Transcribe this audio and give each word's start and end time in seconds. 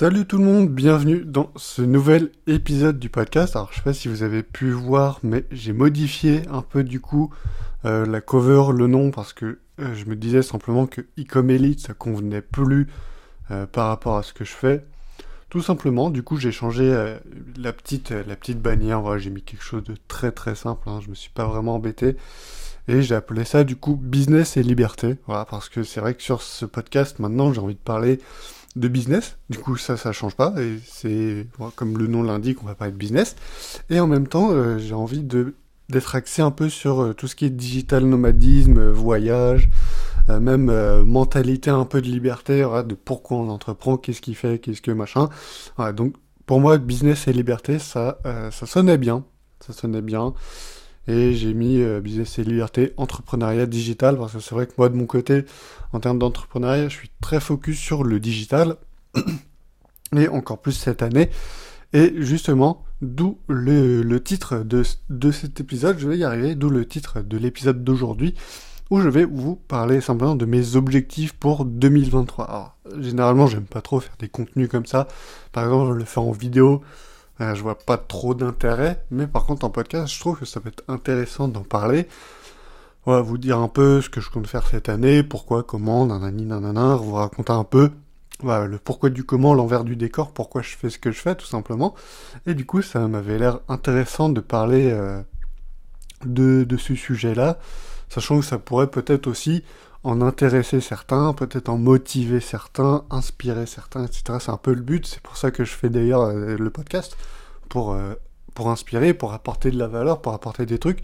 Salut 0.00 0.24
tout 0.24 0.38
le 0.38 0.44
monde, 0.44 0.70
bienvenue 0.70 1.26
dans 1.26 1.50
ce 1.56 1.82
nouvel 1.82 2.30
épisode 2.46 2.98
du 2.98 3.10
podcast. 3.10 3.54
Alors 3.54 3.68
je 3.70 3.76
sais 3.76 3.82
pas 3.82 3.92
si 3.92 4.08
vous 4.08 4.22
avez 4.22 4.42
pu 4.42 4.70
voir, 4.70 5.20
mais 5.22 5.44
j'ai 5.50 5.74
modifié 5.74 6.40
un 6.50 6.62
peu 6.62 6.84
du 6.84 7.00
coup 7.00 7.30
euh, 7.84 8.06
la 8.06 8.22
cover, 8.22 8.72
le 8.72 8.86
nom, 8.86 9.10
parce 9.10 9.34
que 9.34 9.58
euh, 9.78 9.92
je 9.94 10.06
me 10.06 10.16
disais 10.16 10.40
simplement 10.40 10.86
que 10.86 11.02
Ecom 11.18 11.50
Elite 11.50 11.80
ça 11.80 11.92
convenait 11.92 12.40
plus 12.40 12.88
euh, 13.50 13.66
par 13.66 13.88
rapport 13.88 14.16
à 14.16 14.22
ce 14.22 14.32
que 14.32 14.42
je 14.42 14.52
fais. 14.52 14.86
Tout 15.50 15.60
simplement, 15.60 16.08
du 16.08 16.22
coup 16.22 16.38
j'ai 16.38 16.50
changé 16.50 17.18
la 17.58 17.72
petite 17.74 18.14
bannière, 18.58 19.18
j'ai 19.18 19.28
mis 19.28 19.42
quelque 19.42 19.64
chose 19.64 19.84
de 19.84 19.96
très 20.08 20.32
très 20.32 20.54
simple, 20.54 20.88
hein, 20.88 21.00
je 21.04 21.10
me 21.10 21.14
suis 21.14 21.28
pas 21.28 21.44
vraiment 21.44 21.74
embêté. 21.74 22.16
Et 22.88 23.02
j'ai 23.02 23.14
appelé 23.14 23.44
ça 23.44 23.64
du 23.64 23.76
coup 23.76 23.96
business 23.96 24.56
et 24.56 24.62
liberté. 24.62 25.16
Voilà, 25.26 25.44
parce 25.44 25.68
que 25.68 25.82
c'est 25.82 26.00
vrai 26.00 26.14
que 26.14 26.22
sur 26.22 26.40
ce 26.40 26.64
podcast 26.64 27.18
maintenant 27.18 27.52
j'ai 27.52 27.60
envie 27.60 27.74
de 27.74 27.80
parler 27.80 28.18
de 28.76 28.88
business. 28.88 29.36
Du 29.48 29.58
coup, 29.58 29.76
ça, 29.76 29.96
ça 29.96 30.12
change 30.12 30.34
pas. 30.34 30.54
Et 30.58 30.78
c'est, 30.86 31.46
comme 31.76 31.98
le 31.98 32.06
nom 32.06 32.22
l'indique, 32.22 32.62
on 32.62 32.66
va 32.66 32.74
parler 32.74 32.92
de 32.92 32.98
business. 32.98 33.36
Et 33.88 34.00
en 34.00 34.06
même 34.06 34.26
temps, 34.26 34.50
euh, 34.52 34.78
j'ai 34.78 34.94
envie 34.94 35.22
de 35.22 35.54
d'être 35.88 36.14
axé 36.14 36.40
un 36.40 36.52
peu 36.52 36.68
sur 36.68 37.02
euh, 37.02 37.14
tout 37.14 37.26
ce 37.26 37.34
qui 37.34 37.46
est 37.46 37.50
digital 37.50 38.04
nomadisme, 38.04 38.78
euh, 38.78 38.92
voyage, 38.92 39.68
même 40.28 40.70
mentalité 41.02 41.70
un 41.70 41.84
peu 41.84 42.00
de 42.00 42.06
liberté, 42.06 42.60
de 42.60 42.94
pourquoi 42.94 43.38
on 43.38 43.48
entreprend, 43.48 43.96
qu'est-ce 43.96 44.20
qu'il 44.20 44.36
fait, 44.36 44.60
qu'est-ce 44.60 44.80
que 44.80 44.92
machin. 44.92 45.28
donc, 45.96 46.14
pour 46.46 46.60
moi, 46.60 46.78
business 46.78 47.26
et 47.26 47.32
liberté, 47.32 47.80
ça, 47.80 48.20
ça 48.52 48.66
sonnait 48.66 48.98
bien. 48.98 49.24
Ça 49.58 49.72
sonnait 49.72 50.02
bien. 50.02 50.32
Et 51.08 51.34
j'ai 51.34 51.54
mis 51.54 51.80
euh, 51.80 52.00
business 52.00 52.38
et 52.38 52.44
liberté, 52.44 52.92
entrepreneuriat 52.96 53.66
digital, 53.66 54.16
parce 54.16 54.34
que 54.34 54.40
c'est 54.40 54.54
vrai 54.54 54.66
que 54.66 54.72
moi 54.78 54.88
de 54.88 54.94
mon 54.94 55.06
côté, 55.06 55.44
en 55.92 56.00
termes 56.00 56.18
d'entrepreneuriat, 56.18 56.88
je 56.88 56.96
suis 56.96 57.10
très 57.20 57.40
focus 57.40 57.78
sur 57.78 58.04
le 58.04 58.20
digital, 58.20 58.76
et 60.16 60.28
encore 60.28 60.60
plus 60.60 60.72
cette 60.72 61.02
année. 61.02 61.30
Et 61.92 62.14
justement, 62.18 62.84
d'où 63.02 63.38
le, 63.48 64.18
titre 64.18 64.58
de, 64.58 64.84
de, 65.08 65.32
cet 65.32 65.60
épisode, 65.60 65.98
je 65.98 66.08
vais 66.08 66.18
y 66.18 66.24
arriver, 66.24 66.54
d'où 66.54 66.70
le 66.70 66.86
titre 66.86 67.20
de 67.22 67.36
l'épisode 67.36 67.82
d'aujourd'hui, 67.82 68.34
où 68.90 69.00
je 69.00 69.08
vais 69.08 69.24
vous 69.24 69.56
parler 69.56 70.00
simplement 70.00 70.36
de 70.36 70.46
mes 70.46 70.76
objectifs 70.76 71.32
pour 71.32 71.64
2023. 71.64 72.44
Alors, 72.44 72.76
généralement, 72.98 73.46
j'aime 73.46 73.64
pas 73.64 73.80
trop 73.80 74.00
faire 74.00 74.16
des 74.18 74.28
contenus 74.28 74.68
comme 74.68 74.86
ça. 74.86 75.08
Par 75.52 75.64
exemple, 75.64 75.92
je 75.92 75.98
le 75.98 76.04
fais 76.04 76.20
en 76.20 76.32
vidéo, 76.32 76.82
euh, 77.40 77.54
je 77.54 77.62
vois 77.62 77.78
pas 77.78 77.96
trop 77.96 78.34
d'intérêt, 78.34 79.04
mais 79.10 79.26
par 79.26 79.44
contre 79.44 79.64
en 79.64 79.70
podcast, 79.70 80.12
je 80.12 80.20
trouve 80.20 80.38
que 80.38 80.44
ça 80.44 80.60
peut 80.60 80.68
être 80.68 80.84
intéressant 80.88 81.48
d'en 81.48 81.62
parler. 81.62 82.06
Voilà, 83.06 83.22
vous 83.22 83.38
dire 83.38 83.58
un 83.58 83.68
peu 83.68 84.02
ce 84.02 84.10
que 84.10 84.20
je 84.20 84.30
compte 84.30 84.46
faire 84.46 84.66
cette 84.66 84.88
année, 84.88 85.22
pourquoi, 85.22 85.62
comment, 85.62 86.06
nanani, 86.06 86.44
nanana, 86.44 86.96
vous 86.96 87.14
raconter 87.14 87.52
un 87.52 87.64
peu 87.64 87.90
le 88.42 88.78
pourquoi 88.78 89.10
du 89.10 89.24
comment, 89.24 89.54
l'envers 89.54 89.84
du 89.84 89.96
décor, 89.96 90.32
pourquoi 90.32 90.62
je 90.62 90.76
fais 90.76 90.90
ce 90.90 90.98
que 90.98 91.12
je 91.12 91.20
fais, 91.20 91.34
tout 91.34 91.46
simplement. 91.46 91.94
Et 92.46 92.54
du 92.54 92.64
coup, 92.64 92.82
ça 92.82 93.06
m'avait 93.08 93.38
l'air 93.38 93.60
intéressant 93.68 94.28
de 94.28 94.40
parler 94.40 94.90
euh, 94.90 95.20
de, 96.24 96.64
de 96.64 96.76
ce 96.76 96.94
sujet-là, 96.94 97.58
sachant 98.08 98.40
que 98.40 98.44
ça 98.44 98.58
pourrait 98.58 98.90
peut-être 98.90 99.26
aussi 99.26 99.64
en 100.02 100.20
intéresser 100.22 100.80
certains, 100.80 101.32
peut-être 101.34 101.68
en 101.68 101.76
motiver 101.76 102.40
certains, 102.40 103.04
inspirer 103.10 103.66
certains, 103.66 104.04
etc. 104.04 104.38
C'est 104.40 104.50
un 104.50 104.56
peu 104.56 104.72
le 104.72 104.80
but, 104.80 105.06
c'est 105.06 105.20
pour 105.20 105.36
ça 105.36 105.50
que 105.50 105.64
je 105.64 105.72
fais 105.72 105.90
d'ailleurs 105.90 106.22
euh, 106.22 106.56
le 106.56 106.70
podcast, 106.70 107.16
pour, 107.68 107.92
euh, 107.92 108.14
pour 108.54 108.70
inspirer, 108.70 109.12
pour 109.12 109.34
apporter 109.34 109.70
de 109.70 109.78
la 109.78 109.88
valeur, 109.88 110.22
pour 110.22 110.32
apporter 110.32 110.64
des 110.64 110.78
trucs. 110.78 111.02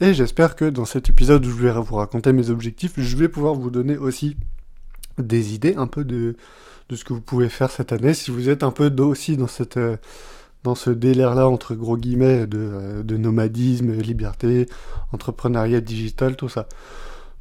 Et 0.00 0.14
j'espère 0.14 0.54
que 0.54 0.66
dans 0.66 0.84
cet 0.84 1.08
épisode 1.08 1.44
où 1.44 1.50
je 1.50 1.66
vais 1.66 1.72
vous 1.72 1.96
raconter 1.96 2.32
mes 2.32 2.50
objectifs, 2.50 2.92
je 2.96 3.16
vais 3.16 3.28
pouvoir 3.28 3.54
vous 3.54 3.70
donner 3.70 3.96
aussi 3.96 4.36
des 5.18 5.54
idées 5.54 5.74
un 5.76 5.86
peu 5.86 6.04
de, 6.04 6.36
ce 6.90 7.02
que 7.02 7.14
vous 7.14 7.22
pouvez 7.22 7.48
faire 7.48 7.70
cette 7.70 7.92
année, 7.92 8.14
si 8.14 8.30
vous 8.30 8.48
êtes 8.48 8.62
un 8.62 8.70
peu 8.70 8.92
aussi. 9.00 9.38
Euh, 9.76 9.96
dans 10.64 10.74
ce 10.74 10.90
délire-là, 10.90 11.48
entre 11.48 11.76
gros 11.76 11.96
guillemets, 11.96 12.48
de, 12.48 13.02
de 13.04 13.16
nomadisme, 13.16 13.92
liberté, 13.92 14.66
entrepreneuriat 15.12 15.80
digital, 15.80 16.34
tout 16.34 16.48
ça. 16.48 16.66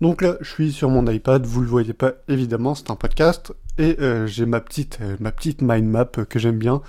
Donc 0.02 0.22
là, 0.22 0.36
je 0.42 0.50
suis 0.50 0.74
sur 0.74 0.90
mon 0.90 1.06
iPad, 1.08 1.46
vous 1.46 1.62
le 1.62 1.68
voyez 1.68 1.94
pas 1.94 2.14
évidemment, 2.28 2.76
c'est 2.76 2.92
un 2.92 2.96
podcast, 2.96 3.54
et 3.78 3.96
euh, 4.00 4.28
j'ai 4.28 4.46
ma 4.46 4.60
petite, 4.60 5.00
euh, 5.02 5.16
ma 5.20 5.32
petite 5.32 5.62
mind 5.62 5.88
map 5.88 6.06
que 6.06 6.38
j'aime 6.38 6.58
bien. 6.58 6.82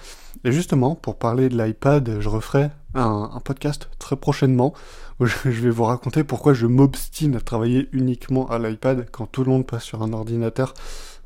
Et 0.45 0.53
justement, 0.53 0.95
pour 0.97 1.17
parler 1.17 1.49
de 1.49 1.57
l'iPad, 1.57 2.19
je 2.21 2.29
referai 2.29 2.71
un, 2.95 3.41
podcast 3.45 3.89
très 3.99 4.17
prochainement 4.17 4.73
où 5.21 5.27
je, 5.27 5.37
vais 5.49 5.71
vous 5.71 5.85
raconter 5.85 6.25
pourquoi 6.25 6.53
je 6.53 6.67
m'obstine 6.67 7.37
à 7.37 7.41
travailler 7.41 7.89
uniquement 7.93 8.49
à 8.49 8.59
l'iPad 8.59 9.07
quand 9.11 9.27
tout 9.27 9.45
le 9.45 9.51
monde 9.51 9.67
passe 9.67 9.85
sur 9.85 10.03
un 10.03 10.13
ordinateur. 10.13 10.75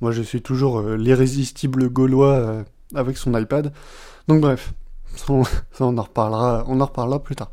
Moi, 0.01 0.13
je 0.13 0.23
suis 0.23 0.43
toujours 0.43 0.81
euh, 0.81 0.97
l'irrésistible 0.97 1.89
gaulois 1.89 2.65
avec 2.95 3.17
son 3.17 3.37
iPad. 3.39 3.73
Donc 4.29 4.41
bref, 4.41 4.75
ça, 5.17 5.33
on 5.81 5.99
en 5.99 6.03
reparlera, 6.03 6.65
on 6.69 6.81
en 6.81 6.87
reparlera 6.87 7.23
plus 7.23 7.37
tard. 7.37 7.51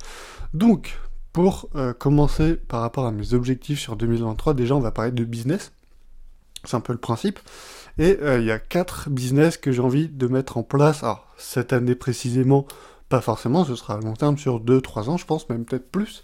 Donc, 0.53 0.97
pour 1.37 1.69
euh, 1.75 1.93
commencer 1.93 2.55
par 2.55 2.81
rapport 2.81 3.05
à 3.05 3.11
mes 3.11 3.35
objectifs 3.35 3.79
sur 3.79 3.95
2023, 3.95 4.55
déjà 4.55 4.75
on 4.75 4.79
va 4.79 4.89
parler 4.89 5.11
de 5.11 5.23
business. 5.23 5.71
C'est 6.63 6.75
un 6.75 6.79
peu 6.79 6.93
le 6.93 6.97
principe. 6.97 7.39
Et 7.99 8.17
euh, 8.23 8.39
il 8.39 8.45
y 8.47 8.51
a 8.51 8.57
quatre 8.57 9.11
business 9.11 9.55
que 9.57 9.71
j'ai 9.71 9.83
envie 9.83 10.07
de 10.07 10.25
mettre 10.25 10.57
en 10.57 10.63
place. 10.63 11.03
Alors, 11.03 11.27
cette 11.37 11.73
année 11.73 11.93
précisément, 11.93 12.65
pas 13.07 13.21
forcément, 13.21 13.65
ce 13.65 13.75
sera 13.75 13.93
à 13.93 13.99
long 13.99 14.13
terme 14.13 14.39
sur 14.39 14.59
2-3 14.59 15.09
ans, 15.11 15.17
je 15.17 15.27
pense, 15.27 15.47
même 15.47 15.63
peut-être 15.63 15.91
plus. 15.91 16.23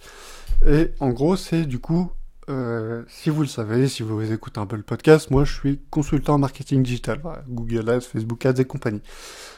Et 0.65 0.89
en 0.99 1.11
gros, 1.11 1.35
c'est 1.35 1.67
du 1.67 1.77
coup, 1.77 2.09
euh, 2.49 3.03
si 3.07 3.29
vous 3.29 3.41
le 3.41 3.47
savez, 3.47 3.87
si 3.87 4.03
vous 4.03 4.31
écoutez 4.31 4.59
un 4.59 4.65
peu 4.65 4.75
le 4.75 4.83
podcast, 4.83 5.31
moi 5.31 5.43
je 5.45 5.53
suis 5.53 5.79
consultant 5.89 6.35
en 6.35 6.37
marketing 6.39 6.83
digital, 6.83 7.21
Google 7.47 7.89
Ads, 7.89 8.01
Facebook 8.01 8.45
Ads 8.45 8.59
et 8.59 8.65
compagnie. 8.65 9.01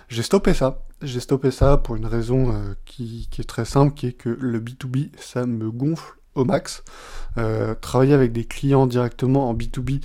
J'ai 0.10 0.24
stoppé 0.24 0.54
ça. 0.54 0.84
J'ai 1.02 1.20
stoppé 1.20 1.52
ça 1.52 1.78
pour 1.78 1.96
une 1.96 2.06
raison 2.06 2.54
euh, 2.54 2.74
qui, 2.86 3.28
est 3.38 3.48
très 3.48 3.66
simple, 3.66 3.94
qui 3.94 4.08
est 4.08 4.14
que 4.14 4.30
le 4.30 4.60
B2B, 4.60 5.10
ça 5.20 5.46
me 5.46 5.72
gonfle 5.72 6.16
au 6.36 6.46
max. 6.46 6.84
Euh, 7.38 7.76
travailler 7.76 8.14
avec 8.14 8.32
des 8.32 8.46
clients 8.46 8.88
directement 8.88 9.50
en 9.50 9.56
B2B, 9.56 10.02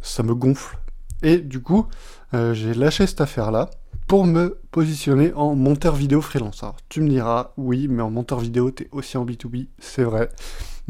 ça 0.00 0.22
me 0.22 0.34
gonfle. 0.34 0.78
Et 1.22 1.38
du 1.38 1.60
coup, 1.60 1.86
j'ai 2.32 2.72
lâché 2.72 3.06
cette 3.06 3.20
affaire-là 3.20 3.68
pour 4.10 4.26
me 4.26 4.58
positionner 4.72 5.32
en 5.34 5.54
monteur 5.54 5.94
vidéo 5.94 6.20
freelance. 6.20 6.64
Alors, 6.64 6.78
tu 6.88 7.00
me 7.00 7.08
diras, 7.08 7.52
oui, 7.56 7.86
mais 7.88 8.02
en 8.02 8.10
monteur 8.10 8.40
vidéo, 8.40 8.72
t'es 8.72 8.88
aussi 8.90 9.16
en 9.16 9.24
B2B, 9.24 9.68
c'est 9.78 10.02
vrai. 10.02 10.30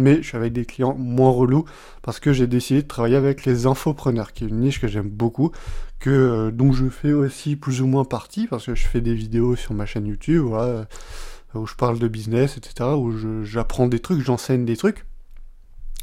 Mais 0.01 0.23
je 0.23 0.29
suis 0.29 0.37
avec 0.37 0.53
des 0.53 0.65
clients 0.65 0.95
moins 0.95 1.31
relous 1.31 1.65
parce 2.03 2.21
que 2.21 2.33
j'ai 2.33 2.47
décidé 2.47 2.83
de 2.83 2.89
travailler 2.89 3.17
avec 3.17 3.45
les 3.45 3.67
infopreneurs, 3.67 4.33
qui 4.33 4.45
est 4.45 4.49
une 4.49 4.61
niche 4.61 4.81
que 4.81 4.89
j'aime 4.89 5.09
beaucoup, 5.09 5.53
que 5.99 6.11
euh, 6.11 6.51
dont 6.51 6.73
je 6.73 6.89
fais 6.89 7.13
aussi 7.13 7.57
plus 7.57 7.83
ou 7.83 7.87
moins 7.87 8.05
partie 8.05 8.47
parce 8.47 8.67
que 8.67 8.75
je 8.75 8.87
fais 8.87 9.01
des 9.01 9.15
vidéos 9.15 9.57
sur 9.57 9.75
ma 9.75 9.87
chaîne 9.87 10.07
YouTube, 10.07 10.45
voilà, 10.45 10.87
où 11.55 11.67
je 11.67 11.75
parle 11.75 11.99
de 11.99 12.09
business, 12.09 12.57
etc., 12.57 12.91
où 12.97 13.13
j'apprends 13.45 13.89
des 13.89 14.01
trucs, 14.01 14.21
j'enseigne 14.21 14.65
des 14.65 14.77
trucs. 14.77 15.05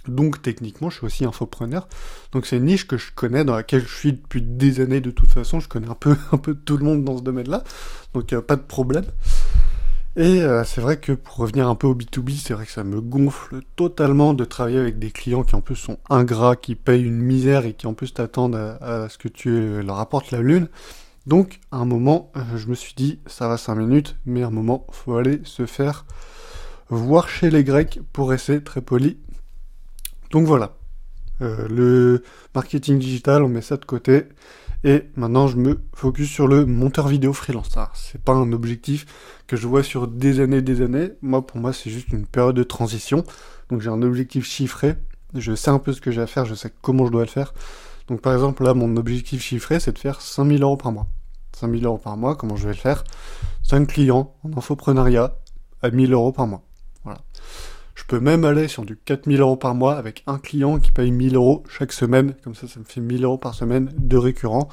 Donc 0.07 0.41
techniquement, 0.41 0.89
je 0.89 0.97
suis 0.97 1.05
aussi 1.05 1.25
infopreneur. 1.25 1.87
Donc 2.31 2.45
c'est 2.45 2.57
une 2.57 2.65
niche 2.65 2.87
que 2.87 2.97
je 2.97 3.11
connais, 3.13 3.43
dans 3.43 3.55
laquelle 3.55 3.85
je 3.85 3.93
suis 3.93 4.13
depuis 4.13 4.41
des 4.41 4.79
années 4.79 5.01
de 5.01 5.11
toute 5.11 5.29
façon. 5.29 5.59
Je 5.59 5.67
connais 5.67 5.89
un 5.89 5.95
peu, 5.95 6.15
un 6.31 6.37
peu 6.37 6.53
tout 6.53 6.77
le 6.77 6.85
monde 6.85 7.03
dans 7.03 7.17
ce 7.17 7.23
domaine-là. 7.23 7.63
Donc 8.13 8.31
a 8.33 8.41
pas 8.41 8.55
de 8.55 8.61
problème. 8.61 9.05
Et 10.17 10.41
euh, 10.41 10.63
c'est 10.63 10.81
vrai 10.81 10.97
que 10.97 11.11
pour 11.11 11.35
revenir 11.35 11.69
un 11.69 11.75
peu 11.75 11.87
au 11.87 11.95
B2B, 11.95 12.37
c'est 12.37 12.53
vrai 12.53 12.65
que 12.65 12.71
ça 12.71 12.83
me 12.83 12.99
gonfle 12.99 13.61
totalement 13.75 14.33
de 14.33 14.43
travailler 14.43 14.79
avec 14.79 14.99
des 14.99 15.11
clients 15.11 15.43
qui 15.43 15.55
en 15.55 15.61
plus 15.61 15.75
sont 15.75 15.99
ingrats, 16.09 16.55
qui 16.55 16.75
payent 16.75 17.03
une 17.03 17.21
misère 17.21 17.65
et 17.65 17.73
qui 17.73 17.87
en 17.87 17.93
plus 17.93 18.13
t'attendent 18.13 18.55
à, 18.55 19.07
ce 19.09 19.17
que 19.17 19.27
tu 19.27 19.81
leur 19.83 19.99
apportes 19.99 20.31
la 20.31 20.41
lune. 20.41 20.67
Donc 21.27 21.59
à 21.71 21.77
un 21.77 21.85
moment, 21.85 22.31
euh, 22.35 22.41
je 22.57 22.67
me 22.67 22.75
suis 22.75 22.95
dit, 22.95 23.19
ça 23.27 23.47
va 23.47 23.57
5 23.57 23.75
minutes, 23.75 24.17
mais 24.25 24.43
à 24.43 24.47
un 24.47 24.51
moment, 24.51 24.87
faut 24.91 25.15
aller 25.15 25.39
se 25.43 25.65
faire 25.65 26.05
voir 26.89 27.29
chez 27.29 27.49
les 27.49 27.63
Grecs 27.63 27.99
pour 28.11 28.29
rester 28.29 28.63
très 28.63 28.81
poli 28.81 29.17
donc 30.31 30.45
voilà, 30.45 30.75
euh, 31.41 31.67
le 31.69 32.23
marketing 32.53 32.99
digital, 32.99 33.43
on 33.43 33.47
met 33.47 33.61
ça 33.61 33.77
de 33.77 33.85
côté. 33.85 34.23
Et 34.83 35.03
maintenant, 35.15 35.47
je 35.47 35.57
me 35.57 35.79
focus 35.93 36.29
sur 36.29 36.47
le 36.47 36.65
monteur 36.65 37.07
vidéo 37.07 37.33
freelance. 37.33 37.75
c'est 37.93 38.21
pas 38.21 38.33
un 38.33 38.51
objectif 38.51 39.05
que 39.47 39.57
je 39.57 39.67
vois 39.67 39.83
sur 39.83 40.07
des 40.07 40.39
années, 40.39 40.61
des 40.61 40.81
années. 40.81 41.11
Moi, 41.21 41.45
pour 41.45 41.57
moi, 41.57 41.73
c'est 41.73 41.89
juste 41.89 42.09
une 42.09 42.25
période 42.25 42.55
de 42.55 42.63
transition. 42.63 43.23
Donc, 43.69 43.81
j'ai 43.81 43.89
un 43.89 44.01
objectif 44.01 44.45
chiffré. 44.45 44.95
Je 45.33 45.55
sais 45.55 45.71
un 45.71 45.79
peu 45.79 45.93
ce 45.93 46.01
que 46.01 46.11
j'ai 46.11 46.21
à 46.21 46.27
faire. 46.27 46.45
Je 46.45 46.55
sais 46.55 46.71
comment 46.81 47.05
je 47.05 47.11
dois 47.11 47.23
le 47.23 47.29
faire. 47.29 47.53
Donc, 48.07 48.21
par 48.21 48.33
exemple, 48.33 48.63
là, 48.63 48.73
mon 48.73 48.95
objectif 48.97 49.41
chiffré, 49.41 49.79
c'est 49.79 49.93
de 49.93 49.99
faire 49.99 50.21
5000 50.21 50.61
euros 50.61 50.77
par 50.77 50.91
mois. 50.91 51.07
5000 51.53 51.85
euros 51.85 51.97
par 51.97 52.15
mois, 52.15 52.35
comment 52.35 52.55
je 52.55 52.67
vais 52.67 52.73
le 52.73 52.79
faire? 52.79 53.03
5 53.63 53.87
clients 53.87 54.35
en 54.43 54.57
infoprenariat 54.57 55.35
à 55.81 55.89
1000 55.89 56.13
euros 56.13 56.31
par 56.31 56.47
mois. 56.47 56.63
Je 57.97 58.03
peux 58.03 58.19
même 58.19 58.45
aller 58.45 58.67
sur 58.67 58.85
du 58.85 58.95
4000 58.95 59.41
euros 59.41 59.57
par 59.57 59.73
mois 59.73 59.97
avec 59.97 60.23
un 60.27 60.37
client 60.37 60.77
qui 60.77 60.91
paye 60.91 61.09
1000 61.09 61.35
euros 61.35 61.63
chaque 61.67 61.91
semaine. 61.91 62.35
Comme 62.43 62.53
ça, 62.53 62.67
ça 62.67 62.79
me 62.79 62.85
fait 62.85 63.01
1000 63.01 63.23
euros 63.23 63.39
par 63.39 63.55
semaine 63.55 63.91
de 63.97 64.17
récurrent. 64.17 64.69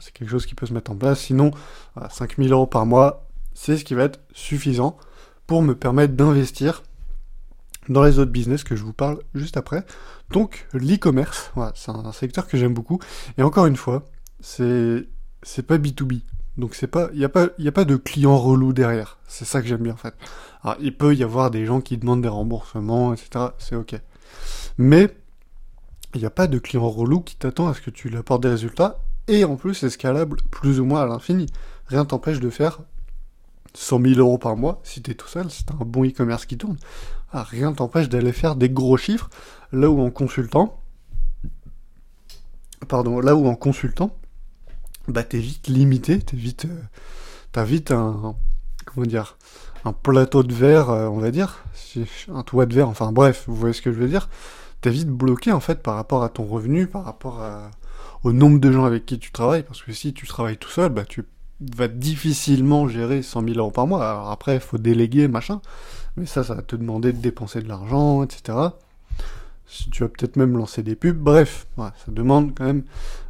C'est 0.00 0.12
quelque 0.12 0.28
chose 0.28 0.44
qui 0.44 0.56
peut 0.56 0.66
se 0.66 0.74
mettre 0.74 0.90
en 0.90 0.96
place. 0.96 1.20
Sinon, 1.20 1.52
5000 2.10 2.50
euros 2.50 2.66
par 2.66 2.84
mois, 2.84 3.28
c'est 3.54 3.76
ce 3.76 3.84
qui 3.84 3.94
va 3.94 4.02
être 4.02 4.18
suffisant 4.32 4.96
pour 5.46 5.62
me 5.62 5.76
permettre 5.76 6.14
d'investir 6.14 6.82
dans 7.88 8.02
les 8.02 8.18
autres 8.18 8.32
business 8.32 8.64
que 8.64 8.74
je 8.74 8.82
vous 8.82 8.92
parle 8.92 9.20
juste 9.36 9.56
après. 9.56 9.86
Donc, 10.30 10.66
l'e-commerce, 10.72 11.52
c'est 11.76 11.92
un, 11.92 12.10
secteur 12.10 12.48
que 12.48 12.58
j'aime 12.58 12.74
beaucoup. 12.74 12.98
Et 13.38 13.44
encore 13.44 13.66
une 13.66 13.76
fois, 13.76 14.04
c'est, 14.40 15.06
c'est 15.44 15.64
pas 15.64 15.78
B2B. 15.78 16.22
Donc 16.56 16.74
c'est 16.74 16.86
pas, 16.86 17.08
il 17.12 17.20
y 17.20 17.24
a 17.24 17.28
pas, 17.28 17.48
y 17.58 17.68
a 17.68 17.72
pas 17.72 17.84
de 17.84 17.96
client 17.96 18.38
relou 18.38 18.72
derrière. 18.72 19.18
C'est 19.26 19.44
ça 19.44 19.60
que 19.60 19.66
j'aime 19.66 19.82
bien 19.82 19.94
en 19.94 19.96
fait. 19.96 20.14
Alors 20.62 20.76
il 20.80 20.96
peut 20.96 21.14
y 21.14 21.22
avoir 21.22 21.50
des 21.50 21.66
gens 21.66 21.80
qui 21.80 21.98
demandent 21.98 22.22
des 22.22 22.28
remboursements, 22.28 23.12
etc. 23.12 23.46
C'est 23.58 23.76
ok. 23.76 23.96
Mais 24.78 25.14
il 26.14 26.20
n'y 26.20 26.26
a 26.26 26.30
pas 26.30 26.46
de 26.46 26.58
client 26.58 26.88
relou 26.88 27.20
qui 27.20 27.36
t'attend 27.36 27.68
à 27.68 27.74
ce 27.74 27.80
que 27.80 27.90
tu 27.90 28.08
lui 28.08 28.16
apportes 28.16 28.42
des 28.42 28.50
résultats. 28.50 29.00
Et 29.26 29.44
en 29.44 29.56
plus, 29.56 29.74
c'est 29.74 29.90
scalable 29.90 30.36
plus 30.50 30.80
ou 30.80 30.84
moins 30.84 31.02
à 31.02 31.06
l'infini. 31.06 31.46
Rien 31.86 32.04
t'empêche 32.04 32.40
de 32.40 32.50
faire 32.50 32.80
100 33.74 34.00
000 34.00 34.20
euros 34.20 34.38
par 34.38 34.56
mois 34.56 34.80
si 34.84 35.02
tu 35.02 35.10
es 35.10 35.14
tout 35.14 35.28
seul, 35.28 35.50
c'est 35.50 35.70
un 35.70 35.84
bon 35.84 36.04
e-commerce 36.06 36.46
qui 36.46 36.56
tourne. 36.56 36.76
Ah, 37.32 37.42
rien 37.42 37.72
t'empêche 37.72 38.08
d'aller 38.08 38.32
faire 38.32 38.54
des 38.54 38.70
gros 38.70 38.96
chiffres 38.96 39.28
là 39.72 39.90
où 39.90 40.00
en 40.00 40.10
consultant, 40.10 40.80
pardon, 42.86 43.20
là 43.20 43.34
où 43.34 43.46
en 43.48 43.56
consultant, 43.56 44.16
bah 45.08 45.22
t'es 45.22 45.38
vite 45.38 45.68
limité, 45.68 46.18
t'es 46.20 46.36
vite, 46.36 46.66
euh, 46.66 46.82
t'as 47.52 47.64
vite 47.64 47.90
un, 47.90 48.34
comment 48.86 49.06
dire, 49.06 49.36
un 49.84 49.92
plateau 49.92 50.42
de 50.42 50.54
verre, 50.54 50.90
euh, 50.90 51.06
on 51.08 51.18
va 51.18 51.30
dire, 51.30 51.64
un 52.28 52.42
toit 52.42 52.66
de 52.66 52.74
verre, 52.74 52.88
enfin 52.88 53.12
bref, 53.12 53.44
vous 53.46 53.54
voyez 53.54 53.74
ce 53.74 53.82
que 53.82 53.92
je 53.92 53.98
veux 53.98 54.08
dire. 54.08 54.28
T'es 54.80 54.90
vite 54.90 55.08
bloqué 55.08 55.52
en 55.52 55.60
fait 55.60 55.82
par 55.82 55.94
rapport 55.94 56.22
à 56.22 56.28
ton 56.28 56.44
revenu, 56.44 56.86
par 56.86 57.04
rapport 57.04 57.40
au 58.22 58.32
nombre 58.32 58.58
de 58.58 58.70
gens 58.70 58.84
avec 58.84 59.06
qui 59.06 59.18
tu 59.18 59.32
travailles, 59.32 59.62
parce 59.62 59.82
que 59.82 59.92
si 59.92 60.12
tu 60.12 60.26
travailles 60.26 60.58
tout 60.58 60.68
seul, 60.68 60.90
bah 60.90 61.04
tu 61.06 61.24
vas 61.60 61.88
difficilement 61.88 62.88
gérer 62.88 63.22
100 63.22 63.44
000 63.44 63.58
euros 63.58 63.70
par 63.70 63.86
mois. 63.86 64.08
Alors 64.08 64.30
après, 64.30 64.54
il 64.54 64.60
faut 64.60 64.78
déléguer, 64.78 65.28
machin, 65.28 65.60
mais 66.16 66.26
ça, 66.26 66.44
ça 66.44 66.54
va 66.54 66.62
te 66.62 66.76
demander 66.76 67.12
de 67.12 67.18
dépenser 67.18 67.60
de 67.60 67.68
l'argent, 67.68 68.22
etc. 68.22 68.58
Tu 69.90 70.02
vas 70.02 70.08
peut-être 70.08 70.36
même 70.36 70.56
lancer 70.56 70.82
des 70.82 70.94
pubs, 70.94 71.16
bref, 71.16 71.66
ça 71.76 71.92
demande 72.08 72.54
quand 72.54 72.64
même 72.64 72.84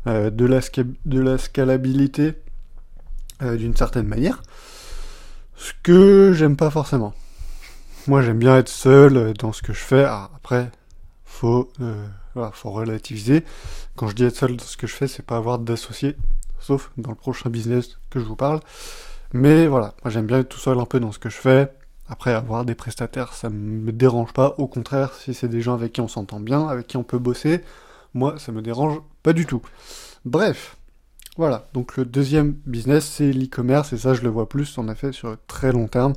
euh, 0.06 0.31
de, 0.31 0.44
la 0.44 1.38
scalabilité 1.38 2.35
euh, 3.43 3.56
d'une 3.56 3.75
certaine 3.75 4.06
manière. 4.06 4.43
Ce 5.56 5.73
que 5.82 6.32
j'aime 6.35 6.56
pas 6.56 6.70
forcément. 6.70 7.14
Moi, 8.06 8.20
j'aime 8.20 8.38
bien 8.38 8.58
être 8.58 8.69
seul 8.69 9.17
euh, 9.17 9.32
dans 9.32 9.52
ce 9.52 9.62
que 9.62 9.73
je 9.73 9.79
fais. 9.79 10.05
après, 10.05 10.70
faut, 11.25 11.70
faut 12.52 12.70
relativiser. 12.70 13.44
Quand 13.96 14.08
je 14.08 14.14
dis 14.14 14.25
être 14.25 14.37
seul 14.37 14.56
dans 14.56 14.64
ce 14.64 14.76
que 14.76 14.87
je 14.87 14.94
fais, 14.94 15.08
c'est 15.08 15.25
pas 15.25 15.37
avoir 15.37 15.58
d'associé, 15.58 16.17
sauf 16.61 16.91
dans 16.99 17.11
le 17.11 17.17
prochain 17.17 17.49
business 17.49 17.99
que 18.11 18.20
je 18.20 18.25
vous 18.25 18.37
parle. 18.37 18.61
Mais 19.32 19.67
voilà, 19.67 19.94
moi 20.05 20.11
j'aime 20.12 20.26
bien 20.26 20.41
être 20.41 20.49
tout 20.49 20.61
seul 20.61 20.79
un 20.79 20.85
peu 20.85 21.00
dans 21.00 21.11
ce 21.11 21.19
que 21.19 21.29
je 21.29 21.37
fais. 21.37 21.73
Après, 22.09 22.33
avoir 22.33 22.65
des 22.65 22.75
prestataires, 22.75 23.33
ça 23.33 23.49
me 23.49 23.91
dérange 23.91 24.33
pas. 24.33 24.55
Au 24.59 24.67
contraire, 24.67 25.15
si 25.15 25.33
c'est 25.33 25.49
des 25.49 25.62
gens 25.62 25.75
avec 25.75 25.93
qui 25.93 26.01
on 26.01 26.09
s'entend 26.09 26.41
bien, 26.41 26.69
avec 26.69 26.87
qui 26.87 26.97
on 26.97 27.03
peut 27.03 27.19
bosser, 27.19 27.62
moi, 28.12 28.39
ça 28.39 28.53
me 28.53 28.61
dérange 28.61 29.01
pas 29.23 29.33
du 29.33 29.47
tout. 29.47 29.62
Bref, 30.25 30.77
voilà. 31.37 31.69
Donc 31.73 31.97
le 31.97 32.05
deuxième 32.05 32.53
business, 32.67 33.06
c'est 33.06 33.33
l'e-commerce, 33.33 33.93
et 33.93 33.99
ça, 33.99 34.15
je 34.15 34.23
le 34.23 34.29
vois 34.29 34.49
plus, 34.49 34.77
en 34.79 34.89
effet, 34.89 35.12
sur 35.12 35.37
très 35.47 35.73
long 35.73 35.89
terme, 35.89 36.12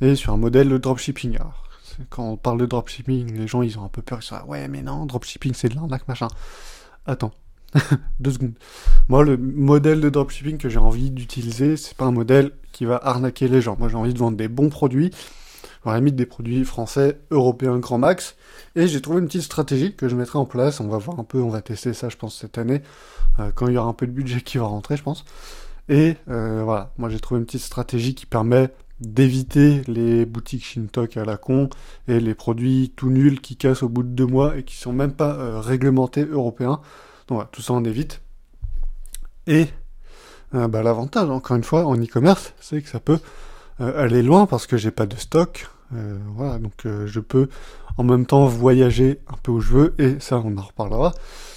et 0.00 0.16
sur 0.16 0.32
un 0.32 0.36
modèle 0.36 0.68
de 0.68 0.78
dropshipping. 0.78 1.36
Alors, 1.36 1.64
quand 2.08 2.24
on 2.24 2.36
parle 2.36 2.58
de 2.58 2.66
dropshipping, 2.66 3.32
les 3.36 3.46
gens, 3.46 3.62
ils 3.62 3.78
ont 3.78 3.84
un 3.84 3.88
peu 3.88 4.02
peur, 4.02 4.18
ils 4.20 4.24
sont 4.24 4.34
là, 4.34 4.44
ouais, 4.46 4.66
mais 4.68 4.82
non, 4.82 5.06
dropshipping, 5.06 5.54
c'est 5.54 5.68
de 5.68 5.76
l'arnaque, 5.76 6.08
machin. 6.08 6.28
Attends, 7.06 7.32
Deux 8.20 8.32
secondes. 8.32 8.54
Moi, 9.08 9.24
le 9.24 9.36
modèle 9.36 10.00
de 10.00 10.08
dropshipping 10.08 10.58
que 10.58 10.68
j'ai 10.68 10.78
envie 10.78 11.10
d'utiliser, 11.10 11.76
c'est 11.76 11.96
pas 11.96 12.04
un 12.04 12.12
modèle 12.12 12.52
qui 12.72 12.84
va 12.84 12.96
arnaquer 13.02 13.48
les 13.48 13.60
gens. 13.60 13.76
Moi, 13.78 13.88
j'ai 13.88 13.96
envie 13.96 14.14
de 14.14 14.18
vendre 14.18 14.36
des 14.36 14.48
bons 14.48 14.70
produits, 14.70 15.10
à 15.84 15.92
la 15.92 15.98
limite 15.98 16.16
des 16.16 16.26
produits 16.26 16.64
français, 16.64 17.18
européens, 17.30 17.78
grand 17.78 17.98
max. 17.98 18.36
Et 18.76 18.86
j'ai 18.86 19.00
trouvé 19.00 19.20
une 19.20 19.26
petite 19.26 19.42
stratégie 19.42 19.94
que 19.94 20.08
je 20.08 20.16
mettrai 20.16 20.38
en 20.38 20.46
place. 20.46 20.80
On 20.80 20.88
va 20.88 20.98
voir 20.98 21.18
un 21.18 21.24
peu, 21.24 21.40
on 21.40 21.48
va 21.48 21.62
tester 21.62 21.92
ça, 21.92 22.08
je 22.08 22.16
pense, 22.16 22.38
cette 22.38 22.58
année, 22.58 22.82
euh, 23.38 23.50
quand 23.54 23.68
il 23.68 23.74
y 23.74 23.78
aura 23.78 23.88
un 23.88 23.94
peu 23.94 24.06
de 24.06 24.12
budget 24.12 24.40
qui 24.40 24.58
va 24.58 24.64
rentrer, 24.64 24.96
je 24.96 25.02
pense. 25.02 25.24
Et 25.88 26.16
euh, 26.28 26.62
voilà, 26.64 26.92
moi 26.98 27.08
j'ai 27.08 27.18
trouvé 27.18 27.40
une 27.40 27.46
petite 27.46 27.62
stratégie 27.62 28.14
qui 28.14 28.24
permet 28.24 28.70
d'éviter 29.00 29.82
les 29.88 30.24
boutiques 30.24 30.64
Shintok 30.64 31.16
à 31.16 31.24
la 31.24 31.36
con 31.36 31.68
et 32.06 32.20
les 32.20 32.34
produits 32.34 32.92
tout 32.94 33.10
nuls 33.10 33.40
qui 33.40 33.56
cassent 33.56 33.82
au 33.82 33.88
bout 33.88 34.04
de 34.04 34.08
deux 34.08 34.26
mois 34.26 34.56
et 34.56 34.62
qui 34.62 34.76
sont 34.76 34.92
même 34.92 35.12
pas 35.12 35.34
euh, 35.34 35.58
réglementés 35.58 36.24
européens 36.24 36.80
tout 37.52 37.62
ça 37.62 37.72
on 37.72 37.84
évite. 37.84 38.20
Et 39.46 39.68
euh, 40.54 40.68
bah, 40.68 40.82
l'avantage, 40.82 41.30
encore 41.30 41.56
une 41.56 41.64
fois, 41.64 41.84
en 41.86 41.96
e-commerce, 41.96 42.54
c'est 42.60 42.82
que 42.82 42.88
ça 42.88 43.00
peut 43.00 43.20
euh, 43.80 44.02
aller 44.04 44.22
loin 44.22 44.46
parce 44.46 44.66
que 44.66 44.76
j'ai 44.76 44.90
pas 44.90 45.06
de 45.06 45.16
stock. 45.16 45.68
Euh, 45.94 46.18
voilà, 46.34 46.58
donc 46.58 46.72
je 46.84 47.20
peux 47.20 47.48
en 47.96 48.04
même 48.04 48.24
temps 48.24 48.46
voyager 48.46 49.20
un 49.28 49.36
peu 49.42 49.50
où 49.50 49.60
je 49.60 49.72
veux, 49.72 49.94
et 49.98 50.20
ça 50.20 50.40
on 50.44 50.56
en 50.56 50.62
reparlera, 50.62 51.12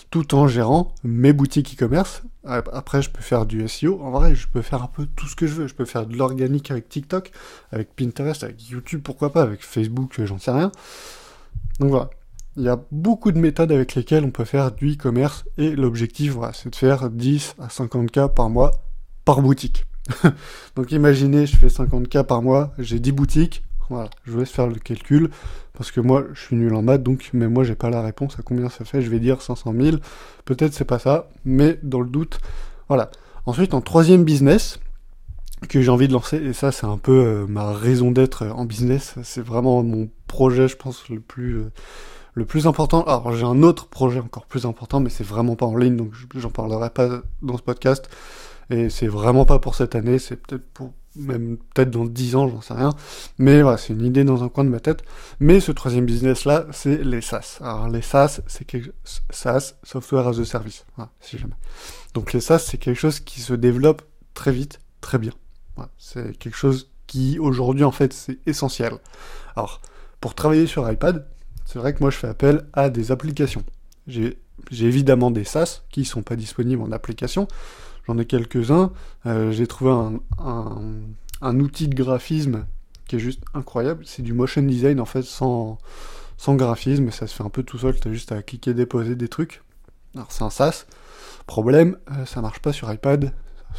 tout 0.09 0.33
en 0.33 0.47
gérant 0.47 0.95
mes 1.03 1.33
boutiques 1.33 1.75
e-commerce. 1.75 2.23
Après, 2.45 3.01
je 3.01 3.09
peux 3.09 3.21
faire 3.21 3.45
du 3.45 3.65
SEO. 3.67 4.01
En 4.01 4.11
vrai, 4.11 4.35
je 4.35 4.47
peux 4.47 4.61
faire 4.61 4.83
un 4.83 4.87
peu 4.87 5.05
tout 5.15 5.27
ce 5.27 5.35
que 5.35 5.47
je 5.47 5.53
veux. 5.53 5.67
Je 5.67 5.75
peux 5.75 5.85
faire 5.85 6.05
de 6.05 6.17
l'organique 6.17 6.71
avec 6.71 6.89
TikTok, 6.89 7.31
avec 7.71 7.95
Pinterest, 7.95 8.43
avec 8.43 8.67
YouTube, 8.67 9.01
pourquoi 9.01 9.31
pas, 9.31 9.43
avec 9.43 9.63
Facebook, 9.63 10.19
j'en 10.25 10.39
sais 10.39 10.51
rien. 10.51 10.71
Donc 11.79 11.91
voilà. 11.91 12.09
Il 12.55 12.63
y 12.63 12.69
a 12.69 12.79
beaucoup 12.91 13.31
de 13.31 13.39
méthodes 13.39 13.71
avec 13.71 13.95
lesquelles 13.95 14.23
on 14.23 14.29
peut 14.29 14.45
faire 14.45 14.71
du 14.71 14.93
e-commerce 14.93 15.43
et 15.57 15.75
l'objectif, 15.75 16.33
voilà, 16.33 16.53
c'est 16.53 16.69
de 16.69 16.75
faire 16.75 17.09
10 17.09 17.55
à 17.59 17.67
50K 17.67 18.31
par 18.31 18.49
mois 18.49 18.71
par 19.25 19.41
boutique. 19.41 19.85
Donc 20.75 20.91
imaginez, 20.91 21.47
je 21.47 21.55
fais 21.55 21.67
50K 21.67 22.23
par 22.23 22.43
mois, 22.43 22.71
j'ai 22.77 22.99
10 22.99 23.11
boutiques, 23.11 23.63
voilà, 23.89 24.11
je 24.23 24.31
vous 24.31 24.39
laisse 24.39 24.51
faire 24.51 24.67
le 24.67 24.75
calcul, 24.75 25.31
parce 25.73 25.89
que 25.91 25.99
moi, 25.99 26.25
je 26.33 26.41
suis 26.41 26.55
nul 26.55 26.75
en 26.75 26.83
maths, 26.83 27.01
donc, 27.01 27.31
mais 27.33 27.47
moi, 27.47 27.63
j'ai 27.63 27.73
pas 27.73 27.89
la 27.89 28.03
réponse 28.03 28.37
à 28.37 28.43
combien 28.43 28.69
ça 28.69 28.85
fait, 28.85 29.01
je 29.01 29.09
vais 29.09 29.19
dire 29.19 29.41
500 29.41 29.73
000, 29.75 29.97
peut-être 30.45 30.73
c'est 30.73 30.85
pas 30.85 30.99
ça, 30.99 31.29
mais 31.45 31.79
dans 31.81 32.01
le 32.01 32.09
doute, 32.09 32.39
voilà. 32.87 33.09
Ensuite, 33.47 33.73
en 33.73 33.81
troisième 33.81 34.23
business, 34.23 34.79
que 35.69 35.81
j'ai 35.81 35.89
envie 35.89 36.07
de 36.07 36.13
lancer, 36.13 36.37
et 36.37 36.53
ça, 36.53 36.71
c'est 36.71 36.85
un 36.85 36.97
peu 36.97 37.11
euh, 37.11 37.47
ma 37.47 37.71
raison 37.73 38.11
d'être 38.11 38.45
en 38.45 38.65
business, 38.65 39.15
c'est 39.23 39.43
vraiment 39.43 39.81
mon 39.81 40.09
projet, 40.27 40.67
je 40.67 40.75
pense, 40.75 41.09
le 41.09 41.19
plus... 41.19 41.55
Euh, 41.55 41.71
le 42.33 42.45
plus 42.45 42.67
important, 42.67 43.03
alors 43.03 43.33
j'ai 43.33 43.45
un 43.45 43.61
autre 43.63 43.87
projet 43.87 44.19
encore 44.19 44.45
plus 44.45 44.65
important, 44.65 44.99
mais 44.99 45.09
c'est 45.09 45.23
vraiment 45.23 45.55
pas 45.55 45.65
en 45.65 45.75
ligne, 45.75 45.95
donc 45.95 46.13
j'en 46.35 46.49
parlerai 46.49 46.89
pas 46.89 47.21
dans 47.41 47.57
ce 47.57 47.63
podcast. 47.63 48.09
Et 48.69 48.89
c'est 48.89 49.07
vraiment 49.07 49.45
pas 49.45 49.59
pour 49.59 49.75
cette 49.75 49.93
année, 49.95 50.19
c'est 50.19 50.37
peut-être 50.37 50.65
pour 50.73 50.93
même 51.15 51.57
peut-être 51.73 51.91
dans 51.91 52.05
10 52.05 52.35
ans, 52.35 52.47
j'en 52.47 52.61
sais 52.61 52.73
rien. 52.73 52.89
Mais 53.37 53.61
voilà, 53.61 53.77
c'est 53.77 53.93
une 53.93 54.03
idée 54.03 54.23
dans 54.23 54.43
un 54.43 54.49
coin 54.49 54.63
de 54.63 54.69
ma 54.69 54.79
tête. 54.79 55.03
Mais 55.39 55.59
ce 55.59 55.71
troisième 55.71 56.05
business 56.05 56.45
là, 56.45 56.65
c'est 56.71 57.03
les 57.03 57.21
SaaS. 57.21 57.59
Alors 57.61 57.87
les 57.87 58.01
SaaS, 58.01 58.41
c'est 58.47 58.65
quelque 58.65 58.93
SaaS, 59.29 59.75
Software 59.83 60.27
as 60.27 60.39
a 60.39 60.45
Service. 60.45 60.85
Voilà, 60.95 61.11
si 61.19 61.37
jamais. 61.37 61.53
Donc 62.13 62.33
les 62.33 62.41
SaaS, 62.41 62.59
c'est 62.59 62.77
quelque 62.77 62.99
chose 62.99 63.19
qui 63.19 63.41
se 63.41 63.53
développe 63.53 64.01
très 64.33 64.51
vite, 64.51 64.79
très 65.01 65.17
bien. 65.17 65.33
Voilà, 65.75 65.91
c'est 65.97 66.37
quelque 66.37 66.57
chose 66.57 66.89
qui 67.07 67.37
aujourd'hui 67.39 67.83
en 67.83 67.91
fait 67.91 68.13
c'est 68.13 68.39
essentiel. 68.47 68.93
Alors 69.55 69.81
pour 70.19 70.35
travailler 70.35 70.67
sur 70.67 70.89
iPad, 70.89 71.27
c'est 71.65 71.79
vrai 71.79 71.93
que 71.93 71.99
moi 71.99 72.09
je 72.09 72.17
fais 72.17 72.27
appel 72.27 72.65
à 72.73 72.89
des 72.89 73.11
applications. 73.11 73.63
J'ai 74.07 74.37
évidemment 74.71 75.31
des 75.31 75.43
SaaS 75.43 75.81
qui 75.89 76.01
ne 76.01 76.05
sont 76.05 76.23
pas 76.23 76.35
disponibles 76.35 76.81
en 76.81 76.91
application. 76.91 77.47
J'en 78.07 78.17
ai 78.17 78.25
quelques-uns. 78.25 78.91
Euh, 79.25 79.51
j'ai 79.51 79.67
trouvé 79.67 79.91
un, 80.39 81.59
outil 81.59 81.87
de 81.87 81.95
graphisme 81.95 82.65
qui 83.07 83.15
est 83.15 83.19
juste 83.19 83.41
incroyable. 83.53 84.03
C'est 84.05 84.21
du 84.21 84.33
motion 84.33 84.61
design 84.61 84.99
en 84.99 85.05
fait 85.05 85.23
sans, 85.23 85.77
graphisme. 86.47 87.11
Ça 87.11 87.27
se 87.27 87.35
fait 87.35 87.43
un 87.43 87.49
peu 87.49 87.63
tout 87.63 87.77
seul. 87.77 87.97
Tu 87.99 88.07
as 88.07 88.13
juste 88.13 88.31
à 88.31 88.41
cliquer, 88.41 88.73
déposer 88.73 89.15
des 89.15 89.29
trucs. 89.29 89.61
Alors 90.15 90.31
c'est 90.31 90.43
un 90.43 90.49
SaaS. 90.49 90.85
Problème, 91.45 91.97
euh, 92.11 92.25
ça 92.25 92.41
marche 92.41 92.59
pas 92.59 92.73
sur 92.73 92.91
iPad. 92.91 93.33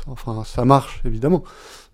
Enfin, 0.06 0.42
ça 0.44 0.64
marche 0.64 1.00
évidemment, 1.04 1.44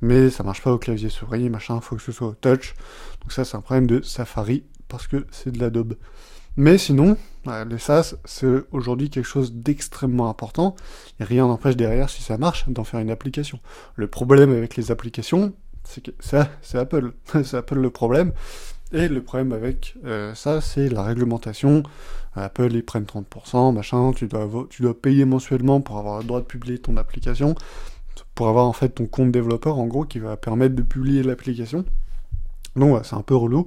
mais 0.01 0.31
ça 0.31 0.43
marche 0.43 0.63
pas 0.63 0.73
au 0.73 0.79
clavier 0.79 1.11
souris, 1.11 1.51
machin. 1.51 1.81
Faut 1.81 1.97
que 1.97 2.03
ce 2.03 2.13
soit 2.13 2.29
au 2.29 2.35
touch. 2.35 2.75
Donc 3.21 3.33
ça, 3.33 3.45
c'est 3.45 3.57
un 3.57 3.61
problème 3.61 3.87
de 3.87 4.01
Safari 4.03 4.65
parce 4.91 5.07
que 5.07 5.27
c'est 5.31 5.53
de 5.53 5.59
l'Adobe. 5.59 5.95
Mais 6.57 6.77
sinon, 6.77 7.17
les 7.47 7.79
SaaS, 7.79 8.17
c'est 8.25 8.47
aujourd'hui 8.73 9.09
quelque 9.09 9.25
chose 9.27 9.55
d'extrêmement 9.55 10.29
important, 10.29 10.77
et 11.21 11.25
rien 11.25 11.47
n'empêche 11.47 11.77
derrière, 11.77 12.11
si 12.11 12.23
ça 12.23 12.37
marche, 12.37 12.69
d'en 12.69 12.85
faire 12.85 13.01
une 13.01 13.11
application. 13.11 13.61
Le 13.95 14.09
problème 14.09 14.51
avec 14.51 14.77
les 14.77 14.91
applications, 14.91 15.53
c'est 15.85 16.03
que 16.03 16.11
ça, 16.21 16.51
c'est 16.61 16.79
Apple. 16.79 17.13
c'est 17.45 17.55
Apple 17.55 17.79
le 17.79 17.91
problème. 17.91 18.33
Et 18.93 19.09
le 19.09 19.23
problème 19.23 19.53
avec 19.53 19.95
euh, 20.05 20.35
ça, 20.35 20.61
c'est 20.61 20.89
la 20.89 21.03
réglementation. 21.05 21.85
Apple, 22.35 22.73
ils 22.73 22.85
prennent 22.85 23.05
30%, 23.05 23.73
machin, 23.73 24.13
tu 24.13 24.27
dois, 24.27 24.49
tu 24.69 24.83
dois 24.83 25.01
payer 25.01 25.25
mensuellement 25.25 25.81
pour 25.81 25.99
avoir 25.99 26.19
le 26.19 26.25
droit 26.25 26.41
de 26.41 26.47
publier 26.47 26.79
ton 26.79 26.97
application, 26.97 27.55
pour 28.35 28.49
avoir 28.49 28.67
en 28.67 28.73
fait 28.73 28.91
ton 28.91 29.07
compte 29.07 29.33
développeur, 29.33 29.79
en 29.79 29.87
gros, 29.87 30.05
qui 30.05 30.19
va 30.19 30.37
permettre 30.37 30.75
de 30.75 30.83
publier 30.83 31.23
l'application. 31.23 31.85
Donc, 32.77 33.05
c'est 33.05 33.17
un 33.17 33.23
peu 33.23 33.35
relou. 33.35 33.67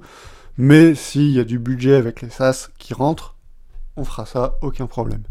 Mais 0.56 0.94
s'il 0.94 1.30
y 1.30 1.40
a 1.40 1.44
du 1.44 1.58
budget 1.58 1.94
avec 1.94 2.22
les 2.22 2.30
SaaS 2.30 2.68
qui 2.78 2.94
rentrent, 2.94 3.36
on 3.96 4.04
fera 4.04 4.26
ça, 4.26 4.58
aucun 4.62 4.86
problème. 4.86 5.22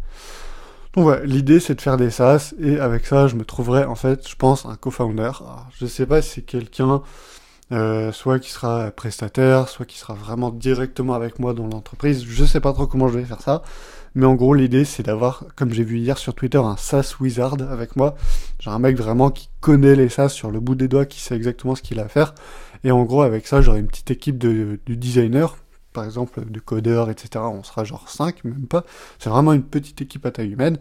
Donc 0.94 1.06
voilà, 1.06 1.26
l'idée 1.26 1.60
c'est 1.60 1.76
de 1.76 1.82
faire 1.82 1.98
des 1.98 2.12
SaaS 2.12 2.54
et 2.60 2.80
avec 2.80 3.06
ça 3.08 3.28
je 3.28 3.36
me 3.36 3.46
trouverai 3.46 3.86
en 3.86 3.96
fait, 3.96 4.28
je 4.28 4.36
pense, 4.36 4.66
un 4.66 4.76
co-founder. 4.76 5.32
Je 5.80 5.86
sais 5.86 6.06
pas 6.06 6.22
si 6.22 6.30
c'est 6.30 6.42
quelqu'un 6.42 7.02
euh, 7.72 8.12
soit 8.12 8.38
qui 8.40 8.52
sera 8.52 8.92
prestataire, 8.92 9.70
soit 9.70 9.86
qui 9.86 9.98
sera 9.98 10.14
vraiment 10.14 10.52
directement 10.52 11.14
avec 11.14 11.40
moi 11.40 11.54
dans 11.54 11.66
l'entreprise. 11.68 12.24
Je 12.28 12.46
sais 12.46 12.60
pas 12.60 12.74
trop 12.74 12.86
comment 12.86 13.08
je 13.08 13.18
vais 13.18 13.26
faire 13.26 13.42
ça, 13.42 13.64
mais 14.14 14.28
en 14.28 14.36
gros 14.36 14.54
l'idée 14.54 14.86
c'est 14.86 15.02
d'avoir, 15.02 15.46
comme 15.56 15.74
j'ai 15.74 15.84
vu 15.84 15.98
hier 15.98 16.18
sur 16.20 16.36
Twitter, 16.36 16.60
un 16.60 16.78
SaaS 16.78 17.16
wizard 17.20 17.56
avec 17.72 17.96
moi. 17.96 18.16
J'ai 18.60 18.70
un 18.70 18.80
mec 18.80 18.96
vraiment 18.96 19.32
qui 19.32 19.50
connaît 19.62 19.96
les 19.96 20.10
SaaS 20.10 20.30
sur 20.30 20.52
le 20.52 20.60
bout 20.60 20.76
des 20.76 20.88
doigts, 20.88 21.06
qui 21.06 21.22
sait 21.22 21.36
exactement 21.36 21.76
ce 21.76 21.82
qu'il 21.82 22.00
a 22.00 22.04
à 22.04 22.08
faire. 22.10 22.36
Et 22.84 22.92
en 22.92 23.04
gros 23.04 23.22
avec 23.22 23.48
ça 23.48 23.62
j'aurai 23.62 23.80
une 23.80 23.88
petite 23.88 24.12
équipe 24.12 24.38
de, 24.38 24.80
de 24.86 24.94
designers, 24.96 25.56
par 25.94 26.06
exemple 26.06 26.50
de 26.50 26.60
codeurs, 26.60 27.10
etc. 27.10 27.44
On 27.46 27.64
sera 27.64 27.84
genre 27.84 28.10
5, 28.10 28.44
même 28.44 28.68
pas. 28.68 28.84
C'est 29.20 29.30
vraiment 29.30 29.54
une 29.54 29.64
petite 29.64 30.02
équipe 30.02 30.26
à 30.26 30.32
taille 30.32 30.52
humaine. 30.52 30.78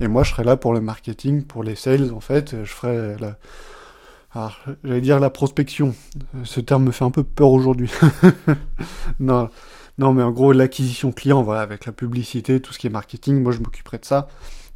Et 0.00 0.08
moi 0.08 0.22
je 0.22 0.30
serai 0.30 0.44
là 0.44 0.56
pour 0.56 0.72
le 0.72 0.80
marketing, 0.80 1.44
pour 1.44 1.64
les 1.64 1.74
sales 1.74 2.12
en 2.12 2.20
fait. 2.20 2.62
Je 2.64 2.72
ferai 2.72 3.16
la 3.18 3.38
alors, 4.34 4.58
j'allais 4.82 5.02
dire 5.02 5.20
la 5.20 5.28
prospection. 5.28 5.94
Ce 6.44 6.60
terme 6.60 6.84
me 6.84 6.90
fait 6.90 7.04
un 7.04 7.10
peu 7.10 7.22
peur 7.22 7.50
aujourd'hui. 7.50 7.90
non, 9.20 9.50
non, 9.98 10.14
mais 10.14 10.22
en 10.22 10.30
gros, 10.30 10.52
l'acquisition 10.52 11.12
client, 11.12 11.42
voilà, 11.42 11.60
avec 11.60 11.84
la 11.84 11.92
publicité, 11.92 12.60
tout 12.60 12.72
ce 12.72 12.78
qui 12.78 12.86
est 12.86 12.90
marketing, 12.90 13.42
moi 13.42 13.52
je 13.52 13.58
m'occuperai 13.58 13.98
de 13.98 14.04
ça. 14.06 14.28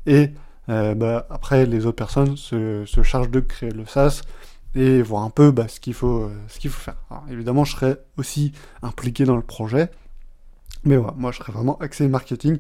Et 0.05 0.31
euh, 0.69 0.95
bah, 0.95 1.27
après, 1.31 1.65
les 1.65 1.87
autres 1.87 1.97
personnes 1.97 2.37
se, 2.37 2.85
se, 2.85 3.03
chargent 3.03 3.31
de 3.31 3.41
créer 3.41 3.71
le 3.71 3.87
SaaS 3.87 4.23
et 4.77 5.03
voir 5.03 5.23
un 5.23 5.31
peu 5.31 5.51
bah, 5.51 5.67
ce 5.69 5.81
qu'il 5.81 5.95
faut, 5.95 6.25
euh, 6.25 6.31
ce 6.49 6.61
qu'il 6.61 6.71
faut 6.71 6.81
faire. 6.81 6.97
Évidemment, 7.31 7.65
je 7.65 7.73
serai 7.73 7.97
aussi 8.19 8.53
impliqué 8.83 9.25
dans 9.25 9.37
le 9.37 9.43
projet, 9.43 9.91
mais 10.85 10.97
voilà, 10.97 11.15
moi 11.17 11.33
je 11.33 11.39
serai 11.39 11.53
vraiment 11.53 11.79
axé 11.79 12.07
marketing. 12.07 12.59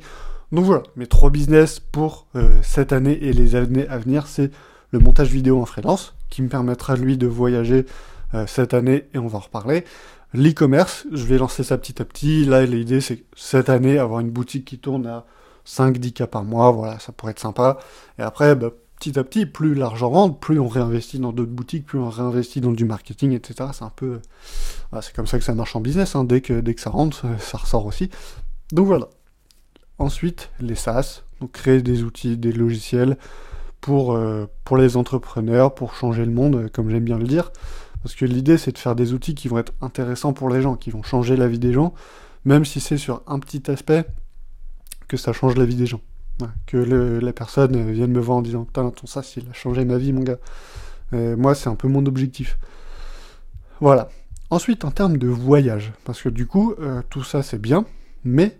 Donc 0.50 0.64
voilà, 0.64 0.82
mes 0.96 1.06
trois 1.06 1.30
business 1.30 1.78
pour 1.78 2.26
euh, 2.34 2.58
cette 2.62 2.92
année 2.92 3.18
et 3.22 3.32
les 3.32 3.54
années 3.54 3.86
à 3.88 3.98
venir, 3.98 4.26
c'est 4.26 4.50
le 4.90 4.98
montage 4.98 5.28
vidéo 5.28 5.60
en 5.60 5.66
freelance, 5.66 6.14
qui 6.30 6.40
me 6.40 6.48
permettra 6.48 6.96
lui 6.96 7.18
de 7.18 7.26
voyager 7.26 7.84
euh, 8.34 8.46
cette 8.46 8.72
année 8.72 9.04
et 9.12 9.18
on 9.18 9.26
va 9.26 9.38
en 9.38 9.42
reparler. 9.42 9.84
L'e-commerce, 10.32 11.06
je 11.12 11.24
vais 11.24 11.38
lancer 11.38 11.64
ça 11.64 11.76
petit 11.76 12.00
à 12.00 12.04
petit. 12.04 12.44
Là, 12.44 12.64
l'idée 12.64 13.00
c'est 13.00 13.24
cette 13.36 13.68
année 13.68 13.98
avoir 13.98 14.20
une 14.20 14.30
boutique 14.30 14.64
qui 14.64 14.78
tourne 14.78 15.06
à 15.06 15.26
5-10 15.66 16.12
cas 16.12 16.26
par 16.26 16.44
mois, 16.44 16.70
voilà, 16.70 16.98
ça 16.98 17.12
pourrait 17.12 17.32
être 17.32 17.40
sympa. 17.40 17.78
Et 18.18 18.22
après, 18.22 18.54
bah, 18.54 18.70
petit 18.98 19.18
à 19.18 19.24
petit, 19.24 19.46
plus 19.46 19.74
l'argent 19.74 20.10
rentre, 20.10 20.38
plus 20.38 20.58
on 20.58 20.68
réinvestit 20.68 21.18
dans 21.18 21.32
d'autres 21.32 21.52
boutiques, 21.52 21.86
plus 21.86 21.98
on 21.98 22.08
réinvestit 22.08 22.60
dans 22.60 22.72
du 22.72 22.84
marketing, 22.84 23.32
etc. 23.32 23.70
C'est 23.72 23.84
un 23.84 23.92
peu, 23.94 24.20
c'est 25.00 25.14
comme 25.14 25.26
ça 25.26 25.38
que 25.38 25.44
ça 25.44 25.54
marche 25.54 25.76
en 25.76 25.80
business. 25.80 26.16
Hein. 26.16 26.24
Dès 26.24 26.40
que 26.40 26.60
dès 26.60 26.74
que 26.74 26.80
ça 26.80 26.90
rentre, 26.90 27.26
ça 27.38 27.58
ressort 27.58 27.86
aussi. 27.86 28.10
Donc 28.72 28.86
voilà. 28.86 29.08
Ensuite, 29.98 30.50
les 30.60 30.74
SaaS, 30.74 31.22
donc 31.40 31.52
créer 31.52 31.80
des 31.80 32.02
outils, 32.02 32.36
des 32.36 32.52
logiciels, 32.52 33.16
pour, 33.80 34.14
euh, 34.14 34.46
pour 34.64 34.76
les 34.76 34.96
entrepreneurs, 34.96 35.74
pour 35.74 35.94
changer 35.94 36.24
le 36.24 36.32
monde, 36.32 36.56
euh, 36.56 36.68
comme 36.68 36.90
j'aime 36.90 37.04
bien 37.04 37.18
le 37.18 37.26
dire. 37.26 37.52
Parce 38.02 38.14
que 38.14 38.24
l'idée, 38.24 38.58
c'est 38.58 38.72
de 38.72 38.78
faire 38.78 38.94
des 38.94 39.12
outils 39.12 39.34
qui 39.34 39.48
vont 39.48 39.58
être 39.58 39.72
intéressants 39.80 40.32
pour 40.32 40.50
les 40.50 40.60
gens, 40.60 40.76
qui 40.76 40.90
vont 40.90 41.02
changer 41.02 41.36
la 41.36 41.48
vie 41.48 41.58
des 41.58 41.72
gens, 41.72 41.94
même 42.44 42.64
si 42.64 42.80
c'est 42.80 42.98
sur 42.98 43.22
un 43.26 43.38
petit 43.38 43.70
aspect 43.70 44.04
que 45.08 45.16
ça 45.16 45.32
change 45.32 45.56
la 45.56 45.64
vie 45.64 45.76
des 45.76 45.86
gens. 45.86 46.00
Que 46.66 46.76
la 46.76 47.32
personne 47.32 47.90
vienne 47.92 48.12
me 48.12 48.20
voir 48.20 48.38
en 48.38 48.42
disant 48.42 48.64
Putain, 48.64 48.90
ton 48.90 49.06
ça, 49.06 49.22
il 49.36 49.48
a 49.48 49.52
changé 49.52 49.84
ma 49.84 49.98
vie, 49.98 50.12
mon 50.12 50.22
gars. 50.22 50.38
Euh, 51.12 51.36
moi, 51.36 51.54
c'est 51.54 51.68
un 51.68 51.74
peu 51.74 51.88
mon 51.88 52.04
objectif. 52.06 52.58
Voilà. 53.80 54.08
Ensuite, 54.50 54.84
en 54.84 54.90
termes 54.90 55.18
de 55.18 55.28
voyage, 55.28 55.92
parce 56.04 56.22
que 56.22 56.28
du 56.28 56.46
coup, 56.46 56.74
tout 57.10 57.24
ça 57.24 57.42
c'est 57.42 57.60
bien, 57.60 57.84
mais 58.24 58.56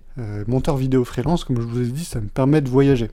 monteur 0.48 0.76
vidéo 0.76 1.04
freelance, 1.04 1.44
comme 1.44 1.60
je 1.60 1.66
vous 1.66 1.80
ai 1.80 1.86
dit, 1.86 2.04
ça 2.04 2.20
me 2.20 2.26
permet 2.26 2.60
de 2.60 2.68
voyager 2.68 3.08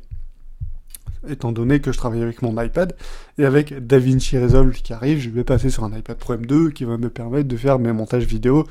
étant 1.29 1.51
donné 1.51 1.79
que 1.79 1.91
je 1.91 1.97
travaille 1.97 2.21
avec 2.21 2.41
mon 2.41 2.61
iPad, 2.61 2.95
et 3.37 3.45
avec 3.45 3.73
DaVinci 3.85 4.37
Resolve 4.37 4.73
qui 4.73 4.93
arrive, 4.93 5.19
je 5.19 5.29
vais 5.29 5.43
passer 5.43 5.69
sur 5.69 5.83
un 5.83 5.97
iPad 5.97 6.17
Pro 6.17 6.35
M2 6.35 6.71
qui 6.71 6.85
va 6.85 6.97
me 6.97 7.09
permettre 7.09 7.47
de 7.47 7.57
faire 7.57 7.79
mes 7.79 7.93
montages 7.93 8.25
vidéo 8.25 8.67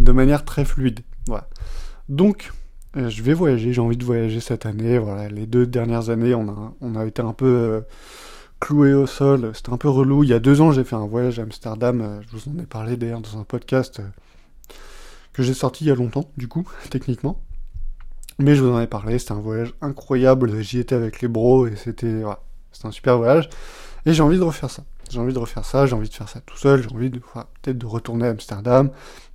de 0.00 0.12
manière 0.12 0.44
très 0.44 0.64
fluide. 0.64 1.00
Voilà. 1.26 1.48
Donc, 2.08 2.50
euh, 2.50 2.61
je 2.94 3.22
vais 3.22 3.32
voyager, 3.32 3.72
j'ai 3.72 3.80
envie 3.80 3.96
de 3.96 4.04
voyager 4.04 4.40
cette 4.40 4.66
année. 4.66 4.98
Voilà, 4.98 5.28
les 5.28 5.46
deux 5.46 5.66
dernières 5.66 6.10
années, 6.10 6.34
on 6.34 6.48
a, 6.48 6.74
on 6.80 6.94
a 6.94 7.06
été 7.06 7.22
un 7.22 7.32
peu 7.32 7.46
euh, 7.46 7.80
cloué 8.60 8.94
au 8.94 9.06
sol, 9.06 9.52
c'était 9.54 9.72
un 9.72 9.78
peu 9.78 9.88
relou. 9.88 10.24
Il 10.24 10.30
y 10.30 10.34
a 10.34 10.38
deux 10.38 10.60
ans, 10.60 10.72
j'ai 10.72 10.84
fait 10.84 10.96
un 10.96 11.06
voyage 11.06 11.38
à 11.38 11.42
Amsterdam, 11.42 12.00
euh, 12.00 12.20
je 12.22 12.36
vous 12.36 12.52
en 12.52 12.58
ai 12.58 12.66
parlé 12.66 12.96
d'ailleurs 12.96 13.20
dans 13.20 13.38
un 13.38 13.44
podcast 13.44 14.02
que 15.32 15.42
j'ai 15.42 15.54
sorti 15.54 15.84
il 15.84 15.88
y 15.88 15.90
a 15.90 15.94
longtemps, 15.94 16.30
du 16.36 16.48
coup, 16.48 16.68
techniquement. 16.90 17.40
Mais 18.38 18.54
je 18.54 18.62
vous 18.62 18.70
en 18.70 18.80
ai 18.80 18.86
parlé, 18.86 19.18
c'était 19.18 19.32
un 19.32 19.40
voyage 19.40 19.74
incroyable, 19.80 20.60
j'y 20.60 20.78
étais 20.78 20.94
avec 20.94 21.20
les 21.20 21.28
bros 21.28 21.66
et 21.66 21.76
c'était 21.76 22.22
voilà, 22.22 22.40
c'était 22.72 22.88
un 22.88 22.92
super 22.92 23.18
voyage. 23.18 23.48
Et 24.04 24.12
j'ai 24.12 24.22
envie 24.22 24.38
de 24.38 24.42
refaire 24.42 24.70
ça. 24.70 24.84
J'ai 25.10 25.18
envie 25.18 25.34
de 25.34 25.38
refaire 25.38 25.64
ça, 25.64 25.86
j'ai 25.86 25.94
envie 25.94 26.08
de 26.08 26.14
faire 26.14 26.28
ça 26.28 26.40
tout 26.40 26.56
seul, 26.56 26.82
j'ai 26.82 26.88
envie 26.88 27.10
de 27.10 27.18
peut-être 27.18 27.76
de 27.76 27.86
retourner 27.86 28.26
à 28.26 28.30
Amsterdam, 28.30 28.90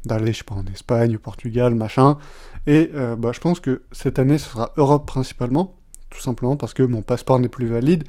d'aller, 0.08 0.34
je 0.34 0.40
sais 0.40 0.44
pas, 0.44 0.56
en 0.56 0.66
Espagne, 0.66 1.16
au 1.16 1.20
Portugal, 1.20 1.76
machin. 1.76 2.18
Et 2.66 2.92
euh, 2.96 3.16
bah, 3.16 3.32
je 3.34 3.40
pense 3.40 3.60
que 3.60 3.84
cette 3.92 4.20
année, 4.20 4.38
ce 4.38 4.50
sera 4.50 4.74
Europe 4.78 5.06
principalement, 5.06 5.76
tout 6.10 6.20
simplement 6.20 6.58
parce 6.58 6.74
que 6.74 6.84
mon 6.84 7.02
passeport 7.02 7.40
n'est 7.40 7.50
plus 7.50 7.68
valide. 7.68 8.04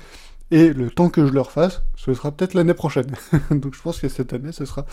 Et 0.50 0.72
le 0.72 0.90
temps 0.90 1.10
que 1.10 1.26
je 1.26 1.32
le 1.32 1.42
refasse, 1.42 1.82
ce 1.94 2.14
sera 2.14 2.32
peut-être 2.32 2.54
l'année 2.54 2.74
prochaine. 2.74 3.14
Donc 3.50 3.74
je 3.74 3.82
pense 3.82 4.00
que 4.00 4.08
cette 4.08 4.32
année, 4.32 4.52
ce 4.52 4.64
sera 4.64 4.86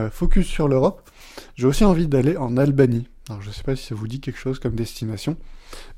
euh, 0.00 0.10
focus 0.10 0.46
sur 0.46 0.66
l'Europe. 0.66 1.08
J'ai 1.54 1.66
aussi 1.66 1.84
envie 1.84 2.08
d'aller 2.08 2.36
en 2.36 2.56
Albanie. 2.56 3.08
Alors 3.28 3.40
je 3.42 3.50
sais 3.50 3.62
pas 3.62 3.76
si 3.76 3.86
ça 3.86 3.94
vous 3.94 4.08
dit 4.08 4.20
quelque 4.20 4.38
chose 4.38 4.58
comme 4.58 4.74
destination, 4.74 5.36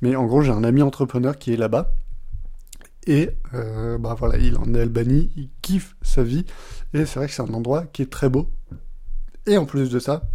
mais 0.00 0.16
en 0.16 0.24
gros 0.24 0.40
j'ai 0.42 0.50
un 0.50 0.64
ami 0.64 0.82
entrepreneur 0.82 1.38
qui 1.38 1.52
est 1.52 1.56
là-bas. 1.56 1.94
Et 3.06 3.30
euh, 3.54 3.96
bah 3.96 4.14
voilà, 4.18 4.36
il 4.36 4.56
en 4.58 4.74
est 4.74 4.80
Albanie, 4.80 5.30
il 5.36 5.48
kiffe 5.62 5.96
sa 6.02 6.22
vie, 6.22 6.44
et 6.92 7.06
c'est 7.06 7.18
vrai 7.18 7.26
que 7.26 7.32
c'est 7.32 7.42
un 7.42 7.54
endroit 7.54 7.86
qui 7.86 8.02
est 8.02 8.10
très 8.10 8.28
beau. 8.28 8.50
Et 9.46 9.56
en 9.56 9.64
plus 9.64 9.88
de 9.90 9.98
ça, 9.98 10.28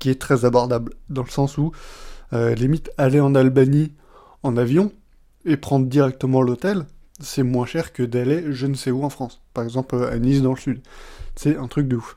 qui 0.00 0.10
est 0.10 0.20
très 0.20 0.44
abordable, 0.44 0.94
dans 1.08 1.22
le 1.22 1.30
sens 1.30 1.56
où, 1.56 1.70
euh, 2.32 2.56
limite, 2.56 2.90
aller 2.98 3.20
en 3.20 3.36
Albanie 3.36 3.92
en 4.42 4.56
avion 4.56 4.92
et 5.44 5.56
prendre 5.56 5.86
directement 5.86 6.42
l'hôtel, 6.42 6.86
c'est 7.20 7.42
moins 7.42 7.66
cher 7.66 7.92
que 7.92 8.02
d'aller 8.02 8.52
je 8.52 8.66
ne 8.66 8.74
sais 8.74 8.90
où 8.90 9.04
en 9.04 9.10
France. 9.10 9.40
Par 9.54 9.62
exemple 9.62 10.08
à 10.10 10.18
Nice 10.18 10.42
dans 10.42 10.54
le 10.54 10.58
sud. 10.58 10.80
C'est 11.36 11.56
un 11.56 11.68
truc 11.68 11.86
de 11.86 11.96
ouf. 11.96 12.16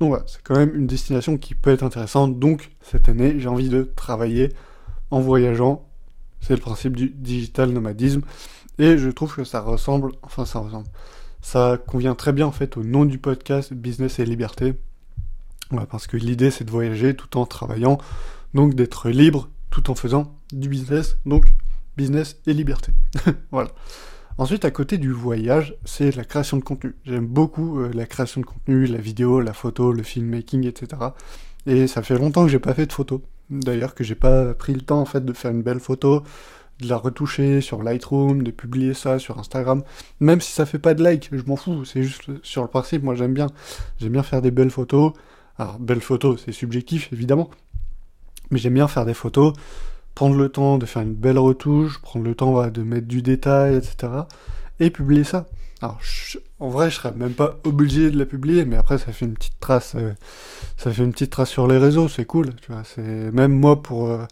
Donc 0.00 0.10
voilà, 0.10 0.24
c'est 0.26 0.42
quand 0.42 0.56
même 0.56 0.74
une 0.74 0.86
destination 0.86 1.36
qui 1.36 1.54
peut 1.54 1.70
être 1.70 1.82
intéressante. 1.82 2.38
Donc 2.38 2.70
cette 2.80 3.08
année, 3.08 3.38
j'ai 3.38 3.48
envie 3.48 3.68
de 3.68 3.90
travailler 3.96 4.52
en 5.10 5.20
voyageant. 5.20 5.86
C'est 6.40 6.54
le 6.54 6.60
principe 6.60 6.96
du 6.96 7.10
digital 7.10 7.70
nomadisme. 7.70 8.22
Et 8.78 8.98
je 8.98 9.08
trouve 9.10 9.34
que 9.34 9.44
ça 9.44 9.60
ressemble, 9.60 10.12
enfin 10.22 10.44
ça 10.44 10.60
ressemble. 10.60 10.86
Ça 11.40 11.78
convient 11.86 12.14
très 12.14 12.32
bien 12.32 12.46
en 12.46 12.52
fait 12.52 12.76
au 12.76 12.84
nom 12.84 13.04
du 13.04 13.18
podcast 13.18 13.72
Business 13.72 14.18
et 14.18 14.26
Liberté. 14.26 14.74
Parce 15.88 16.06
que 16.06 16.16
l'idée 16.16 16.50
c'est 16.50 16.64
de 16.64 16.70
voyager 16.70 17.14
tout 17.14 17.36
en 17.36 17.46
travaillant, 17.46 17.98
donc 18.54 18.74
d'être 18.74 19.10
libre 19.10 19.48
tout 19.70 19.90
en 19.90 19.94
faisant 19.94 20.36
du 20.52 20.68
business, 20.68 21.18
donc 21.26 21.54
business 21.96 22.36
et 22.46 22.52
liberté. 22.52 22.92
voilà. 23.50 23.70
Ensuite, 24.38 24.66
à 24.66 24.70
côté 24.70 24.98
du 24.98 25.12
voyage, 25.12 25.76
c'est 25.86 26.14
la 26.14 26.24
création 26.24 26.58
de 26.58 26.62
contenu. 26.62 26.94
J'aime 27.06 27.26
beaucoup 27.26 27.80
euh, 27.80 27.90
la 27.94 28.04
création 28.04 28.42
de 28.42 28.46
contenu, 28.46 28.86
la 28.86 28.98
vidéo, 28.98 29.40
la 29.40 29.54
photo, 29.54 29.92
le 29.92 30.02
filmmaking, 30.02 30.66
etc. 30.66 31.02
Et 31.66 31.86
ça 31.86 32.02
fait 32.02 32.18
longtemps 32.18 32.44
que 32.44 32.50
j'ai 32.50 32.58
pas 32.58 32.74
fait 32.74 32.84
de 32.86 32.92
photo. 32.92 33.22
D'ailleurs, 33.48 33.94
que 33.94 34.04
j'ai 34.04 34.14
pas 34.14 34.52
pris 34.52 34.74
le 34.74 34.82
temps 34.82 35.00
en 35.00 35.06
fait 35.06 35.24
de 35.24 35.32
faire 35.32 35.52
une 35.52 35.62
belle 35.62 35.80
photo, 35.80 36.22
de 36.80 36.88
la 36.88 36.98
retoucher 36.98 37.62
sur 37.62 37.82
Lightroom, 37.82 38.42
de 38.42 38.50
publier 38.50 38.92
ça 38.92 39.18
sur 39.18 39.38
Instagram. 39.38 39.82
Même 40.20 40.42
si 40.42 40.52
ça 40.52 40.66
fait 40.66 40.78
pas 40.78 40.92
de 40.92 41.02
like, 41.02 41.30
je 41.32 41.42
m'en 41.46 41.56
fous. 41.56 41.86
C'est 41.86 42.02
juste 42.02 42.30
sur 42.42 42.60
le 42.60 42.68
principe, 42.68 43.02
moi 43.02 43.14
j'aime 43.14 43.32
bien. 43.32 43.46
J'aime 43.98 44.12
bien 44.12 44.22
faire 44.22 44.42
des 44.42 44.50
belles 44.50 44.70
photos. 44.70 45.12
Alors, 45.58 45.78
belles 45.78 46.00
photos, 46.00 46.42
c'est 46.44 46.52
subjectif 46.52 47.12
évidemment. 47.12 47.50
Mais 48.50 48.58
j'aime 48.58 48.74
bien 48.74 48.88
faire 48.88 49.04
des 49.04 49.14
photos 49.14 49.54
prendre 50.16 50.34
le 50.34 50.48
temps 50.48 50.78
de 50.78 50.86
faire 50.86 51.02
une 51.02 51.14
belle 51.14 51.38
retouche, 51.38 51.98
prendre 51.98 52.24
le 52.24 52.34
temps 52.34 52.66
de 52.68 52.82
mettre 52.82 53.06
du 53.06 53.22
détail, 53.22 53.76
etc. 53.76 54.08
Et 54.80 54.90
publier 54.90 55.24
ça. 55.24 55.46
Alors, 55.82 56.00
en 56.58 56.70
vrai, 56.70 56.90
je 56.90 56.96
serais 56.96 57.12
même 57.12 57.34
pas 57.34 57.58
obligé 57.64 58.10
de 58.10 58.18
la 58.18 58.24
publier, 58.24 58.64
mais 58.64 58.76
après, 58.76 58.96
ça 58.96 59.12
fait 59.12 59.26
une 59.26 59.34
petite 59.34 59.60
trace, 59.60 59.92
euh, 59.94 60.14
ça 60.78 60.90
fait 60.90 61.04
une 61.04 61.12
petite 61.12 61.30
trace 61.30 61.50
sur 61.50 61.66
les 61.68 61.76
réseaux, 61.76 62.08
c'est 62.08 62.24
cool, 62.24 62.54
tu 62.62 62.72
vois. 62.72 62.82
C'est 62.84 63.02
même 63.30 63.52
moi 63.52 63.82
pour 63.82 64.08
euh, 64.08 64.24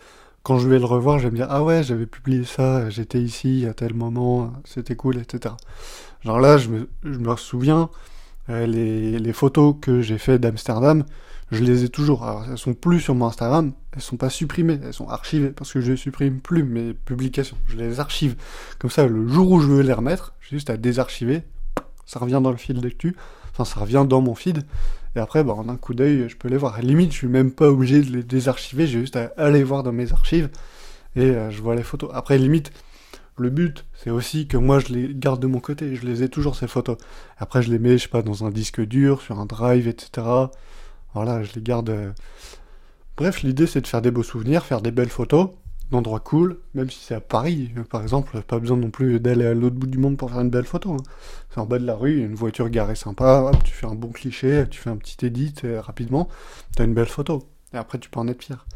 quand 0.42 0.58
je 0.58 0.68
vais 0.68 0.78
le 0.78 0.86
revoir, 0.86 1.18
je 1.18 1.24
vais 1.24 1.30
me 1.30 1.36
dire 1.36 1.48
ah 1.50 1.62
ouais, 1.62 1.82
j'avais 1.82 2.06
publié 2.06 2.44
ça, 2.44 2.88
j'étais 2.88 3.20
ici 3.20 3.66
à 3.68 3.74
tel 3.74 3.92
moment, 3.92 4.54
c'était 4.64 4.96
cool, 4.96 5.18
etc. 5.18 5.54
Genre 6.22 6.40
là, 6.40 6.56
je 6.56 6.70
me, 6.70 6.88
je 7.02 7.18
me 7.18 7.36
souviens 7.36 7.90
les, 8.48 9.18
les 9.18 9.32
photos 9.32 9.76
que 9.80 10.00
j'ai 10.00 10.18
fait 10.18 10.38
d'Amsterdam, 10.38 11.04
je 11.50 11.62
les 11.62 11.84
ai 11.84 11.88
toujours. 11.88 12.24
Alors, 12.24 12.44
elles 12.50 12.58
sont 12.58 12.74
plus 12.74 13.00
sur 13.00 13.14
mon 13.14 13.26
Instagram, 13.26 13.72
elles 13.92 14.02
sont 14.02 14.16
pas 14.16 14.30
supprimées, 14.30 14.78
elles 14.82 14.92
sont 14.92 15.08
archivées 15.08 15.50
parce 15.50 15.72
que 15.72 15.80
je 15.80 15.94
supprime 15.94 16.40
plus 16.40 16.64
mes 16.64 16.94
publications. 16.94 17.56
Je 17.66 17.76
les 17.76 18.00
archive. 18.00 18.36
Comme 18.78 18.90
ça, 18.90 19.06
le 19.06 19.28
jour 19.28 19.50
où 19.50 19.60
je 19.60 19.66
veux 19.66 19.82
les 19.82 19.92
remettre, 19.92 20.34
j'ai 20.40 20.56
juste 20.56 20.70
à 20.70 20.76
désarchiver. 20.76 21.42
Ça 22.06 22.18
revient 22.18 22.40
dans 22.42 22.50
le 22.50 22.56
fil 22.56 22.80
d'actu. 22.80 23.16
Enfin, 23.52 23.64
ça 23.64 23.80
revient 23.80 24.04
dans 24.08 24.20
mon 24.20 24.34
feed. 24.34 24.64
Et 25.16 25.20
après, 25.20 25.44
bah, 25.44 25.52
en 25.52 25.68
un 25.68 25.76
coup 25.76 25.94
d'œil, 25.94 26.28
je 26.28 26.36
peux 26.36 26.48
les 26.48 26.56
voir. 26.56 26.74
À 26.74 26.80
limite, 26.80 27.12
je 27.12 27.18
suis 27.18 27.28
même 27.28 27.52
pas 27.52 27.68
obligé 27.68 28.02
de 28.02 28.10
les 28.10 28.22
désarchiver. 28.22 28.86
J'ai 28.86 29.00
juste 29.00 29.16
à 29.16 29.32
aller 29.36 29.62
voir 29.62 29.82
dans 29.82 29.92
mes 29.92 30.12
archives 30.12 30.48
et 31.14 31.30
euh, 31.30 31.50
je 31.50 31.62
vois 31.62 31.76
les 31.76 31.84
photos. 31.84 32.10
Après, 32.12 32.36
limite, 32.36 32.72
le 33.36 33.50
but, 33.50 33.84
c'est 33.94 34.10
aussi 34.10 34.46
que 34.48 34.56
moi, 34.56 34.78
je 34.80 34.88
les 34.92 35.14
garde 35.14 35.40
de 35.40 35.46
mon 35.46 35.60
côté. 35.60 35.96
Je 35.96 36.06
les 36.06 36.22
ai 36.22 36.28
toujours, 36.28 36.56
ces 36.56 36.68
photos. 36.68 36.96
Après, 37.38 37.62
je 37.62 37.70
les 37.70 37.78
mets, 37.78 37.98
je 37.98 38.04
sais 38.04 38.08
pas, 38.08 38.22
dans 38.22 38.44
un 38.44 38.50
disque 38.50 38.80
dur, 38.80 39.20
sur 39.22 39.38
un 39.40 39.46
drive, 39.46 39.88
etc 39.88 40.26
Voilà, 41.14 41.42
je 41.42 41.52
les 41.54 41.62
garde. 41.62 41.90
euh. 41.90 42.12
Bref, 43.16 43.42
l'idée 43.42 43.66
c'est 43.66 43.80
de 43.80 43.86
faire 43.86 44.02
des 44.02 44.10
beaux 44.10 44.22
souvenirs, 44.22 44.64
faire 44.64 44.80
des 44.80 44.90
belles 44.90 45.08
photos 45.08 45.50
d'endroits 45.90 46.18
cool, 46.20 46.58
même 46.74 46.90
si 46.90 46.98
c'est 47.04 47.14
à 47.14 47.20
Paris, 47.20 47.70
euh, 47.76 47.84
par 47.84 48.02
exemple, 48.02 48.40
pas 48.42 48.58
besoin 48.58 48.76
non 48.76 48.90
plus 48.90 49.20
d'aller 49.20 49.44
à 49.46 49.54
l'autre 49.54 49.76
bout 49.76 49.86
du 49.86 49.98
monde 49.98 50.16
pour 50.16 50.30
faire 50.30 50.40
une 50.40 50.50
belle 50.50 50.64
photo. 50.64 50.92
hein. 50.94 51.02
C'est 51.50 51.60
en 51.60 51.66
bas 51.66 51.78
de 51.78 51.86
la 51.86 51.94
rue, 51.94 52.24
une 52.24 52.34
voiture 52.34 52.68
garée 52.70 52.96
sympa, 52.96 53.50
tu 53.64 53.72
fais 53.72 53.86
un 53.86 53.94
bon 53.94 54.08
cliché, 54.08 54.64
tu 54.70 54.80
fais 54.80 54.90
un 54.90 54.96
petit 54.96 55.24
edit 55.26 55.54
et 55.62 55.78
rapidement, 55.78 56.28
t'as 56.76 56.84
une 56.84 56.94
belle 56.94 57.06
photo. 57.06 57.48
Et 57.72 57.76
après, 57.76 57.98
tu 57.98 58.08
peux 58.08 58.18
en 58.20 58.28
être 58.28 58.42
fier. 58.42 58.66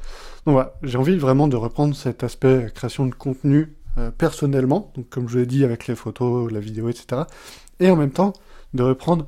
Donc 0.47 0.53
voilà, 0.55 0.75
j'ai 0.83 0.99
envie 0.99 1.17
vraiment 1.17 1.49
de 1.49 1.57
reprendre 1.57 1.95
cet 1.97 2.23
aspect 2.25 2.67
euh, 2.67 2.69
création 2.69 3.07
de 3.07 3.15
contenu 3.15 3.75
euh, 3.99 4.11
personnellement, 4.11 4.93
donc 4.95 5.09
comme 5.09 5.28
je 5.28 5.38
l'ai 5.38 5.47
dit 5.47 5.64
avec 5.64 5.87
les 5.87 5.95
photos, 5.95 6.50
la 6.52 6.61
vidéo, 6.61 6.88
etc. 6.88 7.23
Et 7.81 7.90
en 7.90 7.97
même 7.97 8.11
temps, 8.11 8.33
de 8.75 8.83
reprendre 8.83 9.26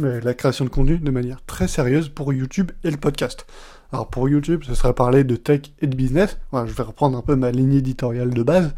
euh, 0.00 0.20
la 0.22 0.34
création 0.34 0.64
de 0.64 0.70
contenu 0.70 0.98
de 0.98 1.10
manière 1.10 1.44
très 1.44 1.68
sérieuse 1.68 2.08
pour 2.08 2.32
YouTube 2.32 2.72
et 2.82 2.90
le 2.90 2.96
podcast. 2.96 3.46
Alors 3.92 4.08
pour 4.08 4.28
YouTube, 4.28 4.62
ce 4.66 4.74
serait 4.74 4.92
parler 4.92 5.22
de 5.22 5.36
tech 5.36 5.60
et 5.80 5.86
de 5.86 5.94
business. 5.94 6.38
Voilà, 6.50 6.66
je 6.66 6.74
vais 6.74 6.82
reprendre 6.82 7.16
un 7.16 7.22
peu 7.22 7.36
ma 7.36 7.52
ligne 7.52 7.74
éditoriale 7.74 8.34
de 8.34 8.42
base, 8.42 8.74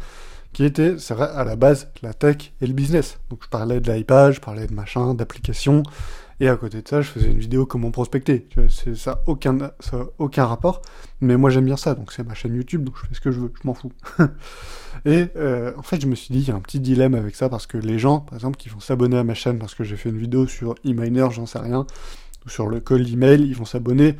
qui 0.53 0.63
était, 0.63 0.99
c'est 0.99 1.19
à 1.19 1.43
la 1.43 1.55
base, 1.55 1.89
la 2.03 2.13
tech 2.13 2.53
et 2.61 2.67
le 2.67 2.73
business. 2.73 3.19
Donc 3.29 3.39
je 3.43 3.49
parlais 3.49 3.79
de 3.79 3.91
l'iPad, 3.91 4.33
je 4.33 4.41
parlais 4.41 4.67
de 4.67 4.73
machin, 4.73 5.15
d'applications, 5.15 5.81
et 6.39 6.49
à 6.49 6.55
côté 6.55 6.81
de 6.81 6.87
ça, 6.87 7.01
je 7.01 7.09
faisais 7.09 7.31
une 7.31 7.39
vidéo 7.39 7.65
comment 7.65 7.89
prospecter. 7.89 8.45
Tu 8.49 8.59
vois, 8.59 8.69
c'est 8.69 8.95
ça, 8.95 9.23
aucun, 9.25 9.57
ça 9.79 10.05
aucun 10.19 10.45
rapport, 10.45 10.81
mais 11.19 11.35
moi 11.35 11.49
j'aime 11.49 11.65
bien 11.65 11.77
ça, 11.77 11.95
donc 11.95 12.11
c'est 12.11 12.23
ma 12.23 12.35
chaîne 12.35 12.55
YouTube, 12.55 12.83
donc 12.83 12.95
je 13.01 13.07
fais 13.07 13.15
ce 13.15 13.21
que 13.21 13.31
je 13.31 13.39
veux, 13.39 13.51
je 13.59 13.67
m'en 13.67 13.73
fous. 13.73 13.91
et 15.05 15.27
euh, 15.35 15.71
en 15.77 15.81
fait, 15.81 15.99
je 15.99 16.05
me 16.05 16.13
suis 16.13 16.31
dit, 16.33 16.41
il 16.41 16.47
y 16.47 16.51
a 16.51 16.55
un 16.55 16.59
petit 16.59 16.79
dilemme 16.79 17.15
avec 17.15 17.35
ça, 17.35 17.49
parce 17.49 17.65
que 17.65 17.77
les 17.77 17.97
gens, 17.97 18.19
par 18.19 18.35
exemple, 18.35 18.57
qui 18.57 18.69
vont 18.69 18.79
s'abonner 18.79 19.17
à 19.17 19.23
ma 19.23 19.33
chaîne 19.33 19.57
parce 19.57 19.73
que 19.73 19.83
j'ai 19.83 19.97
fait 19.97 20.09
une 20.09 20.19
vidéo 20.19 20.45
sur 20.45 20.75
e-miner, 20.85 21.29
j'en 21.31 21.47
sais 21.47 21.59
rien, 21.59 21.87
ou 22.45 22.49
sur 22.49 22.67
le 22.67 22.79
call 22.79 23.11
email, 23.11 23.41
ils 23.41 23.55
vont 23.55 23.65
s'abonner 23.65 24.15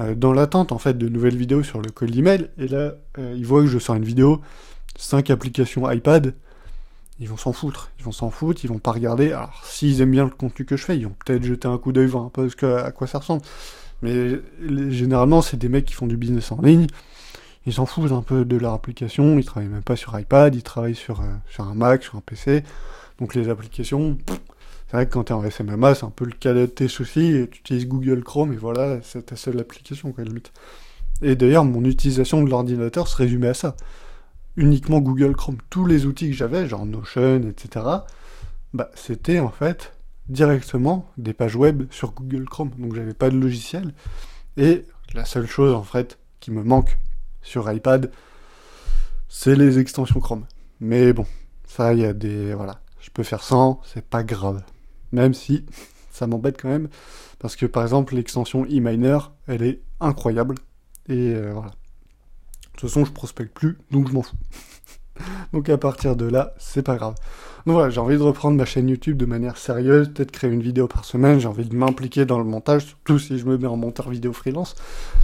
euh, 0.00 0.16
dans 0.16 0.32
l'attente 0.32 0.72
en 0.72 0.78
fait 0.78 0.98
de 0.98 1.08
nouvelles 1.08 1.36
vidéos 1.36 1.62
sur 1.62 1.80
le 1.80 1.90
call 1.90 2.18
email, 2.18 2.50
et 2.58 2.66
là, 2.66 2.94
euh, 3.18 3.34
ils 3.36 3.46
voient 3.46 3.60
que 3.60 3.68
je 3.68 3.78
sors 3.78 3.94
une 3.94 4.04
vidéo, 4.04 4.40
5 4.96 5.30
applications 5.30 5.88
iPad, 5.88 6.34
ils 7.22 7.28
vont 7.28 7.36
s'en 7.36 7.52
foutre, 7.52 7.92
ils 8.00 8.04
vont 8.04 8.10
s'en 8.10 8.30
foutre, 8.30 8.64
ils 8.64 8.68
vont 8.68 8.80
pas 8.80 8.90
regarder. 8.90 9.32
Alors, 9.32 9.62
s'ils 9.64 10.00
aiment 10.00 10.10
bien 10.10 10.24
le 10.24 10.30
contenu 10.30 10.66
que 10.66 10.76
je 10.76 10.84
fais, 10.84 10.98
ils 10.98 11.04
vont 11.04 11.14
peut-être 11.24 11.44
jeter 11.44 11.68
un 11.68 11.78
coup 11.78 11.92
d'œil, 11.92 12.06
voir 12.06 12.24
un 12.24 12.30
peu 12.30 12.50
à 12.78 12.90
quoi 12.90 13.06
ça 13.06 13.18
ressemble. 13.18 13.42
Mais 14.02 14.40
généralement, 14.90 15.40
c'est 15.40 15.56
des 15.56 15.68
mecs 15.68 15.84
qui 15.84 15.94
font 15.94 16.08
du 16.08 16.16
business 16.16 16.50
en 16.50 16.60
ligne, 16.60 16.88
ils 17.64 17.74
s'en 17.74 17.86
foutent 17.86 18.10
un 18.10 18.22
peu 18.22 18.44
de 18.44 18.56
leur 18.56 18.72
application, 18.72 19.38
ils 19.38 19.44
travaillent 19.44 19.70
même 19.70 19.84
pas 19.84 19.94
sur 19.94 20.18
iPad, 20.18 20.52
ils 20.56 20.64
travaillent 20.64 20.96
sur, 20.96 21.20
euh, 21.20 21.26
sur 21.48 21.62
un 21.62 21.74
Mac, 21.74 22.02
sur 22.02 22.16
un 22.16 22.22
PC. 22.22 22.64
Donc 23.20 23.36
les 23.36 23.48
applications, 23.48 24.18
c'est 24.88 24.96
vrai 24.96 25.06
que 25.06 25.12
quand 25.12 25.22
t'es 25.22 25.32
en 25.32 25.48
SMMA, 25.48 25.94
c'est 25.94 26.04
un 26.04 26.10
peu 26.10 26.24
le 26.24 26.32
cas 26.32 26.54
de 26.54 26.66
tes 26.66 26.88
soucis, 26.88 27.46
tu 27.52 27.60
utilises 27.60 27.86
Google 27.86 28.24
Chrome, 28.24 28.52
et 28.52 28.56
voilà, 28.56 28.98
c'est 29.04 29.26
ta 29.26 29.36
seule 29.36 29.60
application, 29.60 30.10
quoi, 30.10 30.24
limite. 30.24 30.50
Et 31.22 31.36
d'ailleurs, 31.36 31.64
mon 31.64 31.84
utilisation 31.84 32.42
de 32.42 32.50
l'ordinateur 32.50 33.06
se 33.06 33.16
résumait 33.16 33.48
à 33.48 33.54
ça 33.54 33.76
uniquement 34.56 35.00
Google 35.00 35.34
Chrome. 35.34 35.58
Tous 35.70 35.86
les 35.86 36.06
outils 36.06 36.30
que 36.30 36.36
j'avais, 36.36 36.68
genre 36.68 36.86
Notion, 36.86 37.42
etc., 37.48 37.86
bah, 38.74 38.90
c'était 38.94 39.38
en 39.38 39.50
fait 39.50 39.92
directement 40.28 41.10
des 41.18 41.32
pages 41.32 41.56
web 41.56 41.84
sur 41.90 42.12
Google 42.12 42.44
Chrome. 42.44 42.70
Donc 42.78 42.94
j'avais 42.94 43.14
pas 43.14 43.30
de 43.30 43.36
logiciel. 43.36 43.94
Et 44.56 44.84
la 45.14 45.24
seule 45.24 45.46
chose 45.46 45.74
en 45.74 45.82
fait 45.82 46.18
qui 46.40 46.50
me 46.50 46.62
manque 46.62 46.98
sur 47.42 47.70
iPad, 47.70 48.10
c'est 49.28 49.56
les 49.56 49.78
extensions 49.78 50.20
Chrome. 50.20 50.46
Mais 50.80 51.12
bon, 51.12 51.26
ça, 51.66 51.94
il 51.94 52.00
y 52.00 52.04
a 52.04 52.12
des. 52.12 52.54
Voilà. 52.54 52.80
Je 53.00 53.10
peux 53.10 53.22
faire 53.22 53.42
sans, 53.42 53.80
c'est 53.84 54.04
pas 54.04 54.22
grave. 54.22 54.62
Même 55.12 55.34
si 55.34 55.64
ça 56.10 56.26
m'embête 56.26 56.60
quand 56.60 56.68
même. 56.68 56.88
Parce 57.38 57.56
que 57.56 57.66
par 57.66 57.82
exemple, 57.82 58.14
l'extension 58.14 58.64
eMiner, 58.66 59.18
elle 59.46 59.62
est 59.62 59.80
incroyable. 60.00 60.56
Et 61.08 61.34
euh, 61.34 61.52
voilà. 61.52 61.72
De 62.74 62.80
toute 62.80 62.88
façon, 62.88 63.04
je 63.04 63.12
prospecte 63.12 63.52
plus, 63.52 63.78
donc 63.90 64.08
je 64.08 64.14
m'en 64.14 64.22
fous. 64.22 64.36
donc 65.52 65.68
à 65.68 65.78
partir 65.78 66.16
de 66.16 66.24
là, 66.26 66.54
c'est 66.58 66.82
pas 66.82 66.96
grave. 66.96 67.14
Donc 67.66 67.74
voilà, 67.74 67.90
j'ai 67.90 68.00
envie 68.00 68.16
de 68.16 68.22
reprendre 68.22 68.56
ma 68.56 68.64
chaîne 68.64 68.88
YouTube 68.88 69.16
de 69.16 69.26
manière 69.26 69.56
sérieuse, 69.56 70.08
peut-être 70.08 70.32
créer 70.32 70.50
une 70.50 70.62
vidéo 70.62 70.88
par 70.88 71.04
semaine, 71.04 71.38
j'ai 71.38 71.46
envie 71.46 71.64
de 71.64 71.76
m'impliquer 71.76 72.24
dans 72.24 72.38
le 72.38 72.44
montage, 72.44 72.86
surtout 72.86 73.18
si 73.18 73.38
je 73.38 73.46
me 73.46 73.56
mets 73.56 73.68
en 73.68 73.76
monteur 73.76 74.10
vidéo 74.10 74.32
freelance. 74.32 74.74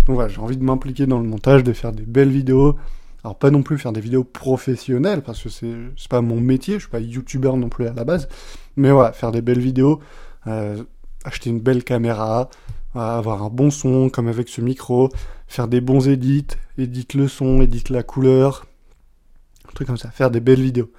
Donc 0.07 0.15
voilà, 0.15 0.29
j'ai 0.29 0.41
envie 0.41 0.57
de 0.57 0.63
m'impliquer 0.63 1.07
dans 1.07 1.19
le 1.19 1.27
montage, 1.27 1.65
de 1.65 1.73
faire 1.73 1.93
des 1.93 2.05
belles 2.05 2.31
vidéos. 2.31 2.77
Alors 3.25 3.37
pas 3.37 3.51
non 3.51 3.63
plus 3.63 3.79
faire 3.79 3.93
des 3.93 4.01
vidéos 4.01 4.23
professionnelles, 4.23 5.23
parce 5.23 5.43
que 5.43 5.49
c'est 5.49 5.75
c'est 5.97 6.09
pas 6.09 6.21
mon 6.21 6.41
métier, 6.41 6.75
je 6.75 6.81
suis 6.81 6.91
pas 6.91 7.01
youtubeur 7.01 7.57
non 7.57 7.69
plus 7.69 7.87
à 7.89 7.93
la 7.93 8.05
base. 8.05 8.29
Mais 8.77 8.93
voilà, 8.93 9.13
faire 9.13 9.33
des 9.33 9.43
belles 9.43 9.59
vidéos, 9.59 9.99
euh, 10.47 10.85
acheter 11.25 11.51
une 11.51 11.61
belle 11.61 11.83
caméra, 11.83 12.49
avoir 12.95 13.43
un 13.43 13.51
bon 13.51 13.71
son 13.71 14.09
comme 14.09 14.29
avec 14.29 14.49
ce 14.49 14.61
micro, 14.61 15.11
faire 15.49 15.67
des 15.67 15.81
bons 15.81 16.09
edits, 16.09 16.47
édite 16.77 17.15
le 17.15 17.27
son, 17.27 17.61
édite 17.61 17.89
la 17.89 18.03
couleur, 18.03 18.67
un 19.69 19.73
truc 19.73 19.89
comme 19.89 19.97
ça, 19.97 20.11
faire 20.11 20.31
des 20.31 20.41
belles 20.41 20.61
vidéos. 20.61 20.93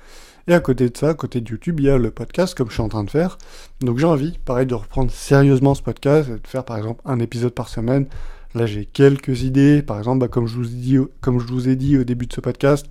Et 0.47 0.53
à 0.53 0.59
côté 0.59 0.89
de 0.89 0.97
ça, 0.97 1.09
à 1.09 1.13
côté 1.13 1.41
de 1.41 1.49
YouTube, 1.49 1.79
il 1.79 1.85
y 1.85 1.89
a 1.89 1.97
le 1.97 2.09
podcast 2.09 2.57
comme 2.57 2.69
je 2.69 2.73
suis 2.73 2.81
en 2.81 2.89
train 2.89 3.03
de 3.03 3.09
faire. 3.09 3.37
Donc 3.81 3.99
j'ai 3.99 4.07
envie, 4.07 4.39
pareil, 4.45 4.65
de 4.65 4.73
reprendre 4.73 5.11
sérieusement 5.11 5.75
ce 5.75 5.83
podcast 5.83 6.27
et 6.27 6.39
de 6.39 6.47
faire 6.47 6.65
par 6.65 6.77
exemple 6.77 7.01
un 7.05 7.19
épisode 7.19 7.53
par 7.53 7.69
semaine. 7.69 8.07
Là 8.55 8.65
j'ai 8.65 8.85
quelques 8.85 9.43
idées, 9.43 9.83
par 9.83 9.99
exemple, 9.99 10.19
bah, 10.19 10.27
comme, 10.27 10.47
je 10.47 10.55
vous 10.55 11.69
ai 11.69 11.75
dit, 11.75 11.97
au 11.97 12.03
début 12.03 12.25
de 12.25 12.33
ce 12.33 12.41
podcast, 12.41 12.87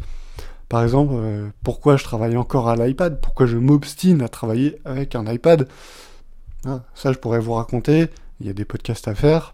par 0.69 0.85
exemple, 0.85 1.15
euh, 1.17 1.49
pourquoi 1.65 1.97
je 1.97 2.05
travaille 2.05 2.37
encore 2.37 2.69
à 2.69 2.77
l'iPad, 2.77 3.21
pourquoi 3.21 3.47
je 3.47 3.57
m'obstine 3.57 4.23
à 4.23 4.29
travailler 4.29 4.79
avec 4.85 5.17
un 5.17 5.27
iPad? 5.27 5.67
Ah, 6.65 6.83
ça 6.95 7.13
je 7.13 7.19
pourrais 7.19 7.41
vous 7.41 7.55
raconter, 7.55 8.09
il 8.41 8.47
y 8.47 8.51
a 8.51 8.53
des 8.53 8.65
podcasts 8.65 9.09
à 9.09 9.17
faire. 9.17 9.53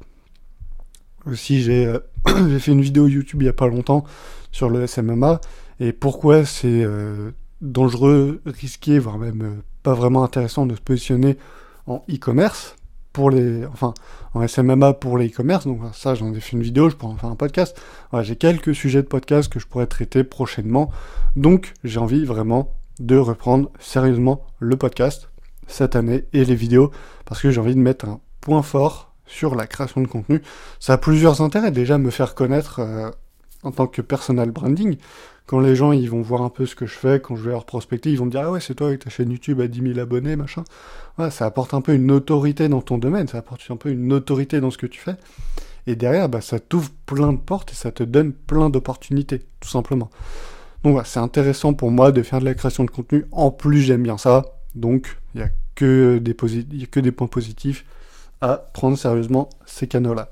Aussi 1.27 1.63
j'ai 1.63 1.87
euh, 1.87 1.99
fait 2.59 2.73
une 2.73 2.83
vidéo 2.83 3.07
YouTube 3.07 3.43
il 3.43 3.47
y 3.47 3.49
a 3.49 3.55
pas 3.55 3.69
longtemps 3.69 4.05
sur 4.53 4.69
le 4.69 4.87
SMMA 4.87 5.41
et 5.81 5.93
pourquoi 5.93 6.45
c'est 6.45 6.85
euh, 6.85 7.31
dangereux, 7.61 8.41
risqué, 8.47 8.99
voire 8.99 9.19
même 9.19 9.43
euh, 9.43 9.63
pas 9.83 9.95
vraiment 9.95 10.23
intéressant 10.23 10.67
de 10.67 10.75
se 10.75 10.81
positionner 10.81 11.37
en 11.87 12.05
e-commerce 12.11 12.77
pour 13.13 13.31
les, 13.31 13.65
enfin, 13.67 13.95
en 14.33 14.47
SMMA 14.47 14.95
pour 14.95 15.19
les 15.19 15.29
e-commerce. 15.29 15.67
Donc 15.67 15.81
ça, 15.93 16.15
j'en 16.15 16.33
ai 16.35 16.41
fait 16.41 16.57
une 16.57 16.63
vidéo, 16.63 16.91
je 16.91 16.97
pourrais 16.97 17.13
en 17.13 17.17
faire 17.17 17.31
un 17.31 17.37
podcast. 17.37 17.81
J'ai 18.23 18.35
quelques 18.35 18.75
sujets 18.75 19.03
de 19.03 19.07
podcast 19.07 19.53
que 19.53 19.61
je 19.61 19.67
pourrais 19.67 19.87
traiter 19.87 20.25
prochainement. 20.25 20.91
Donc 21.37 21.75
j'ai 21.85 22.01
envie 22.01 22.25
vraiment 22.25 22.75
de 22.99 23.17
reprendre 23.17 23.71
sérieusement 23.79 24.47
le 24.59 24.77
podcast 24.77 25.29
cette 25.67 25.97
année 25.97 26.25
et 26.33 26.45
les 26.45 26.55
vidéos 26.55 26.91
parce 27.25 27.41
que 27.41 27.51
j'ai 27.51 27.61
envie 27.61 27.75
de 27.75 27.81
mettre 27.81 28.09
un 28.09 28.21
point 28.41 28.63
fort 28.63 29.14
sur 29.27 29.55
la 29.55 29.67
création 29.67 30.01
de 30.01 30.07
contenu. 30.07 30.43
Ça 30.81 30.95
a 30.95 30.99
plusieurs 30.99 31.41
intérêts. 31.41 31.71
Déjà, 31.71 31.99
me 31.99 32.11
faire 32.11 32.35
connaître 32.35 32.81
euh, 32.81 33.11
en 33.63 33.73
tant 33.73 33.87
que 33.87 34.03
personal 34.03 34.51
branding. 34.51 34.97
Quand 35.47 35.61
les 35.61 35.77
gens 35.77 35.93
ils 35.93 36.09
vont 36.09 36.23
voir 36.23 36.41
un 36.41 36.49
peu 36.49 36.65
ce 36.65 36.75
que 36.75 36.87
je 36.87 36.95
fais, 36.95 37.21
quand 37.21 37.37
je 37.37 37.43
vais 37.43 37.51
leur 37.51 37.67
prospecter, 37.67 38.11
ils 38.11 38.17
vont 38.17 38.25
me 38.25 38.31
dire 38.31 38.43
Ah 38.45 38.51
ouais, 38.51 38.61
c'est 38.61 38.75
toi 38.75 38.89
avec 38.89 39.05
ta 39.05 39.11
chaîne 39.11 39.31
YouTube 39.31 39.61
à 39.61 39.69
10 39.69 39.95
000 39.95 39.99
abonnés, 39.99 40.37
machin. 40.37 40.65
Ouais, 41.19 41.31
ça 41.31 41.45
apporte 41.45 41.75
un 41.75 41.83
peu 41.83 41.93
une 41.93 42.11
autorité 42.11 42.69
dans 42.69 42.81
ton 42.81 42.97
domaine, 42.97 43.29
ça 43.29 43.39
apporte 43.39 43.63
un 43.69 43.77
peu 43.77 43.91
une 43.91 44.13
autorité 44.13 44.61
dans 44.61 44.71
ce 44.71 44.79
que 44.79 44.87
tu 44.87 45.01
fais. 45.01 45.17
Et 45.87 45.97
derrière, 45.97 46.31
bah, 46.31 46.41
ça 46.41 46.59
t'ouvre 46.61 46.91
plein 47.05 47.33
de 47.35 47.39
portes 47.39 47.73
et 47.73 47.75
ça 47.75 47.93
te 47.93 48.03
donne 48.03 48.33
plein 48.33 48.71
d'opportunités, 48.71 49.43
tout 49.61 49.69
simplement. 49.69 50.09
Donc 50.83 50.93
voilà, 50.93 51.05
c'est 51.05 51.21
intéressant 51.21 51.75
pour 51.75 51.91
moi 51.91 52.11
de 52.11 52.23
faire 52.23 52.41
de 52.41 52.47
la 52.47 52.55
création 52.55 52.85
de 52.85 52.91
contenu. 52.91 53.27
En 53.31 53.51
plus, 53.51 53.81
j'aime 53.81 54.03
bien 54.03 54.17
ça. 54.17 54.45
Donc, 54.75 55.19
il 55.35 55.43
n'y 55.43 55.47
a, 55.47 55.51
que 55.75 56.19
a 56.19 56.87
que 56.87 57.01
des 57.01 57.13
points 57.13 57.27
positifs 57.27 57.85
à 58.41 58.57
prendre 58.57 58.99
sérieusement 58.99 59.49
ces 59.67 59.87
canaux-là. 59.87 60.31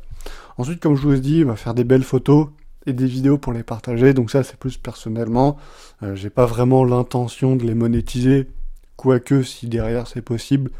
Ensuite, 0.58 0.80
comme 0.80 0.96
je 0.96 1.02
vous 1.02 1.14
ai 1.14 1.20
dit, 1.20 1.42
on 1.44 1.48
va 1.48 1.56
faire 1.56 1.74
des 1.74 1.84
belles 1.84 2.04
photos 2.04 2.48
et 2.86 2.92
des 2.92 3.06
vidéos 3.06 3.38
pour 3.38 3.52
les 3.52 3.62
partager. 3.62 4.14
Donc 4.14 4.30
ça, 4.30 4.42
c'est 4.42 4.56
plus 4.56 4.76
personnellement. 4.76 5.56
Euh, 6.02 6.14
j'ai 6.14 6.30
pas 6.30 6.46
vraiment 6.46 6.84
l'intention 6.84 7.56
de 7.56 7.64
les 7.64 7.74
monétiser. 7.74 8.48
Quoique, 8.96 9.42
si 9.42 9.66
derrière 9.66 10.06
c'est 10.06 10.22
possible, 10.22 10.70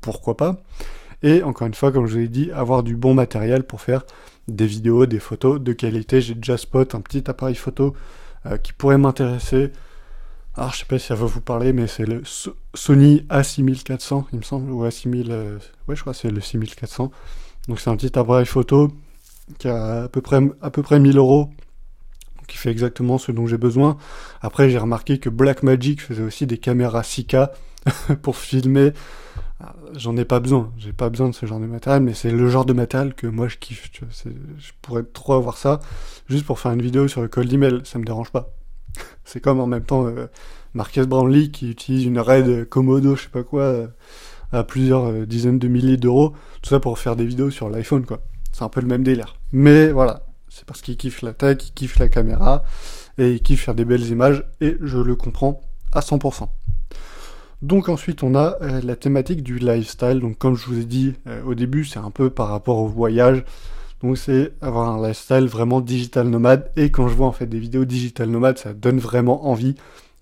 pourquoi 0.00 0.36
pas. 0.36 0.62
Et 1.22 1.42
encore 1.42 1.66
une 1.66 1.74
fois, 1.74 1.92
comme 1.92 2.06
je 2.06 2.14
vous 2.14 2.24
ai 2.24 2.28
dit, 2.28 2.50
avoir 2.52 2.82
du 2.82 2.96
bon 2.96 3.14
matériel 3.14 3.64
pour 3.64 3.80
faire 3.80 4.04
des 4.48 4.66
vidéos, 4.66 5.06
des 5.06 5.18
photos 5.18 5.60
de 5.60 5.72
qualité. 5.72 6.20
J'ai 6.20 6.34
déjà 6.34 6.56
spot 6.56 6.94
un 6.94 7.00
petit 7.00 7.24
appareil 7.28 7.54
photo 7.54 7.94
euh, 8.46 8.58
qui 8.58 8.72
pourrait 8.72 8.98
m'intéresser. 8.98 9.72
Alors, 10.56 10.72
je 10.72 10.78
sais 10.78 10.84
pas 10.86 10.98
si 10.98 11.06
ça 11.06 11.14
va 11.14 11.26
vous 11.26 11.40
parler, 11.40 11.72
mais 11.72 11.86
c'est 11.86 12.06
le 12.06 12.24
So- 12.24 12.56
Sony 12.74 13.26
A6400, 13.28 14.24
il 14.32 14.38
me 14.38 14.42
semble, 14.42 14.70
ou 14.70 14.84
A6000, 14.84 15.30
euh, 15.30 15.58
ouais, 15.86 15.96
je 15.96 16.00
crois 16.00 16.14
que 16.14 16.18
c'est 16.18 16.30
le 16.30 16.40
6400. 16.40 17.10
Donc, 17.68 17.80
c'est 17.80 17.90
un 17.90 17.96
petit 17.96 18.18
appareil 18.18 18.46
photo 18.46 18.90
qui 19.58 19.68
a 19.68 20.04
à 20.04 20.08
peu 20.08 20.20
près, 20.22 20.40
à 20.62 20.70
peu 20.70 20.82
près 20.82 20.98
1000 20.98 21.18
euros, 21.18 21.50
qui 22.48 22.58
fait 22.58 22.70
exactement 22.70 23.18
ce 23.18 23.32
dont 23.32 23.46
j'ai 23.46 23.58
besoin. 23.58 23.96
Après, 24.42 24.70
j'ai 24.70 24.78
remarqué 24.78 25.18
que 25.18 25.28
Blackmagic 25.30 26.00
faisait 26.02 26.22
aussi 26.22 26.46
des 26.46 26.58
caméras 26.58 27.02
6K 27.02 27.52
pour 28.22 28.36
filmer. 28.36 28.92
Ah, 29.60 29.74
J'en 29.96 30.16
ai 30.16 30.24
pas 30.26 30.40
besoin, 30.40 30.72
j'ai 30.78 30.92
pas 30.92 31.10
besoin 31.10 31.30
de 31.30 31.34
ce 31.34 31.46
genre 31.46 31.60
de 31.60 31.66
matériel, 31.66 32.02
mais 32.02 32.14
c'est 32.14 32.30
le 32.32 32.48
genre 32.50 32.66
de 32.66 32.74
matériel 32.74 33.14
que 33.14 33.26
moi 33.28 33.48
je 33.48 33.56
kiffe. 33.58 33.90
Je 34.58 34.72
pourrais 34.82 35.04
trop 35.04 35.34
avoir 35.34 35.58
ça 35.58 35.80
juste 36.28 36.46
pour 36.46 36.60
faire 36.60 36.72
une 36.72 36.82
vidéo 36.82 37.08
sur 37.08 37.22
le 37.22 37.28
cold 37.28 37.52
email, 37.52 37.80
ça 37.84 37.98
me 37.98 38.04
dérange 38.04 38.30
pas. 38.32 38.52
C'est 39.24 39.40
comme 39.40 39.60
en 39.60 39.66
même 39.66 39.84
temps 39.84 40.06
euh, 40.06 40.26
Marques 40.76 41.00
Brownlee 41.00 41.50
qui 41.50 41.70
utilise 41.70 42.04
une 42.04 42.18
RAID 42.18 42.68
Komodo, 42.68 43.16
je 43.16 43.22
sais 43.22 43.28
pas 43.30 43.42
quoi, 43.42 43.62
euh, 43.62 43.86
à 44.52 44.62
plusieurs 44.62 45.06
euh, 45.06 45.26
dizaines 45.26 45.58
de 45.58 45.68
milliers 45.68 45.96
d'euros, 45.96 46.34
tout 46.60 46.68
ça 46.68 46.80
pour 46.80 46.98
faire 46.98 47.16
des 47.16 47.24
vidéos 47.24 47.50
sur 47.50 47.70
l'iPhone, 47.70 48.04
quoi. 48.04 48.20
C'est 48.52 48.62
un 48.62 48.68
peu 48.68 48.82
le 48.82 48.86
même 48.86 49.02
délire. 49.02 49.36
Mais 49.52 49.88
voilà, 49.88 50.26
c'est 50.50 50.66
parce 50.66 50.82
qu'ils 50.82 50.98
kiffent 50.98 51.22
la 51.22 51.32
tech, 51.32 51.58
ils 51.66 51.72
kiffent 51.72 51.98
la 51.98 52.08
caméra, 52.08 52.62
et 53.16 53.32
ils 53.32 53.42
kiffent 53.42 53.64
faire 53.64 53.74
des 53.74 53.86
belles 53.86 54.06
images, 54.06 54.44
et 54.60 54.76
je 54.82 54.98
le 54.98 55.16
comprends 55.16 55.62
à 55.92 56.00
100%. 56.00 56.48
Donc 57.62 57.88
ensuite 57.88 58.22
on 58.22 58.34
a 58.34 58.56
euh, 58.60 58.82
la 58.84 58.96
thématique 58.96 59.42
du 59.42 59.58
lifestyle, 59.58 60.20
donc 60.20 60.36
comme 60.36 60.56
je 60.56 60.66
vous 60.66 60.78
ai 60.78 60.84
dit 60.84 61.14
au 61.46 61.54
début, 61.54 61.86
c'est 61.86 61.98
un 61.98 62.10
peu 62.10 62.28
par 62.28 62.48
rapport 62.48 62.76
au 62.76 62.86
voyage, 62.86 63.44
donc 64.02 64.18
c'est 64.18 64.52
avoir 64.60 64.90
un 64.90 65.06
lifestyle 65.06 65.46
vraiment 65.46 65.80
digital 65.80 66.28
nomade, 66.28 66.70
et 66.76 66.90
quand 66.90 67.08
je 67.08 67.14
vois 67.14 67.26
en 67.26 67.32
fait 67.32 67.46
des 67.46 67.58
vidéos 67.58 67.84
digital 67.84 68.28
nomade, 68.28 68.58
ça 68.58 68.74
donne 68.74 68.98
vraiment 68.98 69.46
envie, 69.46 69.74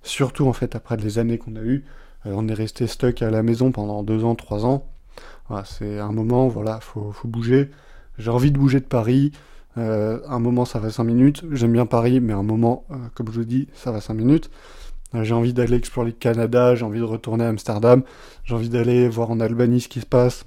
surtout 0.03 0.47
en 0.47 0.53
fait 0.53 0.77
après 0.77 0.97
les 0.97 1.19
années 1.19 1.39
qu'on 1.39 1.57
a 1.57 1.61
eues, 1.61 1.85
euh, 2.27 2.33
on 2.35 2.49
est 2.49 2.55
resté 2.55 2.87
stuck 2.87 3.23
à 3.23 3.31
la 3.31 3.43
maison 3.43 3.73
pendant 3.73 4.03
deux 4.03 4.25
ans, 4.25 4.35
trois 4.35 4.65
ans. 4.65 4.87
Voilà, 5.49 5.65
c'est 5.65 5.99
un 5.99 6.13
moment, 6.13 6.49
voilà, 6.49 6.81
faut, 6.81 7.13
bouger. 7.25 7.71
J'ai 8.19 8.31
envie 8.31 8.51
de 8.51 8.59
bouger 8.59 8.81
de 8.81 8.87
Paris. 8.87 9.33
Euh, 9.77 10.21
un 10.29 10.39
moment, 10.39 10.65
ça 10.65 10.79
va 10.79 10.91
cinq 10.91 11.05
minutes. 11.05 11.45
J'aime 11.53 11.73
bien 11.73 11.87
Paris, 11.87 12.21
mais 12.21 12.33
un 12.33 12.43
moment, 12.43 12.85
euh, 12.91 12.95
comme 13.15 13.29
je 13.29 13.39
vous 13.39 13.45
dis, 13.45 13.69
ça 13.75 13.93
va 13.93 14.01
cinq 14.01 14.15
minutes. 14.15 14.51
j'ai 15.15 15.35
envie 15.35 15.53
d'aller 15.53 15.77
explorer 15.77 16.09
le 16.09 16.13
Canada, 16.13 16.75
j'ai 16.75 16.85
envie 16.85 16.99
de 16.99 17.05
retourner 17.05 17.45
à 17.45 17.49
Amsterdam, 17.49 18.03
j'ai 18.45 18.55
envie 18.55 18.69
d'aller 18.69 19.09
voir 19.09 19.31
en 19.31 19.41
Albanie 19.41 19.81
ce 19.81 19.89
qui 19.89 20.01
se 20.01 20.07
passe. 20.07 20.45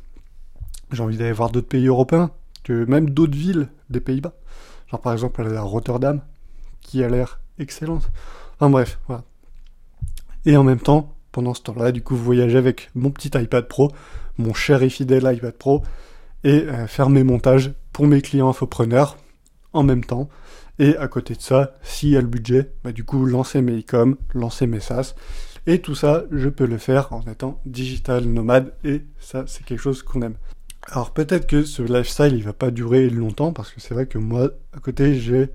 J'ai 0.91 1.03
envie 1.03 1.17
d'aller 1.17 1.33
voir 1.33 1.51
d'autres 1.51 1.67
pays 1.67 1.87
européens, 1.87 2.31
que 2.67 2.85
même 2.85 3.09
d'autres 3.09 3.37
villes 3.37 3.69
des 3.89 4.01
Pays-Bas. 4.01 4.33
Genre 4.91 5.01
par 5.01 5.13
exemple 5.13 5.41
à 5.55 5.61
Rotterdam, 5.61 6.21
qui 6.81 7.03
a 7.03 7.09
l'air 7.09 7.39
excellente. 7.59 8.09
Enfin 8.55 8.69
bref, 8.69 8.99
voilà. 9.07 9.23
Et 10.45 10.55
en 10.57 10.63
même 10.63 10.79
temps, 10.79 11.17
pendant 11.37 11.53
ce 11.53 11.61
temps-là. 11.61 11.91
Du 11.91 12.01
coup, 12.01 12.15
voyager 12.15 12.57
avec 12.57 12.89
mon 12.95 13.11
petit 13.11 13.29
iPad 13.35 13.67
Pro, 13.67 13.91
mon 14.39 14.55
cher 14.55 14.81
et 14.81 14.89
fidèle 14.89 15.31
iPad 15.31 15.53
Pro, 15.53 15.83
et 16.43 16.63
euh, 16.63 16.87
faire 16.87 17.11
mes 17.11 17.23
montages 17.23 17.73
pour 17.93 18.07
mes 18.07 18.21
clients 18.21 18.49
infopreneurs 18.49 19.17
en 19.71 19.83
même 19.83 20.03
temps. 20.03 20.29
Et 20.79 20.97
à 20.97 21.07
côté 21.07 21.35
de 21.35 21.41
ça, 21.41 21.75
s'il 21.83 22.09
y 22.09 22.17
a 22.17 22.21
le 22.21 22.27
budget, 22.27 22.71
bah, 22.83 22.91
du 22.91 23.03
coup, 23.03 23.23
lancer 23.23 23.61
mes 23.61 23.81
e-com, 23.81 24.17
lancer 24.33 24.65
mes 24.65 24.79
SaaS. 24.79 25.13
Et 25.67 25.79
tout 25.79 25.93
ça, 25.93 26.23
je 26.31 26.49
peux 26.49 26.65
le 26.65 26.79
faire 26.79 27.13
en 27.13 27.21
étant 27.29 27.61
digital 27.67 28.25
nomade. 28.25 28.73
Et 28.83 29.03
ça, 29.19 29.43
c'est 29.45 29.63
quelque 29.63 29.81
chose 29.81 30.01
qu'on 30.01 30.23
aime. 30.23 30.37
Alors 30.89 31.11
peut-être 31.11 31.47
que 31.47 31.63
ce 31.63 31.81
lifestyle, 31.81 32.33
il 32.33 32.43
va 32.43 32.53
pas 32.53 32.71
durer 32.71 33.09
longtemps 33.09 33.51
parce 33.51 33.71
que 33.71 33.81
c'est 33.81 33.93
vrai 33.93 34.05
que 34.05 34.17
moi, 34.17 34.49
à 34.75 34.79
côté, 34.79 35.19
j'ai, 35.19 35.49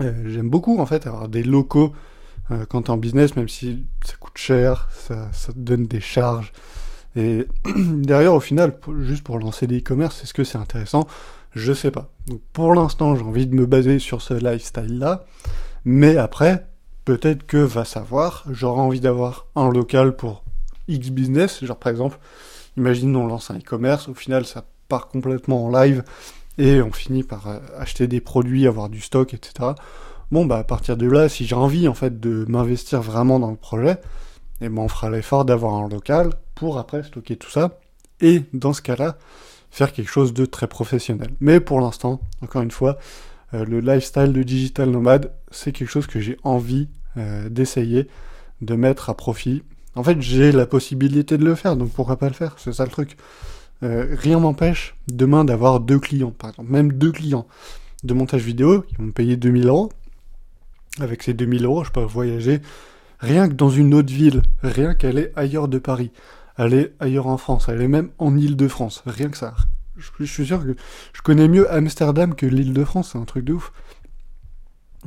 euh, 0.00 0.24
j'aime 0.26 0.50
beaucoup 0.50 0.80
en 0.80 0.86
fait 0.86 1.06
avoir 1.06 1.28
des 1.28 1.44
locaux 1.44 1.92
euh, 2.50 2.64
quand 2.68 2.82
tu 2.82 2.86
es 2.88 2.90
en 2.90 2.96
business, 2.96 3.36
même 3.36 3.48
si 3.48 3.86
ça 4.04 4.14
coûte 4.18 4.36
cher, 4.36 4.88
ça, 4.92 5.30
ça 5.32 5.52
te 5.52 5.58
donne 5.58 5.86
des 5.86 6.00
charges. 6.00 6.52
Et 7.16 7.46
derrière, 7.76 8.34
au 8.34 8.40
final, 8.40 8.76
juste 9.02 9.22
pour 9.22 9.38
lancer 9.38 9.68
des 9.68 9.78
e-commerce, 9.78 10.22
est-ce 10.22 10.34
que 10.34 10.42
c'est 10.42 10.58
intéressant? 10.58 11.06
Je 11.54 11.72
sais 11.72 11.92
pas. 11.92 12.10
Donc 12.26 12.40
pour 12.52 12.74
l'instant, 12.74 13.14
j'ai 13.14 13.22
envie 13.22 13.46
de 13.46 13.54
me 13.54 13.66
baser 13.66 14.00
sur 14.00 14.20
ce 14.20 14.34
lifestyle-là. 14.34 15.24
Mais 15.84 16.16
après, 16.16 16.66
peut-être 17.04 17.46
que 17.46 17.58
va 17.58 17.84
savoir, 17.84 18.44
j'aurai 18.50 18.80
envie 18.80 19.00
d'avoir 19.00 19.46
un 19.54 19.70
local 19.70 20.16
pour 20.16 20.42
X 20.88 21.10
business. 21.10 21.64
Genre 21.64 21.78
par 21.78 21.92
exemple, 21.92 22.18
imagine 22.76 23.14
on 23.16 23.26
lance 23.26 23.50
un 23.50 23.58
e-commerce, 23.58 24.08
au 24.08 24.14
final 24.14 24.44
ça 24.44 24.64
part 24.88 25.08
complètement 25.08 25.64
en 25.64 25.70
live 25.70 26.04
et 26.58 26.80
on 26.82 26.92
finit 26.92 27.22
par 27.22 27.48
euh, 27.48 27.58
acheter 27.78 28.06
des 28.06 28.20
produits, 28.20 28.66
avoir 28.66 28.88
du 28.88 29.00
stock, 29.00 29.34
etc 29.34 29.72
bon 30.30 30.46
bah 30.46 30.58
à 30.58 30.64
partir 30.64 30.96
de 30.96 31.06
là, 31.06 31.28
si 31.28 31.46
j'ai 31.46 31.54
envie 31.54 31.88
en 31.88 31.94
fait 31.94 32.20
de 32.20 32.44
m'investir 32.48 33.00
vraiment 33.00 33.38
dans 33.38 33.50
le 33.50 33.56
projet, 33.56 33.92
et 34.60 34.66
eh 34.66 34.68
ben 34.68 34.82
on 34.82 34.88
fera 34.88 35.10
l'effort 35.10 35.44
d'avoir 35.44 35.74
un 35.74 35.88
local 35.88 36.30
pour 36.54 36.78
après 36.78 37.02
stocker 37.02 37.36
tout 37.36 37.50
ça, 37.50 37.78
et 38.20 38.42
dans 38.52 38.72
ce 38.72 38.82
cas-là, 38.82 39.16
faire 39.70 39.92
quelque 39.92 40.10
chose 40.10 40.32
de 40.32 40.44
très 40.44 40.66
professionnel. 40.66 41.30
Mais 41.40 41.60
pour 41.60 41.80
l'instant, 41.80 42.20
encore 42.42 42.62
une 42.62 42.70
fois, 42.70 42.98
euh, 43.54 43.64
le 43.64 43.80
lifestyle 43.80 44.32
de 44.32 44.42
digital 44.42 44.90
nomade, 44.90 45.32
c'est 45.50 45.72
quelque 45.72 45.88
chose 45.88 46.06
que 46.06 46.20
j'ai 46.20 46.36
envie 46.42 46.88
euh, 47.16 47.48
d'essayer, 47.48 48.08
de 48.60 48.74
mettre 48.74 49.10
à 49.10 49.16
profit. 49.16 49.62
En 49.96 50.02
fait, 50.02 50.20
j'ai 50.20 50.52
la 50.52 50.66
possibilité 50.66 51.38
de 51.38 51.44
le 51.44 51.54
faire, 51.54 51.76
donc 51.76 51.90
pourquoi 51.90 52.16
pas 52.16 52.28
le 52.28 52.34
faire? 52.34 52.56
C'est 52.58 52.72
ça 52.72 52.84
le 52.84 52.90
truc. 52.90 53.16
Euh, 53.82 54.14
rien 54.18 54.38
m'empêche 54.38 54.96
demain 55.08 55.44
d'avoir 55.44 55.80
deux 55.80 55.98
clients, 55.98 56.30
par 56.30 56.50
exemple, 56.50 56.70
même 56.70 56.92
deux 56.92 57.12
clients 57.12 57.46
de 58.02 58.14
montage 58.14 58.42
vidéo 58.42 58.82
qui 58.82 58.96
vont 58.96 59.04
me 59.04 59.12
payer 59.12 59.36
2000 59.36 59.68
euros 59.68 59.90
avec 61.00 61.22
ces 61.22 61.34
2000 61.34 61.64
euros, 61.64 61.84
je 61.84 61.90
peux 61.90 62.02
voyager 62.02 62.60
rien 63.20 63.48
que 63.48 63.54
dans 63.54 63.70
une 63.70 63.94
autre 63.94 64.12
ville, 64.12 64.42
rien 64.62 64.94
qu'aller 64.94 65.30
ailleurs 65.36 65.68
de 65.68 65.78
Paris, 65.78 66.10
aller 66.56 66.92
ailleurs 67.00 67.26
en 67.26 67.36
France, 67.36 67.68
aller 67.68 67.88
même 67.88 68.10
en 68.18 68.36
Île-de-France, 68.36 69.02
rien 69.06 69.28
que 69.28 69.36
ça. 69.36 69.54
Je, 69.96 70.24
suis 70.24 70.46
sûr 70.46 70.64
que 70.64 70.74
je 71.12 71.22
connais 71.22 71.48
mieux 71.48 71.72
Amsterdam 71.72 72.34
que 72.34 72.46
l'Île-de-France, 72.46 73.10
c'est 73.12 73.18
un 73.18 73.24
truc 73.24 73.44
de 73.44 73.52
ouf. 73.54 73.72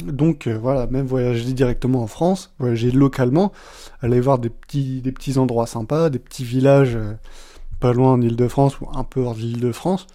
Donc 0.04 0.48
euh, 0.48 0.58
voilà, 0.58 0.88
même 0.88 1.06
voyager 1.06 1.54
directement 1.54 2.04
en 2.04 2.08
France, 2.08 2.54
voyager 2.60 2.92
localement, 2.92 3.52
aller 4.02 4.20
voir 4.20 4.38
des 4.38 4.50
petits, 4.50 5.02
des 5.02 5.12
petits 5.12 5.38
endroits 5.38 5.68
sympas, 5.68 6.10
des 6.10 6.20
petits 6.20 6.44
villages 6.44 6.96
euh, 6.96 7.14
pas 7.80 7.94
loin 7.94 8.14
en 8.14 8.22
Île-de-France 8.22 8.80
ou 8.82 8.88
un 8.94 9.04
peu 9.04 9.22
hors 9.22 9.36
de 9.36 9.42
l'Île-de-France. 9.42 10.08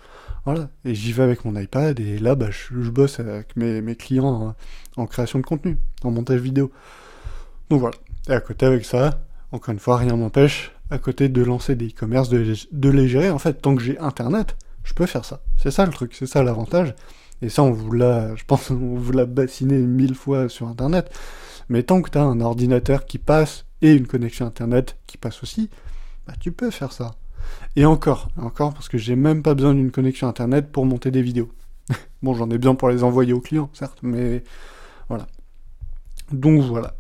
Voilà, 0.45 0.69
et 0.85 0.95
j'y 0.95 1.13
vais 1.13 1.23
avec 1.23 1.45
mon 1.45 1.55
iPad 1.55 2.01
et 2.01 2.19
là, 2.19 2.35
bah, 2.35 2.49
je, 2.51 2.91
bosse 2.91 3.21
avec 3.21 3.55
mes, 3.57 3.81
mes 3.81 3.95
clients 3.95 4.49
hein, 4.49 4.55
en 4.97 5.07
création 5.07 5.39
de 5.39 5.45
contenu, 5.45 5.79
en 6.03 6.11
montage 6.11 6.41
vidéo. 6.41 6.73
Donc 7.71 7.81
voilà. 7.81 7.97
Et 8.29 8.33
à 8.33 8.41
côté 8.41 8.67
avec 8.67 8.85
ça, 8.85 9.21
encore 9.53 9.73
une 9.73 9.79
fois, 9.79 9.99
rien 9.99 10.17
m'empêche, 10.17 10.73
à 10.91 10.99
côté 10.99 11.29
de 11.29 11.43
lancer 11.43 11.77
des 11.77 11.89
e-commerce, 11.89 12.29
de, 12.29 12.55
de, 12.73 12.89
les 12.89 13.09
gérer. 13.09 13.31
En 13.31 13.39
fait, 13.39 13.55
tant 13.55 13.77
que 13.77 13.83
j'ai 13.83 13.99
Internet, 13.99 14.57
je 14.83 14.95
peux 14.95 15.07
faire 15.07 15.25
ça. 15.25 15.41
C'est 15.57 15.71
ça 15.71 15.87
le 15.87 15.93
truc, 15.93 16.15
c'est 16.15 16.27
ça 16.27 16.43
l'avantage. 16.43 16.95
Et 17.43 17.49
ça, 17.49 17.63
on 17.63 17.73
vous 17.73 17.93
l'a, 17.93 18.35
je 18.37 18.45
pense, 18.45 18.71
on 18.71 18.97
vous 18.97 19.13
l'a 19.13 19.27
bassiné 19.27 19.79
mille 19.79 20.15
fois 20.15 20.49
sur 20.49 20.69
Internet. 20.69 21.11
Mais 21.69 21.83
tant 21.83 22.01
que 22.03 22.11
tu 22.11 22.19
as 22.19 22.23
un 22.23 22.41
ordinateur 22.41 23.05
qui 23.05 23.19
passe 23.19 23.67
et 23.83 23.93
une 23.93 24.07
connexion 24.07 24.47
Internet 24.47 24.97
qui 25.07 25.19
passe 25.19 25.43
aussi, 25.43 25.69
bah, 26.27 26.35
tu 26.41 26.53
peux 26.53 26.71
faire 26.71 26.93
ça. 26.93 27.13
Et 27.77 27.85
encore, 27.85 28.29
encore 28.37 28.75
parce 28.75 28.89
que 28.89 28.99
j'ai 28.99 29.17
même 29.17 29.43
pas 29.43 29.55
besoin 29.55 29.75
d'une 29.75 29.91
connexion 29.91 30.29
internet 30.29 30.71
pour 30.71 30.87
monter 30.87 31.11
des 31.11 31.23
vidéos. 31.23 31.51
bon, 32.23 32.35
j'en 32.35 32.51
ai 32.51 32.59
besoin 32.59 32.75
pour 32.75 32.89
les 32.91 33.03
envoyer 33.03 33.33
aux 33.33 33.41
clients, 33.41 33.71
certes, 33.73 33.99
mais 34.03 34.45
voilà. 35.09 35.27
Donc 36.31 36.63
voilà. 36.63 36.95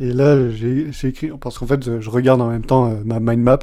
Et 0.00 0.12
là, 0.12 0.50
j'ai 0.50 0.88
écrit, 1.04 1.30
parce 1.40 1.58
qu'en 1.58 1.66
fait, 1.66 2.00
je 2.00 2.10
regarde 2.10 2.40
en 2.40 2.50
même 2.50 2.64
temps 2.64 2.90
euh, 2.90 2.96
ma 3.04 3.20
mind 3.20 3.42
map, 3.42 3.58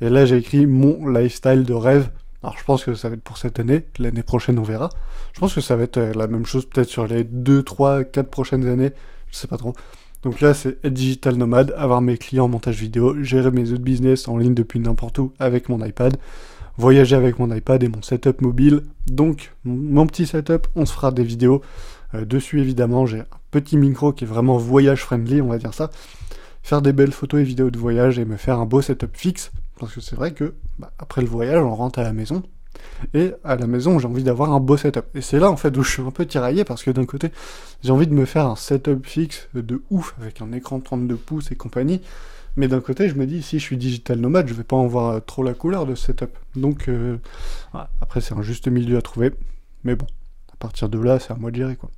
et 0.00 0.08
là, 0.08 0.24
j'ai 0.24 0.36
écrit 0.36 0.66
mon 0.66 1.08
lifestyle 1.08 1.64
de 1.64 1.74
rêve. 1.74 2.10
Alors, 2.42 2.56
je 2.56 2.64
pense 2.64 2.84
que 2.84 2.94
ça 2.94 3.08
va 3.08 3.14
être 3.14 3.22
pour 3.22 3.38
cette 3.38 3.58
année. 3.58 3.84
L'année 3.98 4.22
prochaine, 4.22 4.58
on 4.58 4.62
verra. 4.62 4.90
Je 5.32 5.40
pense 5.40 5.54
que 5.54 5.60
ça 5.60 5.76
va 5.76 5.82
être 5.84 5.98
euh, 5.98 6.12
la 6.14 6.26
même 6.26 6.46
chose 6.46 6.66
peut-être 6.66 6.88
sur 6.88 7.06
les 7.06 7.24
2, 7.24 7.62
3, 7.62 8.04
4 8.04 8.28
prochaines 8.30 8.66
années. 8.66 8.92
Je 9.30 9.36
sais 9.36 9.48
pas 9.48 9.56
trop. 9.56 9.74
Donc 10.22 10.40
là, 10.40 10.52
c'est 10.52 10.84
être 10.84 10.92
digital 10.92 11.36
nomade, 11.36 11.72
avoir 11.76 12.00
mes 12.00 12.16
clients 12.16 12.46
en 12.46 12.48
montage 12.48 12.80
vidéo, 12.80 13.22
gérer 13.22 13.50
mes 13.50 13.70
autres 13.72 13.82
business 13.82 14.26
en 14.26 14.36
ligne 14.36 14.54
depuis 14.54 14.80
n'importe 14.80 15.18
où 15.18 15.32
avec 15.38 15.68
mon 15.68 15.84
iPad, 15.84 16.16
voyager 16.76 17.14
avec 17.14 17.38
mon 17.38 17.54
iPad 17.54 17.82
et 17.84 17.88
mon 17.88 18.02
setup 18.02 18.40
mobile. 18.40 18.82
Donc, 19.06 19.52
mon 19.64 20.06
petit 20.06 20.26
setup, 20.26 20.66
on 20.74 20.86
se 20.86 20.92
fera 20.92 21.12
des 21.12 21.22
vidéos 21.22 21.62
euh, 22.14 22.24
dessus 22.24 22.60
évidemment. 22.60 23.06
J'ai 23.06 23.20
un 23.20 23.26
petit 23.52 23.76
micro 23.76 24.12
qui 24.12 24.24
est 24.24 24.26
vraiment 24.26 24.56
voyage 24.56 25.02
friendly, 25.02 25.40
on 25.40 25.48
va 25.48 25.58
dire 25.58 25.74
ça. 25.74 25.90
Faire 26.62 26.82
des 26.82 26.92
belles 26.92 27.12
photos 27.12 27.40
et 27.40 27.44
vidéos 27.44 27.70
de 27.70 27.78
voyage 27.78 28.18
et 28.18 28.24
me 28.24 28.36
faire 28.36 28.58
un 28.58 28.66
beau 28.66 28.82
setup 28.82 29.16
fixe. 29.16 29.52
Parce 29.78 29.94
que 29.94 30.00
c'est 30.00 30.16
vrai 30.16 30.32
que, 30.32 30.54
bah, 30.78 30.92
après 30.98 31.22
le 31.22 31.28
voyage, 31.28 31.62
on 31.62 31.74
rentre 31.74 31.98
à 31.98 32.02
la 32.02 32.12
maison, 32.12 32.42
et 33.14 33.32
à 33.44 33.56
la 33.56 33.66
maison, 33.66 33.98
j'ai 33.98 34.06
envie 34.06 34.22
d'avoir 34.22 34.52
un 34.52 34.60
beau 34.60 34.76
setup. 34.76 35.04
Et 35.14 35.20
c'est 35.20 35.38
là, 35.38 35.50
en 35.50 35.56
fait, 35.56 35.76
où 35.76 35.82
je 35.82 35.90
suis 35.90 36.02
un 36.02 36.10
peu 36.10 36.26
tiraillé, 36.26 36.64
parce 36.64 36.82
que 36.82 36.90
d'un 36.90 37.06
côté, 37.06 37.30
j'ai 37.82 37.90
envie 37.90 38.06
de 38.06 38.14
me 38.14 38.24
faire 38.24 38.46
un 38.46 38.56
setup 38.56 39.06
fixe 39.06 39.48
de 39.54 39.82
ouf, 39.90 40.14
avec 40.20 40.40
un 40.40 40.52
écran 40.52 40.80
32 40.80 41.16
pouces 41.16 41.50
et 41.52 41.56
compagnie. 41.56 42.00
Mais 42.56 42.66
d'un 42.66 42.80
côté, 42.80 43.08
je 43.08 43.14
me 43.14 43.26
dis, 43.26 43.42
si 43.42 43.58
je 43.58 43.64
suis 43.64 43.76
digital 43.76 44.18
nomade, 44.18 44.48
je 44.48 44.54
vais 44.54 44.64
pas 44.64 44.76
en 44.76 44.86
voir 44.86 45.24
trop 45.24 45.42
la 45.42 45.54
couleur 45.54 45.86
de 45.86 45.94
ce 45.94 46.06
setup. 46.06 46.30
Donc, 46.56 46.88
euh, 46.88 47.18
après, 48.00 48.20
c'est 48.20 48.34
un 48.34 48.42
juste 48.42 48.68
milieu 48.68 48.96
à 48.96 49.02
trouver. 49.02 49.32
Mais 49.84 49.94
bon, 49.94 50.06
à 50.52 50.56
partir 50.56 50.88
de 50.88 50.98
là, 50.98 51.18
c'est 51.20 51.32
à 51.32 51.36
moi 51.36 51.50
de 51.50 51.56
gérer, 51.56 51.76
quoi. 51.76 51.90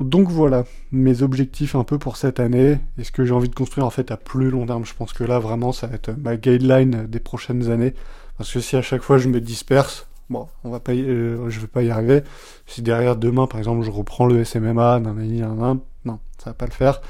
Donc 0.00 0.28
voilà, 0.28 0.64
mes 0.92 1.22
objectifs 1.22 1.74
un 1.74 1.84
peu 1.84 1.98
pour 1.98 2.16
cette 2.16 2.40
année, 2.40 2.78
et 2.98 3.04
ce 3.04 3.12
que 3.12 3.24
j'ai 3.24 3.32
envie 3.32 3.50
de 3.50 3.54
construire 3.54 3.86
en 3.86 3.90
fait 3.90 4.10
à 4.10 4.16
plus 4.16 4.50
long 4.50 4.66
terme? 4.66 4.86
Je 4.86 4.94
pense 4.94 5.12
que 5.12 5.24
là 5.24 5.38
vraiment 5.38 5.72
ça 5.72 5.86
va 5.86 5.96
être 5.96 6.10
ma 6.18 6.36
guideline 6.36 7.06
des 7.06 7.20
prochaines 7.20 7.70
années. 7.70 7.94
Parce 8.38 8.50
que 8.50 8.60
si 8.60 8.76
à 8.76 8.82
chaque 8.82 9.02
fois 9.02 9.18
je 9.18 9.28
me 9.28 9.40
disperse, 9.40 10.06
bon, 10.30 10.48
on 10.64 10.70
va 10.70 10.80
pas 10.80 10.92
euh, 10.92 11.50
je 11.50 11.60
vais 11.60 11.66
pas 11.66 11.82
y 11.82 11.90
arriver. 11.90 12.22
Si 12.66 12.80
derrière 12.80 13.16
demain, 13.16 13.46
par 13.46 13.58
exemple, 13.58 13.84
je 13.84 13.90
reprends 13.90 14.24
le 14.24 14.42
SMMA, 14.42 15.00
nan, 15.00 15.80
non, 16.06 16.18
ça 16.38 16.50
va 16.50 16.54
pas 16.54 16.66
le 16.66 16.72
faire. 16.72 17.02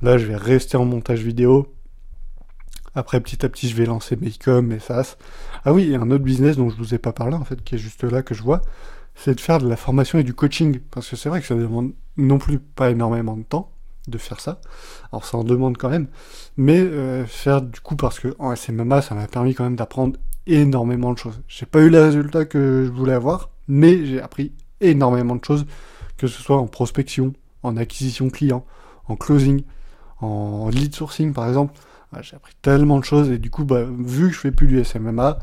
Là, 0.00 0.16
je 0.16 0.26
vais 0.26 0.36
rester 0.36 0.76
en 0.76 0.86
montage 0.86 1.22
vidéo. 1.22 1.74
Après, 2.94 3.20
petit 3.20 3.44
à 3.44 3.48
petit, 3.48 3.68
je 3.68 3.76
vais 3.76 3.84
lancer 3.84 4.16
mes 4.16 4.30
com, 4.30 4.66
mes 4.66 4.78
SaaS. 4.78 5.16
Ah 5.64 5.72
oui, 5.72 5.92
et 5.92 5.96
un 5.96 6.10
autre 6.10 6.24
business 6.24 6.56
dont 6.56 6.70
je 6.70 6.76
vous 6.76 6.94
ai 6.94 6.98
pas 6.98 7.12
parlé, 7.12 7.34
en 7.34 7.44
fait, 7.44 7.62
qui 7.62 7.74
est 7.74 7.78
juste 7.78 8.04
là, 8.04 8.22
que 8.22 8.34
je 8.34 8.42
vois, 8.42 8.62
c'est 9.18 9.34
de 9.34 9.40
faire 9.40 9.58
de 9.58 9.68
la 9.68 9.76
formation 9.76 10.18
et 10.18 10.22
du 10.22 10.32
coaching. 10.32 10.78
Parce 10.90 11.08
que 11.08 11.16
c'est 11.16 11.28
vrai 11.28 11.40
que 11.40 11.46
ça 11.46 11.54
demande 11.54 11.92
non 12.16 12.38
plus 12.38 12.58
pas 12.58 12.90
énormément 12.90 13.36
de 13.36 13.42
temps. 13.42 13.72
de 14.06 14.16
faire 14.16 14.40
ça. 14.40 14.60
Alors 15.12 15.26
ça 15.26 15.36
en 15.36 15.44
demande 15.44 15.76
quand 15.76 15.90
même, 15.90 16.06
mais 16.56 16.78
euh, 16.78 17.26
faire 17.26 17.60
du 17.60 17.78
coup 17.80 17.94
parce 17.94 18.18
que 18.18 18.34
en 18.38 18.56
SMMA, 18.56 19.02
ça 19.02 19.14
m'a 19.14 19.26
permis 19.26 19.54
quand 19.54 19.64
même 19.64 19.76
d'apprendre 19.76 20.18
énormément 20.46 21.12
de 21.12 21.18
choses. 21.18 21.42
J'ai 21.46 21.66
pas 21.66 21.80
eu 21.80 21.90
les 21.90 22.00
résultats 22.00 22.46
que 22.46 22.84
je 22.86 22.90
voulais 22.90 23.12
avoir, 23.12 23.50
mais 23.66 24.06
j'ai 24.06 24.18
appris 24.18 24.52
énormément 24.80 25.36
de 25.36 25.44
choses, 25.44 25.66
que 26.16 26.26
ce 26.26 26.40
soit 26.40 26.56
en 26.56 26.66
prospection, 26.66 27.34
en 27.62 27.76
acquisition 27.76 28.30
client, 28.30 28.64
en 29.08 29.16
closing, 29.16 29.62
en 30.22 30.70
lead 30.70 30.94
sourcing 30.94 31.34
par 31.34 31.46
exemple. 31.46 31.74
j'ai 32.22 32.34
appris 32.34 32.54
tellement 32.62 32.98
de 32.98 33.04
choses 33.04 33.30
et 33.30 33.36
du 33.36 33.50
coup, 33.50 33.64
bah, 33.64 33.82
vu 33.82 34.28
que 34.28 34.34
je 34.34 34.40
fais 34.40 34.52
plus 34.52 34.68
du 34.68 34.82
SMMA, 34.82 35.38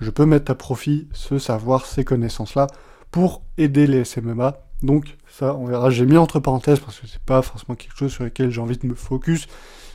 je 0.00 0.10
peux 0.10 0.26
mettre 0.26 0.52
à 0.52 0.54
profit 0.54 1.08
ce 1.14 1.38
savoir, 1.38 1.86
ces 1.86 2.04
connaissances-là 2.04 2.66
pour 3.12 3.42
aider 3.58 3.86
les 3.86 4.04
SMMA. 4.04 4.56
Donc 4.82 5.16
ça, 5.28 5.54
on 5.54 5.66
verra. 5.66 5.90
J'ai 5.90 6.06
mis 6.06 6.16
entre 6.16 6.40
parenthèses 6.40 6.80
parce 6.80 6.98
que 6.98 7.06
c'est 7.06 7.22
pas 7.22 7.42
forcément 7.42 7.76
quelque 7.76 7.96
chose 7.96 8.10
sur 8.10 8.24
lequel 8.24 8.50
j'ai 8.50 8.60
envie 8.60 8.78
de 8.78 8.86
me 8.86 8.96
focus. 8.96 9.46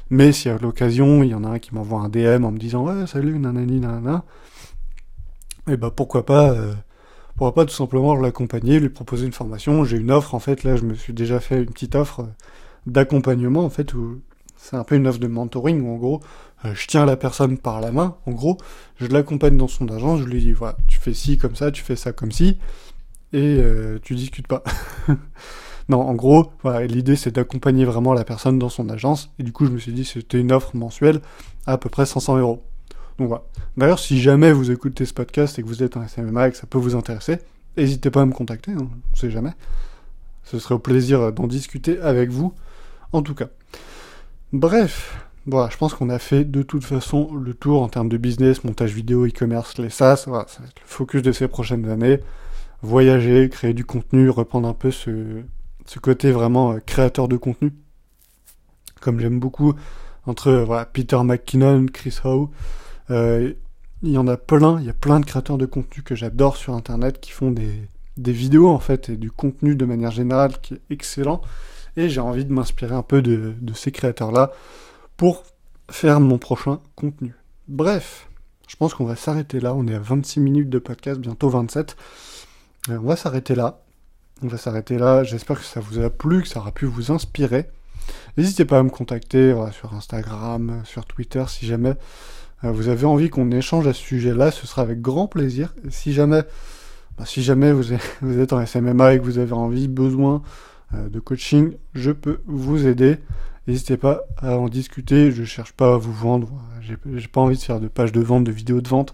Mais 0.09 0.31
si 0.31 0.47
à 0.47 0.57
l'occasion, 0.57 1.23
il 1.23 1.31
y 1.31 1.35
en 1.35 1.43
a 1.43 1.49
un 1.49 1.59
qui 1.59 1.75
m'envoie 1.75 1.99
un 1.99 2.07
DM 2.07 2.45
en 2.45 2.51
me 2.51 2.57
disant 2.57 2.85
ouais 2.85 3.07
salut 3.07 3.37
nanani 3.39 3.81
nanana, 3.81 4.23
et 5.67 5.73
eh 5.73 5.77
bah 5.77 5.91
pourquoi 5.93 6.25
pas, 6.25 6.51
euh, 6.51 6.73
pourquoi 7.35 7.53
pas 7.53 7.65
tout 7.65 7.75
simplement 7.75 8.15
l'accompagner, 8.15 8.79
lui 8.79 8.87
proposer 8.87 9.25
une 9.25 9.33
formation. 9.33 9.83
J'ai 9.83 9.97
une 9.97 10.11
offre 10.11 10.33
en 10.33 10.39
fait 10.39 10.63
là, 10.63 10.77
je 10.77 10.83
me 10.83 10.93
suis 10.93 11.11
déjà 11.11 11.41
fait 11.41 11.57
une 11.57 11.71
petite 11.71 11.95
offre 11.95 12.29
d'accompagnement 12.85 13.65
en 13.65 13.69
fait 13.69 13.93
où 13.93 14.21
c'est 14.55 14.77
un 14.77 14.85
peu 14.85 14.95
une 14.95 15.07
offre 15.07 15.19
de 15.19 15.27
mentoring 15.27 15.81
où 15.81 15.93
en 15.93 15.97
gros 15.97 16.21
euh, 16.63 16.73
je 16.73 16.87
tiens 16.87 17.05
la 17.05 17.17
personne 17.17 17.57
par 17.57 17.81
la 17.81 17.91
main, 17.91 18.15
en 18.25 18.31
gros, 18.31 18.57
je 18.95 19.07
l'accompagne 19.07 19.57
dans 19.57 19.67
son 19.67 19.89
agence, 19.89 20.21
je 20.21 20.25
lui 20.25 20.39
dis 20.39 20.53
voilà 20.53 20.77
tu 20.87 20.99
fais 20.99 21.13
ci 21.13 21.37
comme 21.37 21.57
ça, 21.57 21.69
tu 21.71 21.83
fais 21.83 21.97
ça 21.97 22.13
comme 22.13 22.31
ci 22.31 22.57
et 23.33 23.57
euh, 23.59 23.99
tu 24.01 24.15
discutes 24.15 24.47
pas. 24.47 24.63
non, 25.89 26.01
en 26.01 26.13
gros, 26.13 26.51
l'idée 26.87 27.15
c'est 27.15 27.35
d'accompagner 27.35 27.85
vraiment 27.85 28.13
la 28.13 28.23
personne 28.23 28.59
dans 28.59 28.69
son 28.69 28.89
agence, 28.89 29.31
et 29.39 29.43
du 29.43 29.51
coup 29.51 29.65
je 29.65 29.71
me 29.71 29.79
suis 29.79 29.93
dit 29.93 30.05
c'était 30.05 30.39
une 30.39 30.51
offre 30.51 30.75
mensuelle 30.75 31.21
à 31.65 31.73
à 31.73 31.77
peu 31.77 31.89
près 31.89 32.05
500 32.05 32.37
euros. 32.37 32.63
Donc 33.17 33.29
voilà. 33.29 33.43
D'ailleurs, 33.75 33.99
si 33.99 34.21
jamais 34.21 34.51
vous 34.51 34.71
écoutez 34.71 35.05
ce 35.05 35.13
podcast 35.13 35.57
et 35.57 35.63
que 35.63 35.67
vous 35.67 35.83
êtes 35.83 35.97
un 35.97 36.07
SMMA 36.07 36.47
et 36.47 36.51
que 36.51 36.57
ça 36.57 36.67
peut 36.67 36.77
vous 36.77 36.95
intéresser, 36.95 37.39
n'hésitez 37.75 38.11
pas 38.11 38.21
à 38.21 38.25
me 38.25 38.31
contacter, 38.31 38.71
hein, 38.71 38.87
on 39.11 39.15
sait 39.15 39.31
jamais. 39.31 39.53
Ce 40.43 40.59
serait 40.59 40.75
au 40.75 40.79
plaisir 40.79 41.33
d'en 41.33 41.47
discuter 41.47 41.99
avec 41.99 42.29
vous, 42.29 42.53
en 43.11 43.21
tout 43.21 43.33
cas. 43.33 43.47
Bref, 44.53 45.27
voilà, 45.45 45.69
je 45.69 45.77
pense 45.77 45.93
qu'on 45.93 46.09
a 46.09 46.19
fait 46.19 46.43
de 46.43 46.61
toute 46.61 46.83
façon 46.83 47.33
le 47.33 47.53
tour 47.53 47.81
en 47.81 47.89
termes 47.89 48.09
de 48.09 48.17
business, 48.17 48.63
montage 48.63 48.93
vidéo, 48.93 49.25
e-commerce, 49.25 49.77
les 49.77 49.89
SaaS, 49.89 50.17
ça 50.17 50.31
va 50.31 50.41
être 50.41 50.59
le 50.59 50.87
focus 50.87 51.21
de 51.21 51.31
ces 51.31 51.47
prochaines 51.47 51.89
années 51.89 52.19
voyager, 52.81 53.49
créer 53.49 53.73
du 53.73 53.85
contenu, 53.85 54.29
reprendre 54.29 54.67
un 54.67 54.73
peu 54.73 54.91
ce, 54.91 55.41
ce 55.85 55.99
côté 55.99 56.31
vraiment 56.31 56.73
euh, 56.73 56.79
créateur 56.79 57.27
de 57.27 57.37
contenu. 57.37 57.73
Comme 59.01 59.19
j'aime 59.19 59.39
beaucoup 59.39 59.73
entre 60.25 60.49
euh, 60.49 60.65
voilà, 60.65 60.85
Peter 60.85 61.21
McKinnon, 61.23 61.87
Chris 61.91 62.19
Howe, 62.23 62.49
euh, 63.09 63.53
il 64.03 64.11
y 64.11 64.17
en 64.17 64.27
a 64.27 64.37
plein, 64.37 64.79
il 64.79 64.85
y 64.85 64.89
a 64.89 64.93
plein 64.93 65.19
de 65.19 65.25
créateurs 65.25 65.57
de 65.57 65.65
contenu 65.65 66.03
que 66.03 66.13
j'adore 66.13 66.57
sur 66.57 66.73
internet 66.73 67.19
qui 67.19 67.31
font 67.31 67.51
des, 67.51 67.87
des 68.17 68.31
vidéos 68.31 68.69
en 68.69 68.79
fait 68.79 69.09
et 69.09 69.17
du 69.17 69.31
contenu 69.31 69.75
de 69.75 69.85
manière 69.85 70.11
générale 70.11 70.59
qui 70.61 70.75
est 70.75 70.81
excellent. 70.89 71.41
Et 71.95 72.09
j'ai 72.09 72.19
envie 72.19 72.45
de 72.45 72.53
m'inspirer 72.53 72.93
un 72.93 73.01
peu 73.01 73.23
de, 73.23 73.55
de 73.59 73.73
ces 73.73 73.91
créateurs-là 73.91 74.51
pour 75.15 75.43
faire 75.89 76.19
mon 76.19 76.37
prochain 76.37 76.79
contenu. 76.95 77.33
Bref, 77.67 78.27
je 78.67 78.75
pense 78.75 78.93
qu'on 78.93 79.05
va 79.05 79.15
s'arrêter 79.15 79.59
là. 79.59 79.73
On 79.73 79.87
est 79.87 79.95
à 79.95 79.99
26 79.99 80.39
minutes 80.41 80.69
de 80.69 80.77
podcast, 80.77 81.19
bientôt 81.19 81.49
27. 81.49 81.95
Euh, 82.89 82.99
on 83.01 83.07
va 83.07 83.15
s'arrêter 83.15 83.55
là. 83.55 83.81
On 84.41 84.47
va 84.47 84.57
s'arrêter 84.57 84.97
là. 84.97 85.23
J'espère 85.23 85.59
que 85.59 85.65
ça 85.65 85.79
vous 85.79 85.99
a 85.99 86.09
plu, 86.09 86.43
que 86.43 86.47
ça 86.47 86.59
aura 86.59 86.71
pu 86.71 86.85
vous 86.85 87.11
inspirer. 87.11 87.69
N'hésitez 88.37 88.65
pas 88.65 88.79
à 88.79 88.83
me 88.83 88.89
contacter 88.89 89.53
sur 89.71 89.93
Instagram, 89.93 90.81
sur 90.85 91.05
Twitter, 91.05 91.43
si 91.47 91.65
jamais 91.65 91.95
euh, 92.63 92.71
vous 92.71 92.87
avez 92.87 93.05
envie 93.05 93.29
qu'on 93.29 93.51
échange 93.51 93.87
à 93.87 93.93
ce 93.93 94.01
sujet-là. 94.01 94.51
Ce 94.51 94.67
sera 94.67 94.81
avec 94.81 95.01
grand 95.01 95.27
plaisir. 95.27 95.73
si 95.89 96.13
jamais, 96.13 96.43
bah, 97.17 97.25
si 97.25 97.43
jamais 97.43 97.71
vous 97.71 97.93
êtes, 97.93 98.53
en 98.53 98.65
SMMA 98.65 99.13
et 99.13 99.19
que 99.19 99.23
vous 99.23 99.39
avez 99.39 99.53
envie, 99.53 99.87
besoin 99.87 100.41
euh, 100.93 101.09
de 101.09 101.19
coaching, 101.19 101.73
je 101.93 102.11
peux 102.11 102.41
vous 102.45 102.85
aider. 102.87 103.17
N'hésitez 103.67 103.97
pas 103.97 104.21
à 104.37 104.57
en 104.57 104.69
discuter. 104.69 105.31
Je 105.31 105.43
cherche 105.43 105.73
pas 105.73 105.95
à 105.95 105.97
vous 105.97 106.13
vendre. 106.13 106.49
J'ai 106.81 107.27
pas 107.27 107.41
envie 107.41 107.57
de 107.57 107.61
faire 107.61 107.81
de 107.81 107.89
pages 107.89 108.13
de 108.13 108.21
vente, 108.21 108.45
de 108.45 108.51
vidéos 108.51 108.81
de 108.81 108.87
vente. 108.87 109.13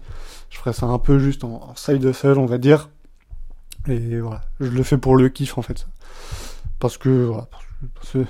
Je 0.50 0.58
ferai 0.58 0.72
ça 0.72 0.86
un 0.86 0.98
peu 0.98 1.18
juste 1.18 1.42
en, 1.42 1.70
en 1.70 1.74
side 1.74 2.04
hustle, 2.04 2.38
on 2.38 2.46
va 2.46 2.58
dire. 2.58 2.88
Et 3.88 4.20
voilà, 4.20 4.40
je 4.60 4.70
le 4.70 4.82
fais 4.82 4.98
pour 4.98 5.16
le 5.16 5.28
kiff 5.28 5.58
en 5.58 5.62
fait. 5.62 5.86
Parce 6.78 6.98
que, 6.98 7.26
voilà, 7.26 7.48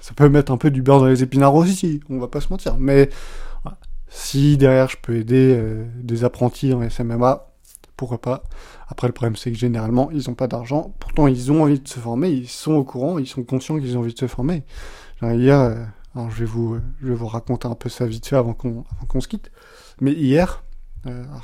ça 0.00 0.14
peut 0.14 0.28
mettre 0.28 0.52
un 0.52 0.56
peu 0.56 0.70
du 0.70 0.82
beurre 0.82 1.00
dans 1.00 1.06
les 1.06 1.22
épinards 1.22 1.54
aussi, 1.54 2.00
on 2.08 2.18
va 2.18 2.28
pas 2.28 2.40
se 2.40 2.48
mentir. 2.50 2.76
Mais 2.78 3.10
si 4.08 4.56
derrière 4.56 4.88
je 4.88 4.96
peux 5.00 5.16
aider 5.16 5.54
euh, 5.56 5.84
des 5.96 6.24
apprentis 6.24 6.72
en 6.72 6.88
SMMA, 6.88 7.46
pourquoi 7.96 8.20
pas. 8.20 8.42
Après 8.88 9.06
le 9.06 9.12
problème 9.12 9.36
c'est 9.36 9.52
que 9.52 9.58
généralement 9.58 10.10
ils 10.10 10.30
ont 10.30 10.34
pas 10.34 10.46
d'argent, 10.46 10.94
pourtant 10.98 11.26
ils 11.26 11.52
ont 11.52 11.62
envie 11.62 11.80
de 11.80 11.88
se 11.88 11.98
former, 11.98 12.30
ils 12.30 12.48
sont 12.48 12.72
au 12.72 12.84
courant, 12.84 13.18
ils 13.18 13.26
sont 13.26 13.44
conscients 13.44 13.78
qu'ils 13.78 13.96
ont 13.96 14.00
envie 14.00 14.14
de 14.14 14.18
se 14.18 14.26
former. 14.26 14.64
hier, 15.22 15.60
euh, 15.60 15.84
alors 16.14 16.30
je 16.30 16.40
vais 16.40 16.46
vous, 16.46 16.78
je 17.02 17.08
vais 17.08 17.14
vous 17.14 17.26
raconter 17.26 17.68
un 17.68 17.74
peu 17.74 17.88
ça 17.88 18.06
vite 18.06 18.26
fait 18.26 18.36
avant 18.36 18.54
qu'on, 18.54 18.84
avant 18.96 19.06
qu'on 19.06 19.20
se 19.20 19.28
quitte. 19.28 19.50
Mais 20.00 20.12
hier, 20.12 20.62
euh, 20.62 20.67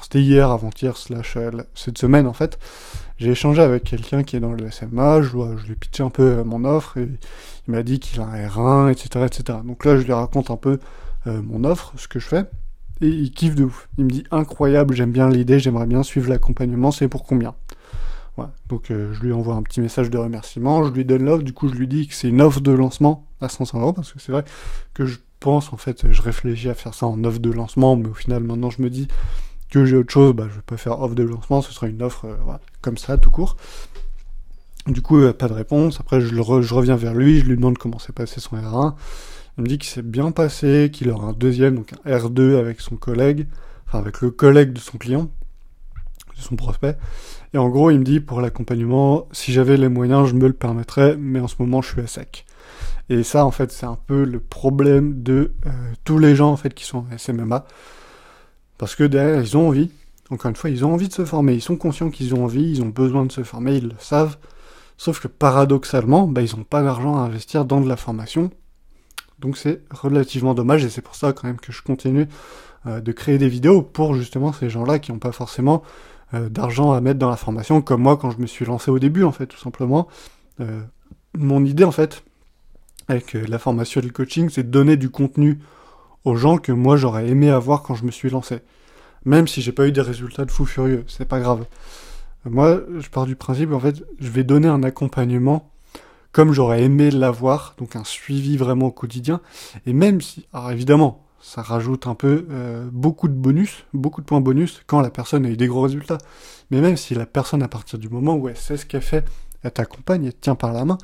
c'était 0.02 0.20
hier, 0.20 0.50
avant-hier, 0.50 0.96
slash 0.96 1.38
cette 1.74 1.98
semaine 1.98 2.26
en 2.26 2.32
fait, 2.32 2.58
j'ai 3.16 3.30
échangé 3.30 3.62
avec 3.62 3.84
quelqu'un 3.84 4.24
qui 4.24 4.36
est 4.36 4.40
dans 4.40 4.52
le 4.52 4.70
SMA, 4.70 5.22
je, 5.22 5.28
je 5.28 5.66
lui 5.66 5.72
ai 5.72 5.76
pitché 5.76 6.02
un 6.02 6.10
peu 6.10 6.38
euh, 6.38 6.44
mon 6.44 6.64
offre, 6.64 6.98
et 6.98 7.08
il 7.68 7.70
m'a 7.70 7.82
dit 7.82 8.00
qu'il 8.00 8.20
a 8.20 8.24
un 8.24 8.48
R1, 8.48 8.90
etc., 8.90 9.24
etc. 9.24 9.58
Donc 9.64 9.84
là, 9.84 9.96
je 9.96 10.04
lui 10.04 10.12
raconte 10.12 10.50
un 10.50 10.56
peu 10.56 10.80
euh, 11.26 11.40
mon 11.42 11.64
offre, 11.64 11.92
ce 11.96 12.08
que 12.08 12.18
je 12.18 12.26
fais, 12.26 12.44
et 13.00 13.08
il 13.08 13.30
kiffe 13.30 13.54
de 13.54 13.64
ouf. 13.64 13.88
Il 13.98 14.04
me 14.04 14.10
dit 14.10 14.24
incroyable, 14.32 14.94
j'aime 14.94 15.12
bien 15.12 15.28
l'idée, 15.28 15.60
j'aimerais 15.60 15.86
bien 15.86 16.02
suivre 16.02 16.28
l'accompagnement, 16.28 16.90
c'est 16.90 17.08
pour 17.08 17.24
combien? 17.24 17.54
Voilà. 18.36 18.52
Donc 18.68 18.90
euh, 18.90 19.12
je 19.12 19.20
lui 19.20 19.32
envoie 19.32 19.54
un 19.54 19.62
petit 19.62 19.80
message 19.80 20.10
de 20.10 20.18
remerciement, 20.18 20.84
je 20.84 20.90
lui 20.90 21.04
donne 21.04 21.24
l'offre, 21.24 21.44
du 21.44 21.52
coup 21.52 21.68
je 21.68 21.74
lui 21.74 21.86
dis 21.86 22.08
que 22.08 22.14
c'est 22.14 22.28
une 22.28 22.42
offre 22.42 22.60
de 22.60 22.72
lancement 22.72 23.28
à 23.40 23.48
500 23.48 23.80
euros, 23.80 23.92
parce 23.92 24.12
que 24.12 24.18
c'est 24.18 24.32
vrai 24.32 24.44
que 24.92 25.06
je 25.06 25.18
pense, 25.44 25.74
en 25.74 25.76
fait, 25.76 26.10
je 26.10 26.22
réfléchis 26.22 26.70
à 26.70 26.74
faire 26.74 26.94
ça 26.94 27.06
en 27.06 27.22
offre 27.22 27.38
de 27.38 27.50
lancement, 27.50 27.96
mais 27.96 28.08
au 28.08 28.14
final 28.14 28.42
maintenant 28.42 28.70
je 28.70 28.80
me 28.80 28.88
dis 28.88 29.08
que 29.68 29.84
j'ai 29.84 29.94
autre 29.94 30.10
chose, 30.10 30.32
bah, 30.32 30.46
je 30.48 30.54
vais 30.54 30.62
pas 30.62 30.78
faire 30.78 30.98
offre 31.02 31.14
de 31.14 31.22
lancement, 31.22 31.60
ce 31.60 31.70
sera 31.70 31.86
une 31.86 32.02
offre 32.02 32.24
euh, 32.24 32.56
comme 32.80 32.96
ça, 32.96 33.18
tout 33.18 33.30
court. 33.30 33.58
Du 34.86 35.02
coup, 35.02 35.18
euh, 35.18 35.34
pas 35.34 35.48
de 35.48 35.52
réponse. 35.52 36.00
Après, 36.00 36.22
je, 36.22 36.28
je, 36.28 36.74
reviens 36.74 36.96
vers 36.96 37.12
lui, 37.12 37.40
je 37.40 37.44
lui 37.44 37.56
demande 37.56 37.76
comment 37.76 37.98
s'est 37.98 38.12
passé 38.12 38.40
son 38.40 38.56
R1. 38.56 38.94
Il 39.58 39.64
me 39.64 39.68
dit 39.68 39.76
qu'il 39.76 39.90
s'est 39.90 40.02
bien 40.02 40.30
passé, 40.30 40.90
qu'il 40.90 41.10
aura 41.10 41.28
un 41.28 41.32
deuxième, 41.34 41.74
donc 41.74 41.92
un 41.92 42.10
R2 42.10 42.56
avec 42.56 42.80
son 42.80 42.96
collègue, 42.96 43.46
enfin 43.86 43.98
avec 43.98 44.22
le 44.22 44.30
collègue 44.30 44.72
de 44.72 44.80
son 44.80 44.96
client, 44.96 45.24
de 46.36 46.40
son 46.40 46.56
prospect. 46.56 46.96
Et 47.52 47.58
en 47.58 47.68
gros, 47.68 47.90
il 47.90 47.98
me 47.98 48.04
dit 48.04 48.20
pour 48.20 48.40
l'accompagnement, 48.40 49.28
si 49.32 49.52
j'avais 49.52 49.76
les 49.76 49.90
moyens, 49.90 50.26
je 50.26 50.34
me 50.34 50.46
le 50.46 50.54
permettrais, 50.54 51.16
mais 51.18 51.40
en 51.40 51.48
ce 51.48 51.56
moment, 51.58 51.82
je 51.82 51.90
suis 51.90 52.00
à 52.00 52.06
sec. 52.06 52.46
Et 53.10 53.22
ça, 53.22 53.44
en 53.44 53.50
fait, 53.50 53.70
c'est 53.70 53.86
un 53.86 53.98
peu 54.06 54.24
le 54.24 54.40
problème 54.40 55.22
de 55.22 55.52
euh, 55.66 55.70
tous 56.04 56.18
les 56.18 56.34
gens 56.34 56.50
en 56.50 56.56
fait 56.56 56.72
qui 56.72 56.84
sont 56.84 57.04
SMMA. 57.16 57.66
Parce 58.78 58.94
que 58.94 59.04
derrière, 59.04 59.40
ils 59.40 59.56
ont 59.56 59.68
envie. 59.68 59.90
Encore 60.30 60.48
une 60.48 60.56
fois, 60.56 60.70
ils 60.70 60.84
ont 60.84 60.94
envie 60.94 61.08
de 61.08 61.12
se 61.12 61.24
former. 61.24 61.54
Ils 61.54 61.62
sont 61.62 61.76
conscients 61.76 62.10
qu'ils 62.10 62.34
ont 62.34 62.44
envie, 62.44 62.70
ils 62.70 62.82
ont 62.82 62.88
besoin 62.88 63.26
de 63.26 63.32
se 63.32 63.42
former, 63.42 63.76
ils 63.76 63.88
le 63.88 63.94
savent. 63.98 64.38
Sauf 64.96 65.20
que 65.20 65.28
paradoxalement, 65.28 66.26
bah, 66.26 66.40
ils 66.40 66.56
n'ont 66.56 66.64
pas 66.64 66.82
d'argent 66.82 67.16
à 67.16 67.20
investir 67.20 67.64
dans 67.64 67.80
de 67.80 67.88
la 67.88 67.96
formation. 67.96 68.50
Donc 69.38 69.58
c'est 69.58 69.82
relativement 69.90 70.54
dommage 70.54 70.84
et 70.84 70.88
c'est 70.88 71.02
pour 71.02 71.16
ça 71.16 71.32
quand 71.32 71.46
même 71.46 71.58
que 71.58 71.72
je 71.72 71.82
continue 71.82 72.28
euh, 72.86 73.00
de 73.00 73.12
créer 73.12 73.36
des 73.36 73.48
vidéos 73.48 73.82
pour 73.82 74.14
justement 74.14 74.52
ces 74.52 74.70
gens-là 74.70 74.98
qui 75.00 75.12
n'ont 75.12 75.18
pas 75.18 75.32
forcément 75.32 75.82
euh, 76.32 76.48
d'argent 76.48 76.92
à 76.92 77.00
mettre 77.00 77.18
dans 77.18 77.28
la 77.28 77.36
formation, 77.36 77.82
comme 77.82 78.00
moi 78.00 78.16
quand 78.16 78.30
je 78.30 78.38
me 78.38 78.46
suis 78.46 78.64
lancé 78.64 78.90
au 78.90 78.98
début 78.98 79.24
en 79.24 79.32
fait, 79.32 79.46
tout 79.46 79.58
simplement. 79.58 80.08
Mon 81.36 81.64
idée 81.64 81.82
en 81.82 81.90
fait, 81.90 82.22
avec 83.08 83.34
la 83.34 83.58
formation 83.58 84.00
et 84.00 84.04
le 84.04 84.10
coaching, 84.10 84.48
c'est 84.48 84.64
de 84.64 84.70
donner 84.70 84.96
du 84.96 85.10
contenu 85.10 85.58
aux 86.24 86.36
gens 86.36 86.58
que 86.58 86.72
moi 86.72 86.96
j'aurais 86.96 87.28
aimé 87.28 87.50
avoir 87.50 87.82
quand 87.82 87.94
je 87.94 88.04
me 88.04 88.10
suis 88.10 88.30
lancé. 88.30 88.60
Même 89.24 89.48
si 89.48 89.62
j'ai 89.62 89.72
pas 89.72 89.86
eu 89.86 89.92
des 89.92 90.00
résultats 90.00 90.44
de 90.44 90.50
fou 90.50 90.64
furieux, 90.64 91.04
c'est 91.06 91.26
pas 91.26 91.40
grave. 91.40 91.66
Moi, 92.44 92.82
je 92.98 93.08
pars 93.08 93.24
du 93.24 93.36
principe, 93.36 93.72
en 93.72 93.80
fait, 93.80 94.02
je 94.20 94.28
vais 94.28 94.44
donner 94.44 94.68
un 94.68 94.82
accompagnement 94.82 95.70
comme 96.32 96.52
j'aurais 96.52 96.82
aimé 96.82 97.10
l'avoir, 97.10 97.74
donc 97.78 97.94
un 97.96 98.04
suivi 98.04 98.56
vraiment 98.56 98.86
au 98.86 98.90
quotidien. 98.90 99.40
Et 99.86 99.92
même 99.92 100.20
si, 100.20 100.46
alors 100.52 100.72
évidemment, 100.72 101.24
ça 101.40 101.62
rajoute 101.62 102.06
un 102.06 102.14
peu 102.14 102.46
euh, 102.50 102.88
beaucoup 102.90 103.28
de 103.28 103.34
bonus, 103.34 103.84
beaucoup 103.92 104.20
de 104.20 104.26
points 104.26 104.40
bonus 104.40 104.82
quand 104.86 105.00
la 105.00 105.10
personne 105.10 105.46
a 105.46 105.48
eu 105.48 105.56
des 105.56 105.68
gros 105.68 105.82
résultats. 105.82 106.18
Mais 106.70 106.80
même 106.80 106.96
si 106.96 107.14
la 107.14 107.24
personne, 107.24 107.62
à 107.62 107.68
partir 107.68 107.98
du 107.98 108.08
moment 108.08 108.34
où 108.34 108.48
elle 108.48 108.56
sait 108.56 108.76
ce 108.76 108.84
qu'elle 108.84 109.02
fait, 109.02 109.24
elle 109.62 109.70
t'accompagne, 109.70 110.24
elle 110.24 110.34
te 110.34 110.40
tient 110.40 110.56
par 110.56 110.72
la 110.72 110.84
main, 110.84 110.98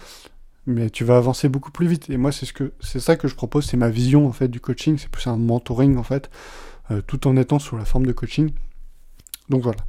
mais 0.71 0.91
tu 0.91 1.05
vas 1.05 1.17
avancer 1.17 1.49
beaucoup 1.49 1.71
plus 1.71 1.87
vite. 1.87 2.09
Et 2.11 2.17
moi, 2.17 2.33
c'est 2.33 2.47
ce 2.47 2.53
que 2.53 2.73
c'est 2.81 3.01
ça 3.01 3.17
que 3.17 3.29
je 3.29 3.35
propose, 3.35 3.67
c'est 3.67 3.77
ma 3.77 3.91
vision 3.91 4.27
en 4.27 4.33
fait 4.33 4.49
du 4.49 4.61
coaching, 4.61 4.99
c'est 4.99 5.11
plus 5.11 5.27
un 5.27 5.37
mentoring 5.37 5.97
en 5.97 6.03
fait, 6.03 6.31
euh, 6.91 7.03
tout 7.07 7.27
en 7.29 7.37
étant 7.37 7.59
sous 7.59 7.77
la 7.77 7.85
forme 7.85 8.07
de 8.07 8.13
coaching. 8.13 8.53
Donc 9.49 9.63
voilà. 9.63 9.81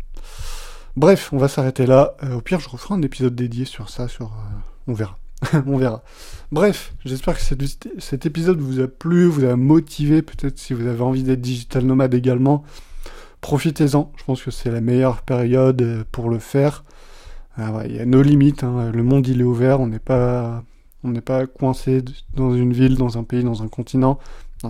Bref, 0.98 1.32
on 1.32 1.38
va 1.38 1.48
s'arrêter 1.48 1.86
là. 1.86 2.16
Euh, 2.24 2.36
au 2.36 2.42
pire, 2.42 2.60
je 2.60 2.68
referai 2.68 2.96
un 2.96 3.02
épisode 3.02 3.36
dédié 3.36 3.66
sur 3.66 3.90
ça, 3.90 4.08
sur, 4.08 4.28
euh, 4.28 4.58
on 4.88 4.94
verra. 4.94 5.18
on 5.66 5.78
verra. 5.78 6.04
Bref, 6.52 6.94
j'espère 7.06 7.36
que 7.36 7.42
cet, 7.42 8.26
épisode 8.26 8.60
vous 8.60 8.80
a 8.80 8.88
plu, 8.88 9.26
vous 9.26 9.46
a 9.46 9.56
motivé, 9.56 10.22
peut-être 10.22 10.60
si 10.60 10.74
vous 10.74 10.86
avez 10.88 11.02
envie 11.02 11.24
d'être 11.24 11.42
digital 11.42 11.86
nomade 11.86 12.14
également. 12.14 12.64
Profitez-en, 13.40 14.12
je 14.18 14.24
pense 14.24 14.44
que 14.44 14.52
c'est 14.52 14.70
la 14.70 14.82
meilleure 14.82 15.24
période 15.24 16.06
pour 16.12 16.30
le 16.30 16.38
faire. 16.38 16.84
Ah 17.58 17.84
il 17.86 17.96
y 17.96 18.00
a 18.00 18.06
nos 18.06 18.22
limites, 18.22 18.64
hein. 18.64 18.92
le 18.94 19.04
monde 19.04 19.28
il 19.28 19.42
est 19.42 19.44
ouvert, 19.44 19.82
on 19.82 19.88
n'est 19.88 20.00
pas, 20.00 20.64
on 21.04 21.10
n'est 21.10 21.22
pas 21.22 21.48
coincé 21.48 22.04
dans 22.34 22.54
une 22.54 22.74
ville, 22.74 22.98
dans 22.98 23.18
un 23.18 23.24
pays, 23.24 23.44
dans 23.44 23.64
un 23.64 23.68
continent. 23.68 24.20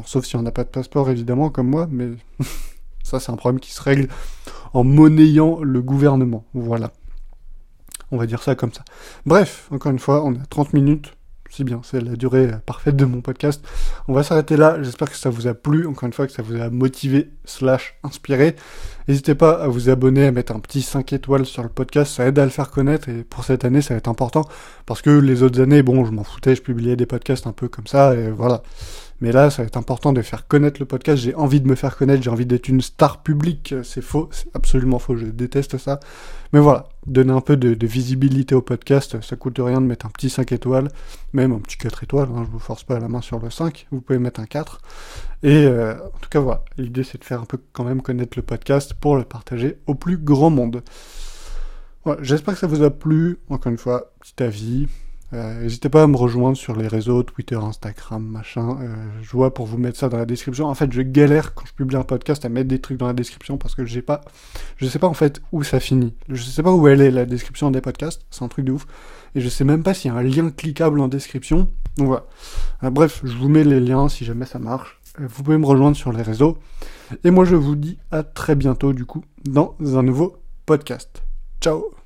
sauf 0.05 0.25
si 0.25 0.35
on 0.35 0.41
n'a 0.41 0.51
pas 0.51 0.63
de 0.63 0.69
passeport 0.69 1.09
évidemment 1.09 1.49
comme 1.49 1.67
moi, 1.67 1.87
mais 1.89 2.09
ça 3.03 3.19
c'est 3.19 3.31
un 3.31 3.35
problème 3.35 3.59
qui 3.59 3.71
se 3.71 3.81
règle 3.81 4.07
en 4.73 4.83
monnayant 4.83 5.61
le 5.61 5.81
gouvernement. 5.81 6.45
Voilà. 6.53 6.91
On 8.11 8.17
va 8.17 8.25
dire 8.25 8.43
ça 8.43 8.55
comme 8.55 8.73
ça. 8.73 8.83
Bref, 9.25 9.67
encore 9.71 9.91
une 9.91 9.99
fois, 9.99 10.23
on 10.25 10.33
a 10.35 10.45
30 10.49 10.73
minutes. 10.73 11.13
C'est 11.49 11.63
bien, 11.65 11.81
c'est 11.83 11.99
la 11.99 12.15
durée 12.15 12.49
parfaite 12.65 12.95
de 12.95 13.03
mon 13.03 13.19
podcast. 13.19 13.65
On 14.07 14.13
va 14.13 14.23
s'arrêter 14.23 14.55
là. 14.55 14.81
J'espère 14.81 15.09
que 15.09 15.17
ça 15.17 15.29
vous 15.29 15.47
a 15.47 15.53
plu. 15.53 15.85
Encore 15.85 16.07
une 16.07 16.13
fois, 16.13 16.25
que 16.25 16.31
ça 16.31 16.41
vous 16.41 16.55
a 16.55 16.69
motivé 16.69 17.31
slash 17.43 17.97
inspiré. 18.03 18.55
N'hésitez 19.07 19.35
pas 19.35 19.61
à 19.61 19.67
vous 19.67 19.89
abonner, 19.89 20.27
à 20.27 20.31
mettre 20.31 20.53
un 20.53 20.59
petit 20.59 20.81
5 20.81 21.13
étoiles 21.13 21.45
sur 21.45 21.63
le 21.63 21.69
podcast. 21.69 22.13
Ça 22.13 22.25
aide 22.25 22.39
à 22.39 22.43
le 22.43 22.51
faire 22.51 22.69
connaître. 22.69 23.09
Et 23.09 23.23
pour 23.23 23.43
cette 23.43 23.65
année, 23.65 23.81
ça 23.81 23.93
va 23.93 23.99
être 23.99 24.07
important. 24.07 24.47
Parce 24.85 25.01
que 25.01 25.09
les 25.09 25.43
autres 25.43 25.61
années, 25.61 25.83
bon, 25.83 26.05
je 26.05 26.11
m'en 26.11 26.23
foutais. 26.23 26.55
Je 26.55 26.61
publiais 26.61 26.95
des 26.95 27.05
podcasts 27.05 27.47
un 27.47 27.51
peu 27.51 27.67
comme 27.67 27.87
ça. 27.87 28.15
Et 28.15 28.29
voilà. 28.29 28.63
Mais 29.21 29.31
là, 29.31 29.51
ça 29.51 29.61
va 29.61 29.67
être 29.67 29.77
important 29.77 30.13
de 30.13 30.21
faire 30.23 30.47
connaître 30.47 30.79
le 30.79 30.87
podcast. 30.87 31.21
J'ai 31.21 31.35
envie 31.35 31.61
de 31.61 31.67
me 31.67 31.75
faire 31.75 31.95
connaître, 31.95 32.23
j'ai 32.23 32.31
envie 32.31 32.47
d'être 32.47 32.67
une 32.67 32.81
star 32.81 33.21
publique. 33.21 33.75
C'est 33.83 34.01
faux, 34.01 34.29
c'est 34.31 34.47
absolument 34.55 34.97
faux, 34.97 35.15
je 35.15 35.27
déteste 35.27 35.77
ça. 35.77 35.99
Mais 36.53 36.59
voilà, 36.59 36.89
donner 37.05 37.31
un 37.31 37.39
peu 37.39 37.55
de, 37.55 37.85
visibilité 37.85 38.55
au 38.55 38.61
podcast, 38.61 39.21
ça 39.21 39.35
coûte 39.35 39.59
rien 39.59 39.79
de 39.79 39.85
mettre 39.85 40.07
un 40.07 40.09
petit 40.09 40.29
5 40.29 40.51
étoiles, 40.51 40.89
même 41.33 41.53
un 41.53 41.59
petit 41.59 41.77
4 41.77 42.03
étoiles, 42.03 42.29
hein, 42.35 42.43
je 42.45 42.51
vous 42.51 42.59
force 42.59 42.83
pas 42.83 42.99
la 42.99 43.07
main 43.07 43.21
sur 43.21 43.39
le 43.39 43.49
5, 43.49 43.87
vous 43.91 44.01
pouvez 44.01 44.19
mettre 44.19 44.39
un 44.39 44.45
4. 44.45 44.81
Et 45.43 45.65
euh, 45.65 45.95
en 45.95 46.19
tout 46.19 46.29
cas, 46.29 46.39
voilà, 46.39 46.63
l'idée 46.77 47.03
c'est 47.03 47.17
de 47.17 47.23
faire 47.23 47.41
un 47.41 47.45
peu 47.45 47.59
quand 47.73 47.83
même 47.83 48.01
connaître 48.01 48.37
le 48.37 48.43
podcast 48.43 48.93
pour 48.93 49.15
le 49.15 49.23
partager 49.23 49.77
au 49.87 49.95
plus 49.95 50.17
grand 50.17 50.49
monde. 50.49 50.83
Voilà, 52.03 52.21
j'espère 52.23 52.53
que 52.55 52.59
ça 52.59 52.67
vous 52.67 52.83
a 52.83 52.91
plu. 52.91 53.39
Encore 53.49 53.71
une 53.71 53.77
fois, 53.77 54.11
petit 54.19 54.43
avis, 54.43 54.87
euh, 55.33 55.61
n'hésitez 55.61 55.87
pas 55.87 56.03
à 56.03 56.07
me 56.07 56.17
rejoindre 56.17 56.57
sur 56.57 56.75
les 56.75 56.87
réseaux, 56.87 57.23
Twitter, 57.23 57.55
Instagram, 57.55 58.23
machin. 58.23 58.77
Euh, 58.81 58.95
je 59.21 59.31
vois 59.31 59.53
pour 59.53 59.65
vous 59.65 59.77
mettre 59.77 59.97
ça 59.97 60.09
dans 60.09 60.17
la 60.17 60.25
description. 60.25 60.67
En 60.67 60.75
fait, 60.75 60.91
je 60.91 61.01
galère 61.01 61.53
quand 61.53 61.65
je 61.65 61.73
publie 61.73 61.95
un 61.95 62.03
podcast 62.03 62.43
à 62.43 62.49
mettre 62.49 62.67
des 62.67 62.79
trucs 62.79 62.97
dans 62.97 63.07
la 63.07 63.13
description 63.13 63.57
parce 63.57 63.73
que 63.73 63.85
j'ai 63.85 64.01
pas, 64.01 64.21
je 64.77 64.87
sais 64.87 64.99
pas 64.99 65.07
en 65.07 65.13
fait 65.13 65.41
où 65.51 65.63
ça 65.63 65.79
finit. 65.79 66.13
Je 66.27 66.41
sais 66.43 66.63
pas 66.63 66.73
où 66.73 66.87
elle 66.87 67.01
est 67.01 67.11
la 67.11 67.25
description 67.25 67.71
des 67.71 67.81
podcasts. 67.81 68.25
C'est 68.29 68.43
un 68.43 68.47
truc 68.49 68.65
de 68.65 68.73
ouf. 68.73 68.85
Et 69.33 69.41
je 69.41 69.47
sais 69.47 69.63
même 69.63 69.83
pas 69.83 69.93
s'il 69.93 70.11
y 70.11 70.13
a 70.13 70.17
un 70.17 70.23
lien 70.23 70.49
cliquable 70.51 70.99
en 70.99 71.07
description. 71.07 71.69
Donc 71.97 72.07
voilà. 72.07 72.25
Euh, 72.83 72.89
bref, 72.89 73.21
je 73.23 73.37
vous 73.37 73.47
mets 73.49 73.63
les 73.63 73.79
liens 73.79 74.09
si 74.09 74.25
jamais 74.25 74.45
ça 74.45 74.59
marche. 74.59 75.00
Vous 75.17 75.43
pouvez 75.43 75.57
me 75.57 75.65
rejoindre 75.65 75.97
sur 75.97 76.11
les 76.11 76.21
réseaux. 76.21 76.57
Et 77.23 77.31
moi, 77.31 77.45
je 77.45 77.55
vous 77.55 77.75
dis 77.75 77.99
à 78.11 78.23
très 78.23 78.55
bientôt 78.55 78.93
du 78.93 79.05
coup 79.05 79.23
dans 79.45 79.75
un 79.81 80.03
nouveau 80.03 80.37
podcast. 80.65 81.23
Ciao 81.59 82.00